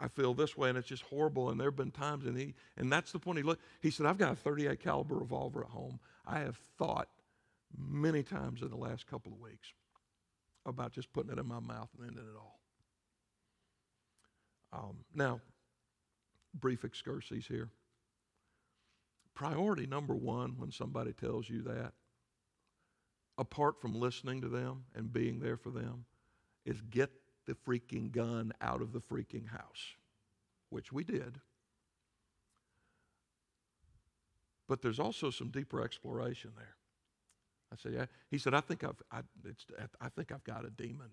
I, 0.00 0.08
feel 0.08 0.32
this 0.32 0.56
way 0.56 0.70
and 0.70 0.78
it's 0.78 0.88
just 0.88 1.02
horrible. 1.02 1.50
And 1.50 1.60
there 1.60 1.66
have 1.66 1.76
been 1.76 1.90
times 1.90 2.24
and 2.24 2.38
he, 2.38 2.54
and 2.78 2.90
that's 2.90 3.12
the 3.12 3.18
point 3.18 3.36
he 3.36 3.44
looked, 3.44 3.62
he 3.82 3.90
said, 3.90 4.06
I've 4.06 4.16
got 4.16 4.32
a 4.32 4.36
38 4.36 4.80
caliber 4.80 5.16
revolver 5.16 5.62
at 5.62 5.68
home. 5.68 6.00
I 6.26 6.38
have 6.38 6.56
thought 6.78 7.08
many 7.76 8.22
times 8.22 8.62
in 8.62 8.70
the 8.70 8.78
last 8.78 9.06
couple 9.06 9.30
of 9.30 9.40
weeks 9.40 9.74
about 10.64 10.92
just 10.92 11.12
putting 11.12 11.32
it 11.32 11.38
in 11.38 11.46
my 11.46 11.60
mouth 11.60 11.90
and 11.98 12.08
ending 12.08 12.24
it 12.24 12.38
all. 12.38 12.60
Um, 14.72 14.96
now, 15.14 15.42
brief 16.54 16.84
excursus 16.84 17.46
here. 17.46 17.70
Priority 19.34 19.86
number 19.86 20.14
one 20.14 20.54
when 20.58 20.70
somebody 20.70 21.12
tells 21.12 21.48
you 21.50 21.62
that, 21.62 21.92
apart 23.36 23.80
from 23.80 23.94
listening 23.94 24.40
to 24.40 24.48
them 24.48 24.84
and 24.94 25.12
being 25.12 25.40
there 25.40 25.56
for 25.56 25.70
them, 25.70 26.04
is 26.64 26.80
get 26.80 27.10
the 27.46 27.54
freaking 27.54 28.12
gun 28.12 28.52
out 28.60 28.80
of 28.80 28.92
the 28.92 29.00
freaking 29.00 29.48
house, 29.48 29.96
which 30.70 30.92
we 30.92 31.04
did. 31.04 31.40
But 34.68 34.80
there's 34.82 35.00
also 35.00 35.30
some 35.30 35.50
deeper 35.50 35.82
exploration 35.82 36.52
there. 36.56 36.76
I 37.72 37.76
said, 37.76 37.92
yeah. 37.92 38.06
He 38.30 38.38
said, 38.38 38.54
I 38.54 38.60
think 38.60 38.84
I've, 38.84 39.02
I, 39.10 39.20
I 40.00 40.08
think 40.08 40.30
I've 40.32 40.44
got 40.44 40.64
a 40.64 40.70
demon. 40.70 41.10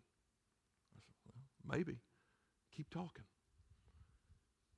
I 0.96 1.00
said, 1.04 1.16
well, 1.28 1.78
maybe. 1.78 1.98
Keep 2.76 2.92
talking. 2.92 3.26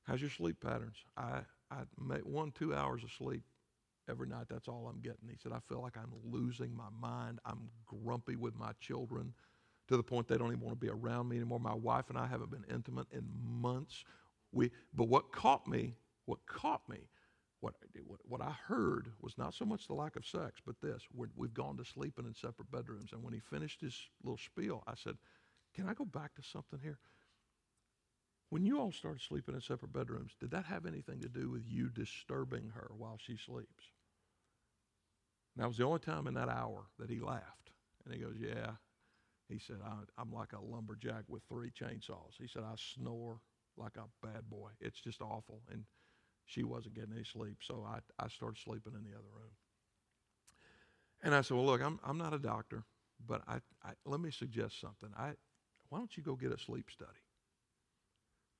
How's 0.03 0.21
your 0.21 0.29
sleep 0.29 0.57
patterns? 0.61 0.97
I, 1.17 1.41
I 1.71 1.83
make 1.99 2.25
one, 2.25 2.51
two 2.51 2.73
hours 2.73 3.03
of 3.03 3.11
sleep 3.11 3.43
every 4.09 4.27
night. 4.27 4.47
That's 4.49 4.67
all 4.67 4.87
I'm 4.87 5.01
getting. 5.01 5.29
He 5.29 5.37
said, 5.41 5.51
I 5.53 5.59
feel 5.69 5.81
like 5.81 5.97
I'm 5.97 6.11
losing 6.23 6.75
my 6.75 6.89
mind. 6.99 7.39
I'm 7.45 7.69
grumpy 7.85 8.35
with 8.35 8.55
my 8.55 8.71
children 8.81 9.33
to 9.87 9.97
the 9.97 10.03
point 10.03 10.27
they 10.27 10.37
don't 10.37 10.47
even 10.47 10.61
want 10.61 10.79
to 10.79 10.85
be 10.85 10.91
around 10.91 11.29
me 11.29 11.37
anymore. 11.37 11.59
My 11.59 11.73
wife 11.73 12.09
and 12.09 12.17
I 12.17 12.27
haven't 12.27 12.51
been 12.51 12.65
intimate 12.69 13.07
in 13.11 13.23
months. 13.43 14.03
We, 14.51 14.71
but 14.93 15.07
what 15.07 15.31
caught 15.31 15.67
me, 15.67 15.95
what 16.25 16.45
caught 16.45 16.87
me, 16.89 17.09
what, 17.59 17.75
what, 18.05 18.19
what 18.25 18.41
I 18.41 18.53
heard 18.67 19.09
was 19.21 19.37
not 19.37 19.53
so 19.53 19.63
much 19.65 19.87
the 19.87 19.93
lack 19.93 20.17
of 20.17 20.25
sex, 20.25 20.59
but 20.65 20.75
this. 20.81 21.03
we 21.15 21.27
we've 21.35 21.53
gone 21.53 21.77
to 21.77 21.85
sleeping 21.85 22.25
in 22.25 22.33
separate 22.33 22.69
bedrooms. 22.71 23.13
And 23.13 23.23
when 23.23 23.33
he 23.33 23.39
finished 23.39 23.79
his 23.81 23.97
little 24.21 24.37
spiel, 24.37 24.83
I 24.85 24.93
said, 24.95 25.15
Can 25.73 25.87
I 25.87 25.93
go 25.93 26.03
back 26.03 26.35
to 26.35 26.43
something 26.43 26.79
here? 26.83 26.99
When 28.53 28.67
you 28.67 28.79
all 28.79 28.91
started 28.91 29.23
sleeping 29.23 29.55
in 29.55 29.61
separate 29.61 29.93
bedrooms, 29.93 30.33
did 30.39 30.51
that 30.51 30.65
have 30.65 30.85
anything 30.85 31.19
to 31.21 31.27
do 31.27 31.49
with 31.49 31.63
you 31.65 31.89
disturbing 31.89 32.71
her 32.75 32.91
while 32.95 33.17
she 33.17 33.35
sleeps? 33.35 33.89
And 35.55 35.63
that 35.63 35.67
was 35.67 35.77
the 35.77 35.85
only 35.85 36.01
time 36.01 36.27
in 36.27 36.35
that 36.35 36.49
hour 36.49 36.85
that 36.99 37.09
he 37.09 37.19
laughed. 37.19 37.71
And 38.05 38.13
he 38.13 38.19
goes, 38.19 38.35
Yeah. 38.39 38.73
He 39.49 39.57
said, 39.57 39.77
I, 39.83 40.21
am 40.21 40.31
like 40.31 40.53
a 40.53 40.63
lumberjack 40.63 41.23
with 41.27 41.41
three 41.49 41.71
chainsaws. 41.71 42.37
He 42.39 42.47
said, 42.47 42.61
I 42.61 42.75
snore 42.75 43.39
like 43.75 43.97
a 43.97 44.05
bad 44.23 44.47
boy. 44.51 44.69
It's 44.79 45.01
just 45.01 45.23
awful. 45.23 45.63
And 45.71 45.85
she 46.45 46.63
wasn't 46.63 46.93
getting 46.93 47.13
any 47.15 47.23
sleep. 47.23 47.57
So 47.61 47.83
I, 47.83 48.01
I 48.23 48.27
started 48.27 48.61
sleeping 48.61 48.93
in 48.93 49.03
the 49.03 49.17
other 49.17 49.33
room. 49.33 49.53
And 51.23 51.33
I 51.33 51.41
said, 51.41 51.57
Well, 51.57 51.65
look, 51.65 51.83
I'm, 51.83 51.99
I'm 52.05 52.19
not 52.19 52.35
a 52.35 52.39
doctor, 52.39 52.83
but 53.27 53.41
I, 53.47 53.55
I, 53.83 53.93
let 54.05 54.19
me 54.19 54.29
suggest 54.29 54.79
something. 54.79 55.09
I, 55.17 55.31
why 55.89 55.97
don't 55.97 56.15
you 56.15 56.21
go 56.21 56.35
get 56.35 56.51
a 56.51 56.59
sleep 56.59 56.91
study? 56.91 57.17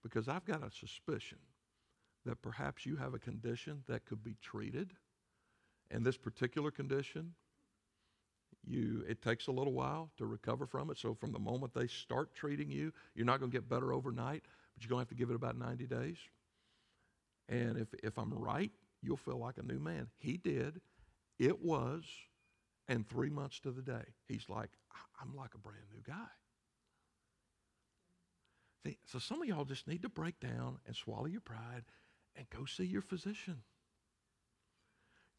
Because 0.04 0.28
I've 0.28 0.46
got 0.46 0.64
a 0.64 0.70
suspicion 0.70 1.40
that 2.26 2.42
perhaps 2.42 2.86
you 2.86 2.96
have 2.98 3.14
a 3.14 3.20
condition 3.20 3.84
that 3.88 4.06
could 4.06 4.24
be 4.24 4.36
treated. 4.42 4.92
And 5.92 6.06
this 6.06 6.18
particular 6.18 6.72
condition, 6.72 7.34
you 8.66 9.04
it 9.08 9.22
takes 9.22 9.48
a 9.48 9.52
little 9.52 9.74
while 9.74 10.10
to 10.18 10.26
recover 10.26 10.66
from 10.66 10.90
it. 10.90 10.98
So 10.98 11.14
from 11.14 11.32
the 11.32 11.40
moment 11.40 11.74
they 11.74 11.88
start 11.88 12.34
treating 12.34 12.70
you, 12.70 12.94
you're 13.16 13.26
not 13.26 13.40
going 13.40 13.52
to 13.52 13.56
get 13.56 13.68
better 13.68 13.94
overnight, 13.94 14.44
but 14.74 14.84
you're 14.84 14.90
going 14.90 15.06
to 15.06 15.10
have 15.10 15.10
to 15.10 15.16
give 15.16 15.30
it 15.30 15.36
about 15.36 15.58
90 15.58 15.86
days. 15.88 16.18
And 17.50 17.78
if 17.78 17.94
if 18.04 18.18
I'm 18.18 18.34
right, 18.34 18.72
you'll 19.02 19.18
feel 19.18 19.38
like 19.38 19.58
a 19.58 19.64
new 19.64 19.80
man. 19.80 20.08
He 20.18 20.38
did. 20.38 20.80
It 21.40 21.62
was 21.62 22.04
and 22.88 23.08
3 23.08 23.30
months 23.30 23.60
to 23.62 23.72
the 23.72 23.82
day, 23.82 24.04
he's 24.28 24.50
like 24.50 24.72
I'm 25.22 25.36
like 25.36 25.54
a 25.56 25.58
brand 25.58 25.86
new 25.94 26.02
guy. 26.06 26.30
So 29.06 29.20
some 29.20 29.42
of 29.42 29.48
y'all 29.48 29.66
just 29.66 29.88
need 29.88 30.02
to 30.02 30.10
break 30.10 30.40
down 30.40 30.78
and 30.86 30.96
swallow 30.96 31.26
your 31.26 31.42
pride 31.42 31.84
and 32.36 32.50
go 32.50 32.66
see 32.66 32.86
your 32.86 33.02
physician. 33.02 33.62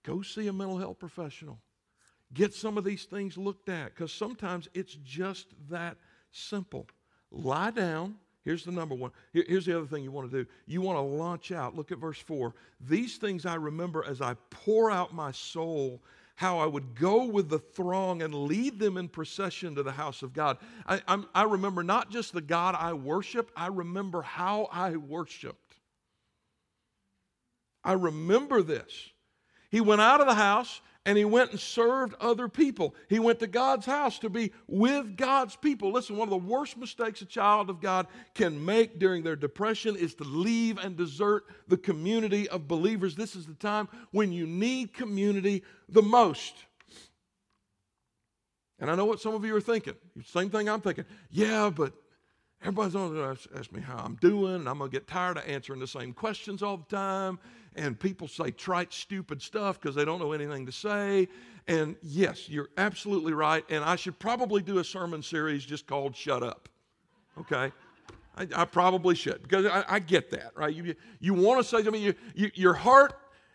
Go 0.03 0.23
see 0.23 0.47
a 0.49 0.53
mental 0.53 0.79
health 0.79 0.99
professional. 0.99 1.59
Get 2.33 2.55
some 2.55 2.79
of 2.79 2.85
these 2.85 3.05
things 3.05 3.37
looked 3.37 3.69
at 3.69 3.95
because 3.95 4.13
sometimes 4.13 4.69
it's 4.75 4.95
just 5.05 5.47
that 5.71 5.97
simple. 6.31 6.87
Lie 7.31 7.71
down 7.73 8.17
Here's 8.45 8.65
the 8.65 8.73
number 8.73 8.95
one. 8.95 9.11
Here's 9.33 9.65
the 9.65 9.77
other 9.77 9.87
thing 9.87 10.05
you 10.05 10.13
want 10.13 10.31
to 10.31 10.45
do. 10.45 10.49
You 10.67 10.83
want 10.83 10.99
to 10.99 11.03
launch 11.03 11.51
out. 11.51 11.75
Look 11.75 11.93
at 11.93 11.99
verse 11.99 12.19
4. 12.19 12.55
These 12.79 13.17
things 13.17 13.47
I 13.47 13.55
remember 13.55 14.05
as 14.05 14.21
I 14.21 14.35
pour 14.51 14.91
out 14.91 15.15
my 15.15 15.33
soul, 15.33 16.03
how 16.37 16.59
I 16.59 16.67
would 16.67 16.95
go 16.95 17.25
with 17.25 17.49
the 17.49 17.59
throng 17.59 18.23
and 18.23 18.35
lead 18.35 18.79
them 18.79 18.97
in 18.97 19.09
procession 19.09 19.75
to 19.77 19.83
the 19.83 19.93
house 19.93 20.23
of 20.23 20.33
God. 20.33 20.59
I, 20.87 21.01
I'm, 21.07 21.27
I 21.35 21.45
remember 21.45 21.83
not 21.83 22.11
just 22.11 22.33
the 22.33 22.41
God 22.41 22.75
I 22.79 22.93
worship, 22.93 23.51
I 23.57 23.69
remember 23.69 24.23
how 24.23 24.69
I 24.73 24.97
worshiped. 24.97 25.77
I 27.85 27.93
remember 27.93 28.63
this. 28.63 29.11
He 29.71 29.81
went 29.81 30.01
out 30.01 30.21
of 30.21 30.27
the 30.27 30.35
house, 30.35 30.81
and 31.07 31.19
he 31.19 31.25
went 31.25 31.51
and 31.51 31.61
served 31.61 32.15
other 32.21 32.49
people. 32.49 32.95
He 33.09 33.19
went 33.19 33.39
to 33.41 33.47
God's 33.47 33.85
house 33.85 34.19
to 34.21 34.31
be 34.31 34.53
with 34.67 35.17
God's 35.17 35.55
people. 35.55 35.93
Listen, 35.93 36.17
one 36.17 36.27
of 36.27 36.31
the 36.31 36.49
worst 36.49 36.79
mistakes 36.79 37.21
a 37.21 37.27
child 37.27 37.69
of 37.69 37.81
God 37.81 38.07
can 38.35 38.65
make 38.65 38.99
during 38.99 39.23
their 39.23 39.37
depression 39.37 39.97
is 39.97 40.15
to 40.17 40.25
leave 40.25 40.79
and 40.79 40.97
desert 40.97 41.45
the 41.69 41.77
community 41.77 42.49
of 42.49 42.67
believers. 42.67 43.17
This 43.17 43.37
is 43.37 43.47
the 43.47 43.55
time 43.55 43.89
when 44.13 44.33
you 44.33 44.47
need 44.47 44.95
community 44.95 45.63
the 45.89 46.03
most. 46.03 46.55
And 48.79 48.91
I 48.91 48.95
know 48.95 49.05
what 49.05 49.21
some 49.21 49.35
of 49.35 49.45
you 49.45 49.55
are 49.55 49.61
thinking. 49.61 49.95
Same 50.25 50.49
thing 50.49 50.69
I'm 50.69 50.81
thinking. 50.81 51.05
Yeah, 51.31 51.71
but 51.75 51.93
everybody's 52.63 52.95
going 52.95 53.15
to 53.15 53.39
ask 53.57 53.73
me 53.73 53.81
how 53.81 53.99
I'm 53.99 54.17
doing, 54.17 54.57
and 54.57 54.69
I'm 54.69 54.79
going 54.79 54.91
to 54.91 54.95
get 54.95 55.07
tired 55.07 55.37
of 55.37 55.47
answering 55.47 55.81
the 55.81 55.87
same 55.87 56.15
questions 56.15 56.63
all 56.63 56.79
the 56.79 56.97
time 56.97 57.39
and 57.77 57.99
people 57.99 58.29
say 58.29 58.51
trite, 58.51 58.93
stupid 58.93 59.43
stuff 59.43 59.81
because 59.81 59.95
they 59.95 60.05
don't 60.05 60.21
know 60.21 60.33
anything 60.33 60.67
to 60.67 60.73
say. 60.73 61.29
And 61.67 61.97
yes, 62.03 62.49
you're 62.49 62.69
absolutely 62.77 63.33
right. 63.33 63.65
And 63.71 63.83
I 63.85 63.97
should 63.97 64.19
probably 64.19 64.63
do 64.63 64.79
a 64.79 64.85
sermon 64.85 65.23
series 65.23 65.65
just 65.65 65.87
called 65.87 66.15
Shut 66.15 66.43
Up. 66.43 66.69
Okay? 67.39 67.73
I, 68.37 68.47
I 68.55 68.65
probably 68.65 69.15
should 69.15 69.43
because 69.43 69.67
I, 69.67 69.85
I, 69.89 69.99
get 69.99 70.31
that, 70.33 70.53
right? 70.57 70.75
You, 70.75 70.95
you 71.21 71.35
want 71.35 71.65
to 71.65 71.69
say 71.69 71.89
me, 71.89 71.99
you, 71.99 72.15
you, 72.35 72.51
your 72.55 72.75
heart 72.75 73.15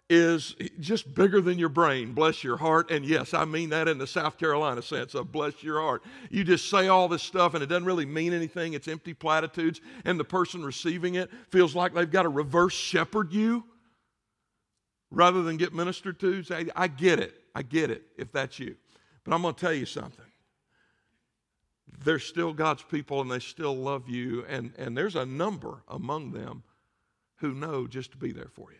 is 0.09 0.55
just 0.79 1.13
bigger 1.13 1.39
than 1.39 1.59
your 1.59 1.69
brain. 1.69 2.13
Bless 2.13 2.43
your 2.43 2.57
heart. 2.57 2.89
And 2.89 3.05
yes, 3.05 3.33
I 3.33 3.45
mean 3.45 3.69
that 3.69 3.87
in 3.87 3.99
the 3.99 4.07
South 4.07 4.37
Carolina 4.37 4.81
sense 4.81 5.13
of 5.13 5.31
bless 5.31 5.61
your 5.61 5.79
heart. 5.79 6.03
You 6.31 6.43
just 6.43 6.69
say 6.69 6.87
all 6.87 7.07
this 7.07 7.21
stuff 7.21 7.53
and 7.53 7.61
it 7.61 7.67
doesn't 7.67 7.85
really 7.85 8.07
mean 8.07 8.33
anything. 8.33 8.73
It's 8.73 8.87
empty 8.87 9.13
platitudes. 9.13 9.81
And 10.05 10.19
the 10.19 10.23
person 10.23 10.65
receiving 10.65 11.15
it 11.15 11.29
feels 11.49 11.75
like 11.75 11.93
they've 11.93 12.09
got 12.09 12.23
to 12.23 12.29
reverse 12.29 12.73
shepherd 12.73 13.31
you 13.31 13.63
rather 15.11 15.43
than 15.43 15.57
get 15.57 15.73
ministered 15.73 16.19
to. 16.19 16.43
Say, 16.43 16.67
I 16.75 16.87
get 16.87 17.19
it. 17.19 17.33
I 17.55 17.63
get 17.63 17.89
it 17.89 18.03
if 18.17 18.31
that's 18.31 18.59
you. 18.59 18.75
But 19.23 19.33
I'm 19.33 19.41
going 19.41 19.53
to 19.53 19.59
tell 19.59 19.73
you 19.73 19.85
something. 19.85 20.25
They're 22.03 22.19
still 22.19 22.53
God's 22.53 22.83
people 22.83 23.21
and 23.21 23.29
they 23.29 23.39
still 23.39 23.75
love 23.75 24.07
you. 24.07 24.45
And, 24.47 24.73
and 24.77 24.95
there's 24.95 25.15
a 25.15 25.25
number 25.25 25.83
among 25.87 26.31
them 26.31 26.63
who 27.37 27.53
know 27.53 27.87
just 27.87 28.11
to 28.11 28.17
be 28.17 28.31
there 28.31 28.49
for 28.53 28.71
you. 28.71 28.79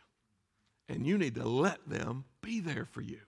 And 0.88 1.05
you 1.05 1.17
need 1.17 1.36
to 1.36 1.47
let 1.47 1.88
them 1.88 2.25
be 2.41 2.59
there 2.59 2.86
for 2.86 3.01
you. 3.01 3.19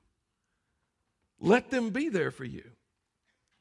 Let 1.39 1.69
them 1.71 1.89
be 1.89 2.09
there 2.09 2.31
for 2.31 2.45
you. 2.45 2.63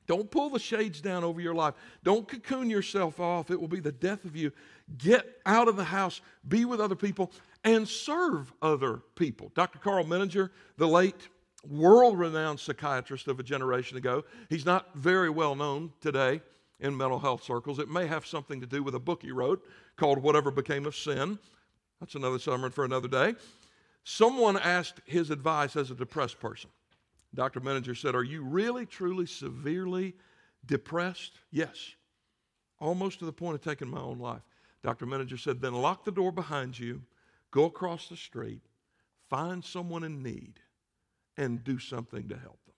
Don't 0.07 0.31
pull 0.31 0.51
the 0.51 0.59
shades 0.59 1.01
down 1.01 1.23
over 1.23 1.41
your 1.41 1.55
life. 1.55 1.75
Don't 2.03 2.27
cocoon 2.27 2.69
yourself 2.69 3.21
off. 3.21 3.51
It 3.51 3.61
will 3.61 3.69
be 3.69 3.81
the 3.81 3.93
death 3.93 4.25
of 4.25 4.35
you. 4.35 4.51
Get 4.99 5.41
out 5.47 5.69
of 5.69 5.77
the 5.77 5.85
house, 5.85 6.21
be 6.49 6.65
with 6.65 6.81
other 6.81 6.97
people, 6.97 7.31
and 7.65 7.87
serve 7.87 8.53
other 8.63 9.03
people. 9.17 9.53
Dr. 9.55 9.79
Karl 9.79 10.05
Menninger, 10.05 10.51
the 10.77 10.89
late 10.89 11.29
world 11.69 12.19
renowned 12.19 12.59
psychiatrist 12.59 13.29
of 13.29 13.39
a 13.39 13.43
generation 13.43 13.97
ago, 13.97 14.25
he's 14.49 14.65
not 14.65 14.95
very 14.95 15.31
well 15.31 15.55
known 15.55 15.93
today 16.01 16.41
in 16.81 16.97
mental 16.97 17.19
health 17.19 17.43
circles. 17.43 17.79
It 17.79 17.89
may 17.89 18.07
have 18.07 18.27
something 18.27 18.61
to 18.61 18.67
do 18.67 18.83
with 18.83 18.95
a 18.95 19.01
book 19.01 19.23
he 19.23 19.31
wrote 19.31 19.65
called 19.97 20.19
Whatever 20.19 20.51
Became 20.51 20.87
of 20.87 20.97
Sin. 20.97 21.39
That's 22.01 22.15
another 22.15 22.39
sermon 22.39 22.71
for 22.71 22.85
another 22.85 23.09
day. 23.09 23.35
Someone 24.05 24.57
asked 24.57 25.01
his 25.05 25.31
advice 25.31 25.77
as 25.77 25.91
a 25.91 25.95
depressed 25.95 26.41
person. 26.41 26.71
Dr. 27.35 27.61
Menninger 27.61 27.97
said, 27.97 28.15
Are 28.15 28.25
you 28.25 28.43
really, 28.43 28.87
truly, 28.87 29.27
severely 29.27 30.15
depressed? 30.67 31.39
Yes. 31.51 31.77
Almost 32.81 33.19
to 33.19 33.27
the 33.27 33.33
point 33.33 33.57
of 33.57 33.61
taking 33.61 33.89
my 33.89 34.01
own 34.01 34.19
life. 34.19 34.41
Dr. 34.83 35.07
Menninger 35.07 35.39
said, 35.39 35.61
Then 35.61 35.75
lock 35.75 36.05
the 36.05 36.11
door 36.11 36.33
behind 36.33 36.79
you 36.79 37.03
Go 37.51 37.65
across 37.65 38.09
the 38.09 38.17
street, 38.17 38.63
find 39.29 39.65
someone 39.65 40.05
in 40.05 40.23
need, 40.23 40.61
and 41.37 41.63
do 41.65 41.79
something 41.79 42.29
to 42.29 42.37
help 42.37 42.59
them. 42.67 42.75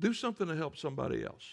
Do 0.00 0.14
something 0.14 0.48
to 0.48 0.56
help 0.56 0.76
somebody 0.76 1.24
else. 1.24 1.44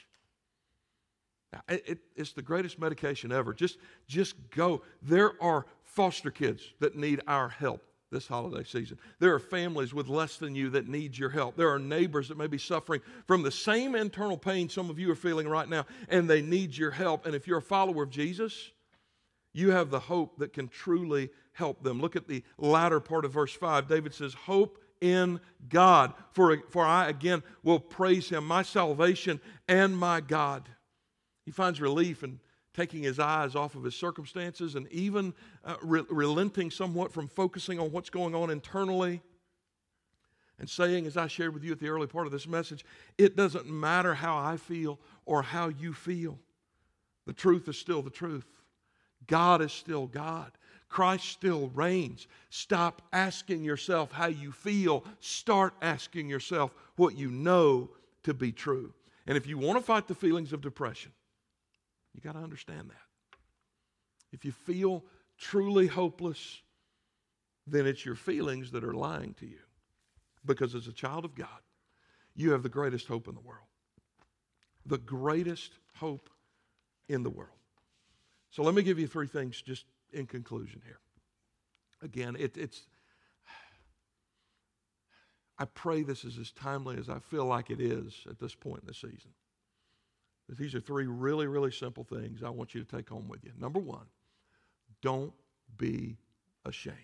It, 1.69 1.84
it, 1.88 1.99
it's 2.15 2.34
the 2.34 2.41
greatest 2.41 2.80
medication 2.80 3.32
ever. 3.32 3.53
Just, 3.53 3.78
just 4.07 4.36
go. 4.49 4.82
There 5.01 5.41
are 5.41 5.65
foster 5.84 6.32
kids 6.32 6.63
that 6.80 6.95
need 6.95 7.21
our 7.28 7.49
help 7.49 7.84
this 8.11 8.28
holiday 8.28 8.63
season. 8.63 8.97
There 9.19 9.34
are 9.34 9.39
families 9.39 9.93
with 9.93 10.07
less 10.07 10.38
than 10.38 10.55
you 10.55 10.69
that 10.71 10.88
need 10.88 11.17
your 11.17 11.30
help. 11.30 11.57
There 11.57 11.69
are 11.69 11.80
neighbors 11.80 12.30
that 12.30 12.38
may 12.38 12.47
be 12.47 12.57
suffering 12.57 13.01
from 13.25 13.43
the 13.43 13.51
same 13.51 13.95
internal 13.95 14.38
pain 14.38 14.69
some 14.69 14.89
of 14.89 14.97
you 14.97 15.11
are 15.11 15.15
feeling 15.15 15.47
right 15.47 15.67
now, 15.67 15.86
and 16.07 16.30
they 16.30 16.41
need 16.41 16.75
your 16.75 16.91
help. 16.91 17.25
And 17.25 17.36
if 17.36 17.47
you're 17.47 17.57
a 17.57 17.61
follower 17.61 18.03
of 18.03 18.09
Jesus, 18.09 18.71
you 19.53 19.71
have 19.71 19.89
the 19.89 19.99
hope 19.99 20.38
that 20.38 20.53
can 20.53 20.67
truly 20.67 21.30
help 21.58 21.82
them. 21.82 21.99
Look 21.99 22.16
at 22.16 22.28
the 22.28 22.43
latter 22.60 22.99
part 22.99 23.26
of 23.26 23.34
verse 23.34 23.53
5. 23.53 23.88
David 23.88 24.14
says, 24.14 24.34
Hope 24.36 24.78
in 25.01 25.39
God, 25.70 26.14
for, 26.32 26.55
for 26.70 26.86
I 26.86 27.10
again 27.10 27.41
will 27.64 27.80
praise 27.80 28.30
him, 28.30 28.45
my 28.45 28.62
salvation 28.62 29.41
and 29.68 29.97
my 29.97 30.22
God. 30.22 30.70
He 31.45 31.51
finds 31.51 31.82
relief 31.82 32.24
in 32.24 32.39
taking 32.76 33.01
his 33.01 33.20
eyes 33.20 33.55
off 33.55 33.74
of 33.74 33.84
his 33.84 33.95
circumstances 33.95 34.76
and 34.76 34.88
even 34.91 35.34
uh, 35.66 35.76
re- 35.82 36.05
relenting 36.10 36.70
somewhat 36.70 37.12
from 37.12 37.28
focusing 37.28 37.80
on 37.80 37.91
what's 37.91 38.12
going 38.12 38.36
on 38.36 38.51
internally 38.51 39.22
and 40.60 40.70
saying, 40.70 41.08
as 41.08 41.18
I 41.18 41.26
shared 41.26 41.55
with 41.55 41.64
you 41.64 41.72
at 41.72 41.80
the 41.80 41.89
early 41.89 42.08
part 42.08 42.28
of 42.28 42.32
this 42.32 42.47
message, 42.47 42.86
it 43.18 43.36
doesn't 43.36 43.66
matter 43.68 44.14
how 44.14 44.38
I 44.38 44.58
feel 44.58 44.99
or 45.26 45.41
how 45.41 45.70
you 45.70 45.93
feel. 45.93 46.38
The 47.26 47.34
truth 47.34 47.68
is 47.68 47.80
still 47.80 48.03
the 48.03 48.12
truth. 48.12 48.45
God 49.26 49.62
is 49.62 49.72
still 49.72 50.05
God. 50.05 50.51
Christ 50.90 51.26
still 51.26 51.70
reigns. 51.76 52.28
Stop 52.50 53.02
asking 53.12 53.64
yourself 53.64 54.12
how 54.12 54.28
you 54.28 54.52
feel. 54.52 55.04
Start 55.20 55.74
asking 55.82 56.30
yourself 56.30 56.74
what 56.96 57.18
you 57.18 57.30
know 57.30 57.90
to 58.24 58.34
be 58.34 58.52
true. 58.52 58.94
And 59.26 59.38
if 59.38 59.46
you 59.46 59.58
want 59.58 59.78
to 59.78 59.84
fight 59.84 60.08
the 60.08 60.16
feelings 60.16 60.54
of 60.54 60.62
depression, 60.62 61.12
you 62.14 62.22
got 62.22 62.34
to 62.34 62.44
understand 62.44 62.90
that. 62.90 63.38
If 64.32 64.46
you 64.46 64.52
feel 64.52 65.04
truly 65.38 65.88
hopeless, 65.88 66.62
then 67.66 67.86
it's 67.86 68.06
your 68.06 68.16
feelings 68.16 68.72
that 68.72 68.84
are 68.84 68.94
lying 68.94 69.34
to 69.36 69.46
you. 69.46 69.60
Because 70.46 70.74
as 70.74 70.88
a 70.88 70.94
child 70.94 71.26
of 71.26 71.36
God, 71.36 71.48
you 72.36 72.52
have 72.52 72.64
the 72.64 72.70
greatest 72.70 73.08
hope 73.08 73.28
in 73.28 73.36
the 73.36 73.42
world. 73.42 73.68
The 74.86 74.98
greatest 74.98 75.74
hope 75.96 76.30
in 77.10 77.24
the 77.24 77.30
world. 77.30 77.50
So 78.52 78.64
let 78.64 78.74
me 78.74 78.84
give 78.84 79.00
you 79.00 79.08
three 79.08 79.28
things 79.28 79.62
just 79.62 79.86
in 80.12 80.26
conclusion 80.26 80.82
here. 80.86 80.99
Again, 82.01 82.36
it, 82.38 82.58
it's, 82.58 82.84
I 85.58 85.66
pray 85.66 86.03
this 86.03 86.24
is 86.24 86.38
as 86.38 86.51
timely 86.51 86.97
as 86.97 87.10
I 87.10 87.20
feel 87.20 87.45
like 87.45 87.70
it 87.70 87.82
is 87.82 88.14
at 88.30 88.39
this 88.39 88.53
point 88.53 88.82
in 88.82 88.88
the 88.88 88.93
season. 88.93 89.32
But 90.47 90.58
these 90.58 90.76
are 90.76 90.80
three 90.80 91.08
really, 91.08 91.47
really 91.47 91.72
simple 91.72 92.03
things 92.03 92.43
I 92.43 92.49
want 92.49 92.74
you 92.74 92.84
to 92.84 92.95
take 92.95 93.10
home 93.10 93.28
with 93.28 93.43
you. 93.43 93.51
Number 93.60 93.80
one, 93.80 94.05
don't 95.01 95.34
be 95.78 96.18
ashamed. 96.66 96.95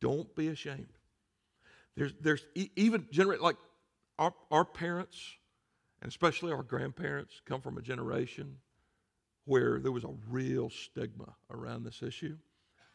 Don't 0.00 0.34
be 0.36 0.48
ashamed. 0.48 0.92
There's, 1.96 2.12
there's 2.20 2.44
even 2.76 3.06
generate 3.10 3.40
like 3.40 3.56
our, 4.18 4.34
our 4.50 4.64
parents, 4.64 5.18
and 6.02 6.08
especially 6.08 6.52
our 6.52 6.62
grandparents, 6.62 7.40
come 7.46 7.60
from 7.60 7.78
a 7.78 7.82
generation 7.82 8.58
where 9.44 9.78
there 9.78 9.92
was 9.92 10.04
a 10.04 10.14
real 10.28 10.70
stigma 10.70 11.34
around 11.50 11.84
this 11.84 12.02
issue, 12.02 12.36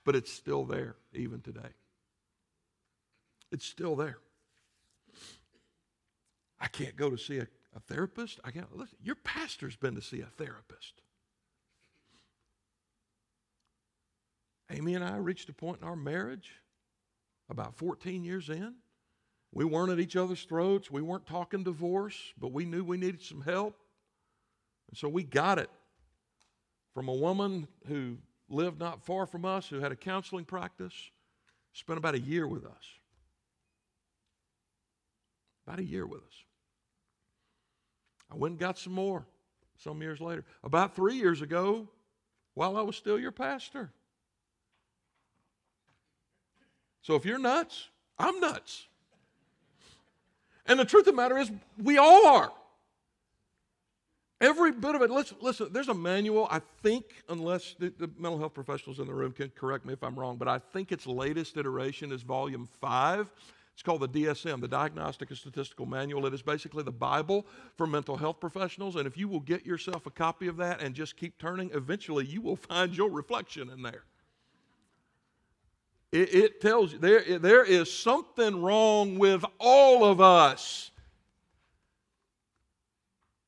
but 0.03 0.15
it's 0.15 0.31
still 0.31 0.65
there 0.65 0.95
even 1.13 1.41
today. 1.41 1.69
It's 3.51 3.65
still 3.65 3.95
there. 3.95 4.17
I 6.59 6.67
can't 6.67 6.95
go 6.95 7.09
to 7.09 7.17
see 7.17 7.37
a, 7.37 7.47
a 7.75 7.79
therapist. 7.87 8.39
I 8.43 8.51
can't 8.51 8.75
listen. 8.75 8.97
Your 9.01 9.15
pastor's 9.15 9.75
been 9.75 9.95
to 9.95 10.01
see 10.01 10.21
a 10.21 10.25
therapist. 10.25 11.01
Amy 14.71 14.95
and 14.95 15.03
I 15.03 15.17
reached 15.17 15.49
a 15.49 15.53
point 15.53 15.79
in 15.81 15.87
our 15.87 15.95
marriage 15.95 16.51
about 17.49 17.75
14 17.75 18.23
years 18.23 18.49
in. 18.49 18.75
We 19.51 19.65
weren't 19.65 19.91
at 19.91 19.99
each 19.99 20.15
other's 20.15 20.43
throats. 20.43 20.91
We 20.91 21.01
weren't 21.01 21.25
talking 21.25 21.63
divorce, 21.63 22.33
but 22.37 22.51
we 22.51 22.65
knew 22.65 22.83
we 22.83 22.97
needed 22.97 23.23
some 23.23 23.41
help. 23.41 23.75
And 24.89 24.97
so 24.97 25.09
we 25.09 25.23
got 25.23 25.57
it 25.57 25.69
from 26.93 27.07
a 27.07 27.13
woman 27.13 27.67
who 27.87 28.17
lived 28.49 28.79
not 28.79 29.03
far 29.05 29.25
from 29.25 29.45
us, 29.45 29.67
who 29.67 29.79
had 29.79 29.91
a 29.91 29.95
counseling 29.95 30.45
practice, 30.45 30.93
spent 31.73 31.97
about 31.97 32.15
a 32.15 32.19
year 32.19 32.47
with 32.47 32.65
us. 32.65 32.97
About 35.67 35.79
a 35.79 35.83
year 35.83 36.05
with 36.05 36.21
us. 36.21 36.43
I 38.31 38.35
went 38.35 38.53
and 38.53 38.59
got 38.59 38.77
some 38.77 38.93
more 38.93 39.25
some 39.77 40.01
years 40.01 40.19
later. 40.19 40.43
About 40.63 40.95
three 40.95 41.15
years 41.15 41.41
ago, 41.41 41.87
while 42.53 42.75
I 42.75 42.81
was 42.81 42.95
still 42.95 43.19
your 43.19 43.31
pastor. 43.31 43.91
So 47.01 47.15
if 47.15 47.25
you're 47.25 47.39
nuts, 47.39 47.87
I'm 48.17 48.39
nuts. 48.39 48.87
And 50.65 50.79
the 50.79 50.85
truth 50.85 51.07
of 51.07 51.15
the 51.15 51.21
matter 51.21 51.37
is, 51.37 51.51
we 51.81 51.97
all 51.97 52.27
are. 52.27 52.51
Every 54.41 54.71
bit 54.71 54.95
of 54.95 55.01
it. 55.01 55.11
Listen, 55.11 55.37
listen 55.41 55.67
there's 55.71 55.89
a 55.89 55.93
manual, 55.93 56.47
I 56.49 56.61
think, 56.81 57.05
unless 57.27 57.75
the, 57.77 57.93
the, 57.97 58.09
mental 58.17 58.39
health 58.39 58.53
professionals 58.53 58.99
in 58.99 59.07
the 59.07 59.13
room 59.13 59.33
can 59.33 59.49
correct 59.49 59.85
me 59.85 59.93
if 59.93 60.01
I'm 60.01 60.17
wrong, 60.17 60.37
but 60.37 60.47
I 60.47 60.59
think 60.59 60.91
its 60.91 61.05
latest 61.05 61.57
iteration 61.57 62.11
is 62.11 62.21
volume 62.21 62.67
five. 62.79 63.29
It's 63.73 63.83
called 63.83 64.01
the 64.01 64.09
DSM, 64.09 64.59
the 64.59 64.67
Diagnostic 64.67 65.29
and 65.29 65.37
Statistical 65.37 65.85
Manual. 65.85 66.25
It 66.25 66.33
is 66.33 66.41
basically 66.41 66.83
the 66.83 66.91
Bible 66.91 67.45
for 67.77 67.87
mental 67.87 68.17
health 68.17 68.39
professionals. 68.41 68.97
And 68.97 69.07
if 69.07 69.17
you 69.17 69.29
will 69.29 69.39
get 69.39 69.65
yourself 69.65 70.05
a 70.05 70.09
copy 70.09 70.47
of 70.47 70.57
that 70.57 70.81
and 70.81 70.93
just 70.93 71.15
keep 71.15 71.37
turning, 71.37 71.71
eventually 71.73 72.25
you 72.25 72.41
will 72.41 72.55
find 72.69 72.95
your 72.95 73.09
reflection 73.09 73.69
in 73.69 73.81
there. 73.81 74.03
It, 76.11 76.33
it 76.33 76.61
tells 76.61 76.91
you 76.91 76.99
there, 76.99 77.39
there 77.39 77.63
is 77.63 77.91
something 77.91 78.61
wrong 78.61 79.17
with 79.17 79.45
all 79.59 80.03
of 80.03 80.19
us. 80.19 80.91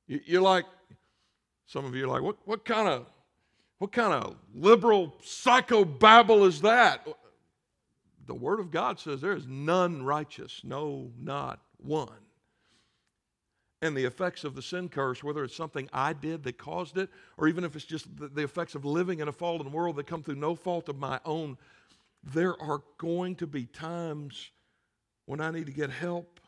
You're 0.07 0.41
like, 0.41 0.65
some 1.71 1.85
of 1.85 1.95
you 1.95 2.03
are 2.03 2.07
like, 2.07 2.21
what, 2.21 2.35
what 2.43 2.65
kind 2.65 2.89
of 2.89 3.05
what 3.77 3.93
kind 3.93 4.13
of 4.13 4.35
liberal 4.53 5.15
psychobabble 5.23 6.45
is 6.45 6.61
that? 6.61 7.07
The 8.27 8.33
Word 8.33 8.59
of 8.59 8.71
God 8.71 8.99
says 8.99 9.21
there 9.21 9.31
is 9.31 9.47
none 9.47 10.03
righteous, 10.03 10.61
no, 10.65 11.11
not 11.17 11.61
one. 11.77 12.09
And 13.81 13.95
the 13.95 14.03
effects 14.03 14.43
of 14.43 14.53
the 14.53 14.61
sin 14.61 14.89
curse, 14.89 15.23
whether 15.23 15.45
it's 15.45 15.55
something 15.55 15.89
I 15.93 16.11
did 16.11 16.43
that 16.43 16.57
caused 16.57 16.97
it, 16.97 17.09
or 17.37 17.47
even 17.47 17.63
if 17.63 17.75
it's 17.77 17.85
just 17.85 18.17
the, 18.17 18.27
the 18.27 18.43
effects 18.43 18.75
of 18.75 18.83
living 18.83 19.21
in 19.21 19.29
a 19.29 19.33
fallen 19.33 19.71
world 19.71 19.95
that 19.95 20.07
come 20.07 20.21
through 20.21 20.35
no 20.35 20.55
fault 20.55 20.89
of 20.89 20.99
my 20.99 21.21
own, 21.25 21.57
there 22.21 22.61
are 22.61 22.81
going 22.97 23.35
to 23.37 23.47
be 23.47 23.65
times 23.65 24.51
when 25.25 25.39
I 25.39 25.51
need 25.51 25.67
to 25.67 25.71
get 25.71 25.89
help. 25.89 26.41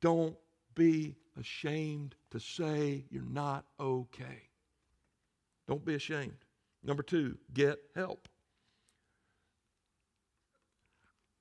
Don't 0.00 0.36
be 0.76 1.16
ashamed 1.38 2.14
to 2.30 2.40
say 2.40 3.04
you're 3.10 3.22
not 3.22 3.64
okay. 3.78 4.48
Don't 5.68 5.84
be 5.84 5.94
ashamed. 5.94 6.44
Number 6.82 7.02
two, 7.02 7.36
get 7.52 7.78
help. 7.94 8.28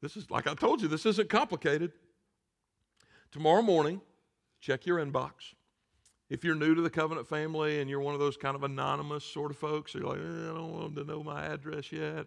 This 0.02 0.18
is, 0.18 0.30
like 0.30 0.48
I 0.48 0.54
told 0.54 0.82
you, 0.82 0.88
this 0.88 1.06
isn't 1.06 1.30
complicated. 1.30 1.92
Tomorrow 3.32 3.62
morning, 3.62 4.02
check 4.60 4.86
your 4.86 4.98
inbox. 4.98 5.54
If 6.30 6.44
you're 6.44 6.56
new 6.56 6.74
to 6.74 6.82
the 6.82 6.90
covenant 6.90 7.28
family 7.28 7.82
and 7.82 7.90
you're 7.90 8.00
one 8.00 8.14
of 8.14 8.20
those 8.20 8.36
kind 8.38 8.56
of 8.56 8.64
anonymous 8.64 9.24
sort 9.24 9.52
of 9.52 9.58
folks, 9.58 9.94
you're 9.94 10.04
like, 10.04 10.20
eh, 10.20 10.52
I 10.52 10.54
don't 10.54 10.72
want 10.72 10.96
them 10.96 11.06
to 11.06 11.12
know 11.12 11.24
my 11.24 11.46
address 11.46 11.92
yet. 11.92 12.26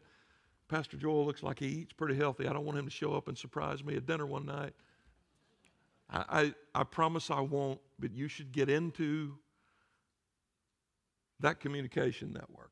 Pastor 0.68 0.96
Joel 0.96 1.24
looks 1.24 1.42
like 1.42 1.58
he 1.58 1.66
eats 1.66 1.92
pretty 1.92 2.14
healthy. 2.14 2.46
I 2.46 2.52
don't 2.52 2.64
want 2.64 2.78
him 2.78 2.84
to 2.84 2.90
show 2.90 3.14
up 3.14 3.28
and 3.28 3.36
surprise 3.36 3.82
me 3.82 3.96
at 3.96 4.06
dinner 4.06 4.26
one 4.26 4.46
night. 4.46 4.74
I, 6.10 6.54
I, 6.74 6.84
promise 6.84 7.30
I 7.30 7.40
won't, 7.40 7.80
but 7.98 8.12
you 8.12 8.28
should 8.28 8.50
get 8.50 8.70
into 8.70 9.34
that 11.40 11.60
communication 11.60 12.32
network. 12.32 12.70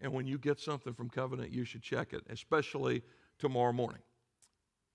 And 0.00 0.12
when 0.12 0.26
you 0.26 0.38
get 0.38 0.60
something 0.60 0.94
from 0.94 1.10
Covenant, 1.10 1.50
you 1.52 1.64
should 1.64 1.82
check 1.82 2.12
it, 2.12 2.22
especially 2.30 3.02
tomorrow 3.38 3.72
morning 3.72 4.02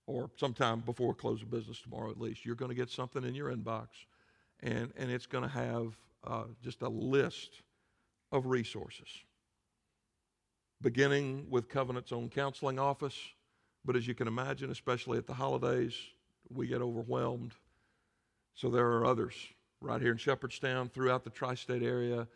or 0.06 0.30
sometime 0.36 0.80
before 0.80 1.14
close 1.14 1.42
of 1.42 1.50
business 1.50 1.80
tomorrow 1.80 2.10
at 2.10 2.18
least. 2.18 2.44
You're 2.44 2.56
going 2.56 2.70
to 2.70 2.74
get 2.74 2.90
something 2.90 3.22
in 3.24 3.34
your 3.34 3.54
inbox, 3.54 3.88
and, 4.60 4.92
and 4.96 5.10
it's 5.10 5.26
going 5.26 5.44
to 5.44 5.50
have 5.50 5.96
uh, 6.24 6.44
just 6.62 6.82
a 6.82 6.88
list 6.88 7.62
of 8.32 8.46
resources, 8.46 9.08
beginning 10.80 11.46
with 11.50 11.68
Covenant's 11.68 12.12
own 12.12 12.28
counseling 12.28 12.78
office. 12.78 13.16
But 13.84 13.96
as 13.96 14.06
you 14.06 14.14
can 14.14 14.28
imagine, 14.28 14.70
especially 14.70 15.16
at 15.16 15.26
the 15.26 15.34
holidays, 15.34 15.94
we 16.52 16.66
get 16.66 16.82
overwhelmed. 16.82 17.54
So 18.54 18.68
there 18.68 18.86
are 18.86 19.04
others 19.04 19.34
right 19.80 20.00
here 20.00 20.12
in 20.12 20.18
Shepherdstown, 20.18 20.88
throughout 20.88 21.24
the 21.24 21.30
tri 21.30 21.54
state 21.54 21.82
area, 21.82 22.26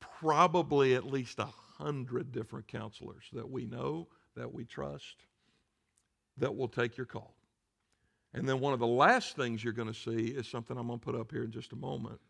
probably 0.00 0.94
at 0.94 1.06
least 1.06 1.38
a 1.38 1.48
hundred 1.78 2.32
different 2.32 2.66
counselors 2.66 3.24
that 3.32 3.48
we 3.48 3.64
know, 3.64 4.08
that 4.36 4.52
we 4.52 4.64
trust, 4.64 5.24
that 6.36 6.54
will 6.54 6.68
take 6.68 6.96
your 6.96 7.06
call. 7.06 7.34
And 8.34 8.48
then 8.48 8.60
one 8.60 8.72
of 8.72 8.78
the 8.78 8.86
last 8.86 9.36
things 9.36 9.62
you're 9.64 9.72
going 9.72 9.92
to 9.92 9.94
see 9.94 10.26
is 10.26 10.46
something 10.46 10.76
I'm 10.76 10.86
going 10.86 10.98
to 10.98 11.04
put 11.04 11.14
up 11.14 11.32
here 11.32 11.44
in 11.44 11.50
just 11.50 11.72
a 11.72 11.76
moment. 11.76 12.20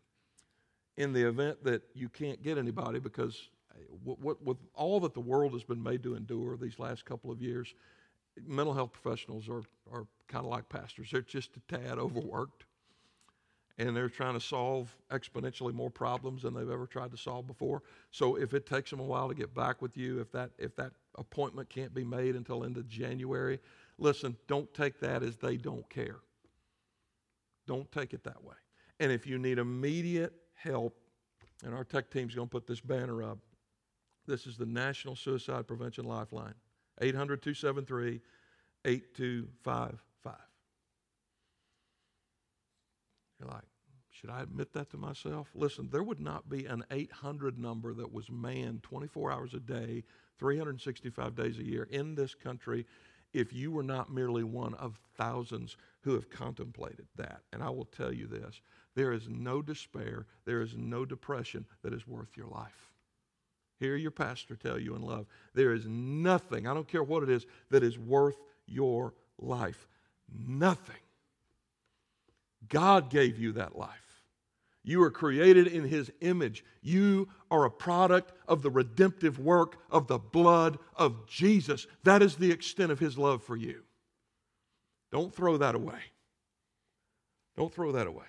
In 0.97 1.13
the 1.13 1.27
event 1.27 1.63
that 1.63 1.81
you 1.93 2.09
can't 2.09 2.41
get 2.41 2.57
anybody, 2.57 2.99
because 2.99 3.49
eh, 3.75 3.83
with 4.03 4.57
all 4.73 4.99
that 5.01 5.13
the 5.13 5.19
world 5.19 5.53
has 5.53 5.63
been 5.63 5.81
made 5.81 6.03
to 6.03 6.15
endure 6.15 6.57
these 6.57 6.79
last 6.79 7.05
couple 7.05 7.31
of 7.31 7.41
years, 7.41 7.73
mental 8.47 8.73
health 8.73 8.91
professionals 8.93 9.49
are, 9.49 9.63
are 9.91 10.05
kind 10.27 10.45
of 10.45 10.51
like 10.51 10.69
pastors. 10.69 11.09
They're 11.11 11.21
just 11.21 11.51
a 11.57 11.75
tad 11.75 11.97
overworked. 11.97 12.65
And 13.77 13.95
they're 13.95 14.09
trying 14.09 14.33
to 14.33 14.41
solve 14.41 14.93
exponentially 15.09 15.73
more 15.73 15.89
problems 15.89 16.41
than 16.41 16.53
they've 16.53 16.69
ever 16.69 16.85
tried 16.85 17.11
to 17.11 17.17
solve 17.17 17.47
before. 17.47 17.81
So 18.11 18.35
if 18.35 18.53
it 18.53 18.65
takes 18.65 18.89
them 18.89 18.99
a 18.99 19.03
while 19.03 19.29
to 19.29 19.33
get 19.33 19.55
back 19.55 19.81
with 19.81 19.95
you, 19.95 20.19
if 20.19 20.33
that 20.33 20.51
if 20.57 20.75
that 20.75 20.91
appointment 21.17 21.69
can't 21.69 21.93
be 21.93 22.03
made 22.03 22.35
until 22.35 22.63
into 22.63 22.83
January, 22.83 23.57
listen, 23.97 24.35
don't 24.47 24.71
take 24.73 24.99
that 24.99 25.23
as 25.23 25.37
they 25.37 25.55
don't 25.55 25.89
care. 25.89 26.17
Don't 27.67 27.89
take 27.93 28.13
it 28.13 28.25
that 28.25 28.43
way. 28.43 28.55
And 28.99 29.13
if 29.13 29.25
you 29.25 29.37
need 29.37 29.59
immediate 29.59 30.33
help, 30.55 30.97
and 31.63 31.73
our 31.73 31.83
tech 31.83 32.09
team's 32.09 32.35
going 32.35 32.47
to 32.47 32.51
put 32.51 32.67
this 32.67 32.79
banner 32.79 33.23
up. 33.23 33.37
This 34.27 34.45
is 34.45 34.57
the 34.57 34.65
National 34.65 35.15
Suicide 35.15 35.67
Prevention 35.67 36.05
Lifeline. 36.05 36.53
800 37.01 37.41
273 37.41 38.21
8255. 38.85 40.35
You're 43.39 43.49
like, 43.49 43.63
should 44.11 44.29
I 44.29 44.41
admit 44.41 44.73
that 44.73 44.89
to 44.91 44.97
myself? 44.97 45.49
Listen, 45.55 45.89
there 45.91 46.03
would 46.03 46.19
not 46.19 46.49
be 46.49 46.65
an 46.65 46.83
800 46.91 47.57
number 47.57 47.93
that 47.93 48.11
was 48.11 48.29
manned 48.29 48.83
24 48.83 49.31
hours 49.31 49.53
a 49.53 49.59
day, 49.59 50.03
365 50.37 51.35
days 51.35 51.57
a 51.57 51.63
year 51.63 51.87
in 51.89 52.15
this 52.15 52.35
country 52.35 52.85
if 53.33 53.53
you 53.53 53.71
were 53.71 53.83
not 53.83 54.11
merely 54.11 54.43
one 54.43 54.73
of 54.75 54.99
thousands 55.15 55.77
who 56.01 56.13
have 56.13 56.29
contemplated 56.29 57.07
that. 57.15 57.41
And 57.53 57.61
I 57.61 57.69
will 57.69 57.85
tell 57.85 58.11
you 58.11 58.27
this 58.27 58.61
there 58.95 59.11
is 59.11 59.29
no 59.29 59.61
despair, 59.61 60.25
there 60.45 60.61
is 60.61 60.75
no 60.75 61.05
depression 61.05 61.65
that 61.83 61.93
is 61.93 62.07
worth 62.07 62.35
your 62.35 62.47
life. 62.47 62.88
Hear 63.79 63.95
your 63.95 64.11
pastor 64.11 64.55
tell 64.55 64.77
you 64.77 64.95
in 64.95 65.01
love. 65.01 65.25
There 65.53 65.73
is 65.73 65.85
nothing, 65.87 66.67
I 66.67 66.73
don't 66.73 66.87
care 66.87 67.03
what 67.03 67.23
it 67.23 67.29
is, 67.29 67.45
that 67.69 67.83
is 67.83 67.97
worth 67.97 68.35
your 68.67 69.13
life. 69.37 69.87
Nothing. 70.47 70.95
God 72.67 73.09
gave 73.09 73.39
you 73.39 73.53
that 73.53 73.77
life. 73.77 74.23
You 74.83 75.01
are 75.03 75.11
created 75.11 75.67
in 75.67 75.85
His 75.85 76.11
image. 76.21 76.63
You 76.81 77.29
are 77.51 77.65
a 77.65 77.71
product 77.71 78.33
of 78.47 78.61
the 78.61 78.71
redemptive 78.71 79.39
work 79.39 79.77
of 79.89 80.07
the 80.07 80.17
blood 80.17 80.77
of 80.95 81.27
Jesus. 81.27 81.87
That 82.03 82.21
is 82.21 82.35
the 82.35 82.51
extent 82.51 82.91
of 82.91 82.99
His 82.99 83.17
love 83.17 83.43
for 83.43 83.55
you. 83.55 83.83
Don't 85.11 85.33
throw 85.33 85.57
that 85.57 85.75
away. 85.75 85.99
Don't 87.57 87.73
throw 87.73 87.93
that 87.93 88.07
away. 88.07 88.25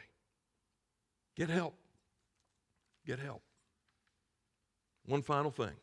Get 1.37 1.51
help. 1.51 1.75
Get 3.07 3.19
help. 3.19 3.43
One 5.11 5.23
final 5.23 5.51
thing 5.51 5.75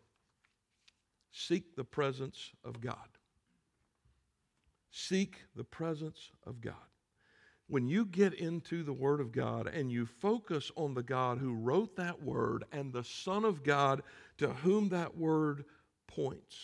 seek 1.32 1.76
the 1.76 1.84
presence 1.84 2.52
of 2.64 2.80
God. 2.80 2.96
Seek 4.90 5.42
the 5.54 5.66
presence 5.66 6.32
of 6.46 6.62
God. 6.62 6.76
When 7.68 7.90
you 7.90 8.06
get 8.06 8.34
into 8.34 8.84
the 8.84 8.94
Word 8.94 9.20
of 9.20 9.34
God 9.34 9.68
and 9.68 9.92
you 9.92 10.06
focus 10.06 10.72
on 10.78 10.94
the 10.94 11.04
God 11.04 11.40
who 11.40 11.54
wrote 11.54 11.98
that 11.98 12.24
Word 12.24 12.64
and 12.72 12.94
the 12.94 13.04
Son 13.04 13.44
of 13.44 13.64
God 13.64 14.02
to 14.38 14.48
whom 14.48 14.88
that 14.90 15.18
Word 15.18 15.66
points, 16.08 16.56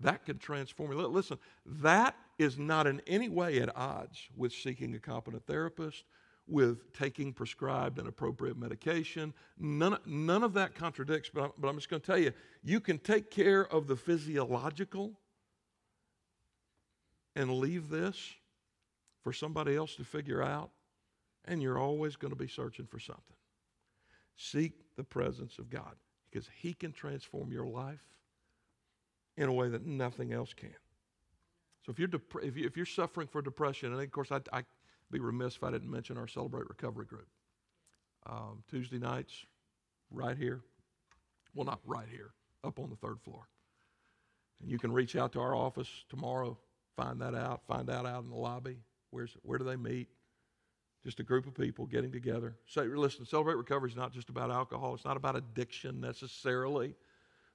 that 0.00 0.24
can 0.24 0.38
transform 0.38 0.92
you. 0.92 1.06
Listen, 1.06 1.36
that 1.66 2.16
is 2.38 2.58
not 2.58 2.86
in 2.86 3.02
any 3.06 3.28
way 3.28 3.60
at 3.60 3.76
odds 3.76 4.30
with 4.34 4.54
seeking 4.54 4.94
a 4.94 4.98
competent 4.98 5.46
therapist 5.46 6.04
with 6.50 6.92
taking 6.92 7.32
prescribed 7.32 7.98
and 7.98 8.08
appropriate 8.08 8.56
medication. 8.56 9.32
None, 9.58 9.98
none 10.04 10.42
of 10.42 10.52
that 10.54 10.74
contradicts, 10.74 11.30
but 11.32 11.44
I'm, 11.44 11.50
but 11.58 11.68
I'm 11.68 11.76
just 11.76 11.88
going 11.88 12.00
to 12.00 12.06
tell 12.06 12.18
you 12.18 12.32
you 12.62 12.80
can 12.80 12.98
take 12.98 13.30
care 13.30 13.66
of 13.72 13.86
the 13.86 13.96
physiological 13.96 15.12
and 17.36 17.50
leave 17.58 17.88
this 17.88 18.34
for 19.22 19.32
somebody 19.32 19.76
else 19.76 19.94
to 19.96 20.04
figure 20.04 20.42
out, 20.42 20.70
and 21.44 21.62
you're 21.62 21.78
always 21.78 22.16
going 22.16 22.32
to 22.32 22.38
be 22.38 22.48
searching 22.48 22.86
for 22.86 22.98
something. 22.98 23.36
Seek 24.36 24.72
the 24.96 25.04
presence 25.04 25.58
of 25.58 25.70
God 25.70 25.94
because 26.30 26.48
He 26.60 26.72
can 26.72 26.92
transform 26.92 27.52
your 27.52 27.66
life 27.66 28.04
in 29.36 29.48
a 29.48 29.52
way 29.52 29.68
that 29.68 29.86
nothing 29.86 30.32
else 30.32 30.52
can. 30.52 30.74
So 31.84 31.92
if 31.92 31.98
you're, 31.98 32.08
dep- 32.08 32.42
if, 32.42 32.56
you, 32.56 32.82
are 32.82 32.86
suffering 32.86 33.26
for 33.26 33.40
depression, 33.40 33.92
and 33.92 34.02
of 34.02 34.10
course 34.10 34.30
I, 34.30 34.40
I 34.52 34.62
be 35.10 35.20
remiss 35.20 35.56
if 35.56 35.64
I 35.64 35.70
didn't 35.70 35.90
mention 35.90 36.18
our 36.18 36.28
Celebrate 36.28 36.68
Recovery 36.68 37.06
group. 37.06 37.28
um, 38.26 38.62
Tuesday 38.68 38.98
nights, 38.98 39.44
right 40.10 40.36
here. 40.36 40.60
Well, 41.54 41.66
not 41.66 41.80
right 41.84 42.08
here, 42.10 42.30
up 42.64 42.78
on 42.78 42.90
the 42.90 42.96
third 42.96 43.20
floor. 43.20 43.48
And 44.60 44.70
you 44.70 44.78
can 44.78 44.92
reach 44.92 45.16
out 45.16 45.32
to 45.32 45.40
our 45.40 45.54
office 45.54 45.88
tomorrow, 46.08 46.58
find 46.96 47.20
that 47.20 47.34
out, 47.34 47.62
find 47.66 47.90
out 47.90 48.06
out 48.06 48.24
in 48.24 48.30
the 48.30 48.36
lobby. 48.36 48.78
Where's, 49.10 49.36
where 49.42 49.58
do 49.58 49.64
they 49.64 49.76
meet? 49.76 50.08
Just 51.02 51.18
a 51.18 51.22
group 51.22 51.46
of 51.46 51.54
people 51.54 51.86
getting 51.86 52.12
together. 52.12 52.56
Say, 52.66 52.82
listen, 52.82 53.24
Celebrate 53.24 53.56
Recovery 53.56 53.90
is 53.90 53.96
not 53.96 54.12
just 54.12 54.28
about 54.28 54.50
alcohol. 54.50 54.94
It's 54.94 55.04
not 55.04 55.16
about 55.16 55.34
addiction 55.34 56.00
necessarily. 56.00 56.94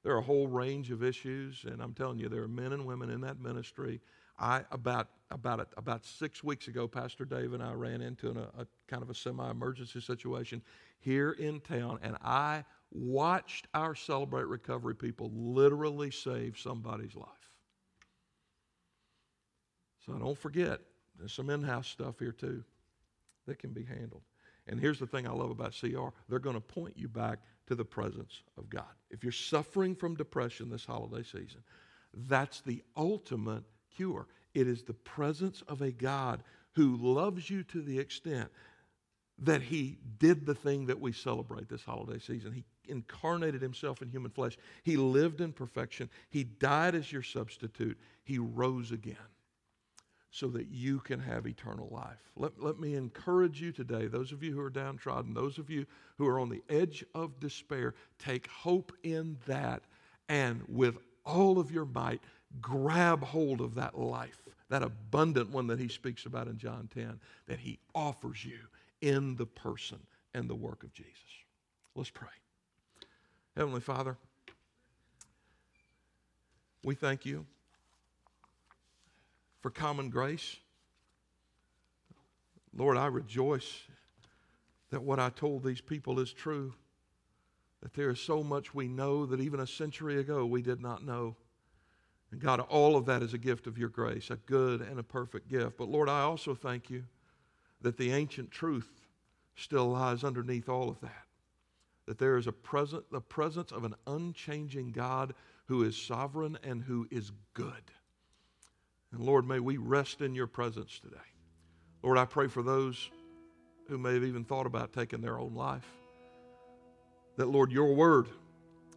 There 0.04 0.14
are 0.14 0.20
a 0.20 0.24
whole 0.24 0.48
range 0.48 0.92
of 0.92 1.04
issues, 1.04 1.64
and 1.68 1.82
I'm 1.82 1.94
telling 1.94 2.20
you, 2.20 2.28
there 2.28 2.44
are 2.44 2.48
men 2.48 2.74
and 2.74 2.86
women 2.86 3.10
in 3.10 3.22
that 3.22 3.40
ministry. 3.40 4.02
I 4.38 4.64
about 4.72 5.08
about 5.32 5.68
about 5.78 6.06
six 6.06 6.44
weeks 6.44 6.68
ago, 6.68 6.88
Pastor 6.88 7.26
Dave 7.26 7.54
and 7.54 7.64
I 7.64 7.74
ran 7.74 8.02
into 8.02 8.30
an, 8.30 8.38
a, 8.38 8.62
a 8.62 8.68
kind 8.88 9.02
of 9.02 9.10
a 9.10 9.16
semi-emergency 9.16 10.02
situation 10.02 10.62
here 11.00 11.32
in 11.32 11.62
town, 11.62 12.00
and 12.02 12.16
I 12.24 12.64
watched 12.92 13.68
our 13.74 13.96
Celebrate 13.96 14.48
Recovery 14.48 14.96
people 14.96 15.32
literally 15.34 16.12
save 16.12 16.58
somebody's 16.58 17.16
life. 17.16 17.28
So 20.06 20.14
don't 20.14 20.38
forget, 20.38 20.82
there's 21.18 21.34
some 21.34 21.50
in-house 21.50 21.88
stuff 21.88 22.20
here 22.20 22.32
too 22.32 22.64
that 23.48 23.60
can 23.60 23.72
be 23.72 23.84
handled. 23.84 24.22
And 24.68 24.80
here's 24.80 25.00
the 25.00 25.08
thing 25.08 25.28
I 25.28 25.32
love 25.32 25.50
about 25.52 25.76
CR 25.80 26.10
they're 26.28 26.40
going 26.40 26.56
to 26.56 26.62
point 26.62 26.98
you 26.98 27.08
back 27.08 27.40
to 27.68 27.76
the 27.76 27.86
presence 27.86 28.42
of 28.58 28.70
God. 28.70 28.84
If 29.10 29.24
you're 29.24 29.32
suffering 29.32 29.96
from 29.96 30.16
depression 30.16 30.70
this 30.70 30.86
holiday 30.86 31.24
season, 31.24 31.64
that's 32.14 32.62
the 32.62 32.84
ultimate 32.96 33.64
cure. 33.96 34.28
It 34.54 34.68
is 34.68 34.84
the 34.84 34.94
presence 34.94 35.64
of 35.68 35.82
a 35.82 35.92
God 35.92 36.44
who 36.74 36.98
loves 36.98 37.50
you 37.50 37.64
to 37.64 37.82
the 37.82 38.00
extent 38.00 38.50
that 39.40 39.62
he 39.62 39.98
did 40.18 40.46
the 40.46 40.56
thing 40.56 40.86
that 40.86 41.00
we 41.00 41.12
celebrate 41.12 41.68
this 41.68 41.84
holiday 41.84 42.20
season. 42.20 42.54
He 42.54 42.64
incarnated 42.88 43.62
himself 43.62 44.02
in 44.02 44.10
human 44.10 44.32
flesh. 44.32 44.58
He 44.84 44.96
lived 44.96 45.42
in 45.42 45.52
perfection. 45.52 46.10
He 46.30 46.44
died 46.44 46.96
as 46.96 47.12
your 47.12 47.24
substitute. 47.24 47.98
He 48.24 48.40
rose 48.40 48.92
again 48.92 49.18
so 50.32 50.48
that 50.50 50.68
you 50.68 51.00
can 51.00 51.20
have 51.20 51.48
eternal 51.48 51.88
life. 51.92 52.20
Let, 52.36 52.62
let 52.62 52.78
me 52.78 52.96
encourage 52.96 53.62
you 53.62 53.72
today, 53.72 54.08
those 54.08 54.34
of 54.34 54.44
you 54.44 54.54
who 54.54 54.60
are 54.60 54.70
downtrodden, 54.70 55.34
those 55.34 55.58
of 55.58 55.70
you 55.70 55.86
who 56.18 56.28
are 56.28 56.40
on 56.40 56.50
the 56.50 56.62
edge 56.70 57.06
of 57.14 57.40
despair, 57.40 57.94
take 58.20 58.48
hope 58.48 58.92
in 59.04 59.38
that 59.48 59.84
and 60.28 60.62
with 60.68 60.98
all 61.26 61.58
of 61.58 61.72
your 61.72 61.86
might, 61.86 62.22
grab 62.62 63.24
hold 63.24 63.62
of 63.62 63.76
that 63.76 63.98
life, 63.98 64.42
that 64.70 64.84
abundant 64.84 65.52
one 65.52 65.68
that 65.68 65.80
he 65.80 65.88
speaks 65.88 66.26
about 66.26 66.48
in 66.48 66.58
John 66.58 66.90
10, 66.94 67.20
that 67.48 67.60
he 67.60 67.80
offers 67.94 68.44
you 68.44 68.60
in 69.02 69.36
the 69.36 69.46
person 69.46 70.00
and 70.34 70.50
the 70.50 70.56
work 70.56 70.84
of 70.84 70.94
Jesus. 70.94 71.14
Let's 71.96 72.10
pray. 72.10 72.28
Heavenly 73.56 73.82
Father, 73.82 74.18
we 76.84 76.96
thank 76.96 77.26
you 77.26 77.46
for 79.62 79.70
common 79.70 80.10
grace. 80.10 80.58
Lord, 82.76 82.98
I 82.98 83.08
rejoice 83.08 83.82
that 84.92 85.02
what 85.02 85.20
I 85.20 85.30
told 85.30 85.64
these 85.64 85.82
people 85.82 86.20
is 86.20 86.32
true, 86.32 86.74
that 87.82 87.94
there 87.94 88.10
is 88.10 88.20
so 88.20 88.44
much 88.44 88.76
we 88.76 88.88
know 88.88 89.26
that 89.26 89.40
even 89.40 89.62
a 89.62 89.68
century 89.68 90.20
ago 90.20 90.46
we 90.46 90.62
did 90.62 90.82
not 90.82 91.04
know. 91.04 91.36
And 92.36 92.44
God, 92.44 92.60
all 92.60 92.98
of 92.98 93.06
that 93.06 93.24
is 93.24 93.34
a 93.34 93.38
gift 93.38 93.66
of 93.66 93.78
your 93.78 93.88
grace, 93.88 94.30
a 94.30 94.36
good 94.36 94.82
and 94.82 95.00
a 95.00 95.04
perfect 95.04 95.48
gift. 95.48 95.78
But 95.78 95.88
Lord, 95.88 96.10
I 96.10 96.20
also 96.20 96.54
thank 96.54 96.90
you 96.90 97.06
that 97.80 97.96
the 97.96 98.12
ancient 98.12 98.52
truth 98.52 98.90
still 99.56 99.86
lies 99.86 100.26
underneath 100.26 100.68
all 100.68 100.90
of 100.90 101.00
that. 101.00 101.24
That 102.08 102.18
there 102.18 102.36
is 102.36 102.48
a 102.48 102.52
present, 102.52 103.10
the 103.10 103.22
presence 103.22 103.72
of 103.72 103.86
an 103.86 103.96
unchanging 104.06 104.92
God 104.92 105.34
who 105.68 105.84
is 105.84 105.96
sovereign 105.96 106.58
and 106.62 106.84
who 106.84 107.08
is 107.10 107.32
good. 107.54 107.72
And 109.14 109.22
Lord, 109.22 109.48
may 109.48 109.62
we 109.62 109.78
rest 109.78 110.20
in 110.20 110.36
your 110.36 110.48
presence 110.48 111.00
today. 111.00 111.16
Lord, 112.04 112.18
I 112.18 112.26
pray 112.26 112.48
for 112.48 112.64
those 112.64 113.12
who 113.88 113.98
may 113.98 114.16
have 114.16 114.26
even 114.26 114.44
thought 114.44 114.66
about 114.66 114.92
taking 114.92 115.22
their 115.22 115.40
own 115.40 115.56
life. 115.56 115.88
That, 117.38 117.48
Lord, 117.48 117.72
your 117.72 117.96
word, 117.96 118.28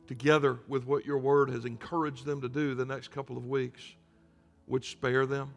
together 0.08 0.58
with 0.66 0.86
what 0.86 1.06
your 1.06 1.18
word 1.18 1.50
has 1.50 1.64
encouraged 1.64 2.24
them 2.24 2.40
to 2.40 2.48
do 2.48 2.74
the 2.74 2.84
next 2.84 3.12
couple 3.12 3.36
of 3.36 3.46
weeks, 3.46 3.82
would 4.66 4.84
spare 4.84 5.26
them, 5.26 5.54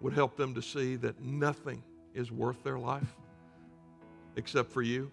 would 0.00 0.12
help 0.12 0.36
them 0.36 0.54
to 0.54 0.62
see 0.62 0.94
that 0.96 1.20
nothing 1.20 1.82
is 2.14 2.30
worth 2.30 2.62
their 2.62 2.78
life 2.78 3.16
except 4.36 4.70
for 4.70 4.82
you. 4.82 5.10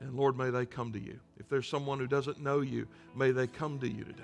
And 0.00 0.14
Lord, 0.14 0.36
may 0.36 0.50
they 0.50 0.66
come 0.66 0.92
to 0.92 1.00
you. 1.00 1.18
If 1.38 1.48
there's 1.48 1.68
someone 1.68 1.98
who 1.98 2.06
doesn't 2.06 2.40
know 2.40 2.60
you, 2.60 2.86
may 3.16 3.30
they 3.30 3.46
come 3.46 3.78
to 3.78 3.88
you 3.88 4.04
today. 4.04 4.22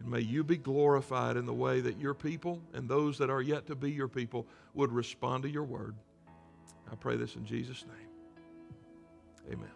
And 0.00 0.10
may 0.10 0.20
you 0.20 0.44
be 0.44 0.56
glorified 0.56 1.36
in 1.36 1.46
the 1.46 1.54
way 1.54 1.80
that 1.80 1.98
your 1.98 2.14
people 2.14 2.60
and 2.72 2.88
those 2.88 3.18
that 3.18 3.28
are 3.28 3.42
yet 3.42 3.66
to 3.66 3.74
be 3.74 3.90
your 3.90 4.08
people 4.08 4.46
would 4.74 4.92
respond 4.92 5.42
to 5.42 5.50
your 5.50 5.64
word. 5.64 5.94
I 6.90 6.94
pray 6.94 7.16
this 7.16 7.34
in 7.34 7.44
Jesus' 7.44 7.84
name. 7.86 9.52
Amen. 9.52 9.75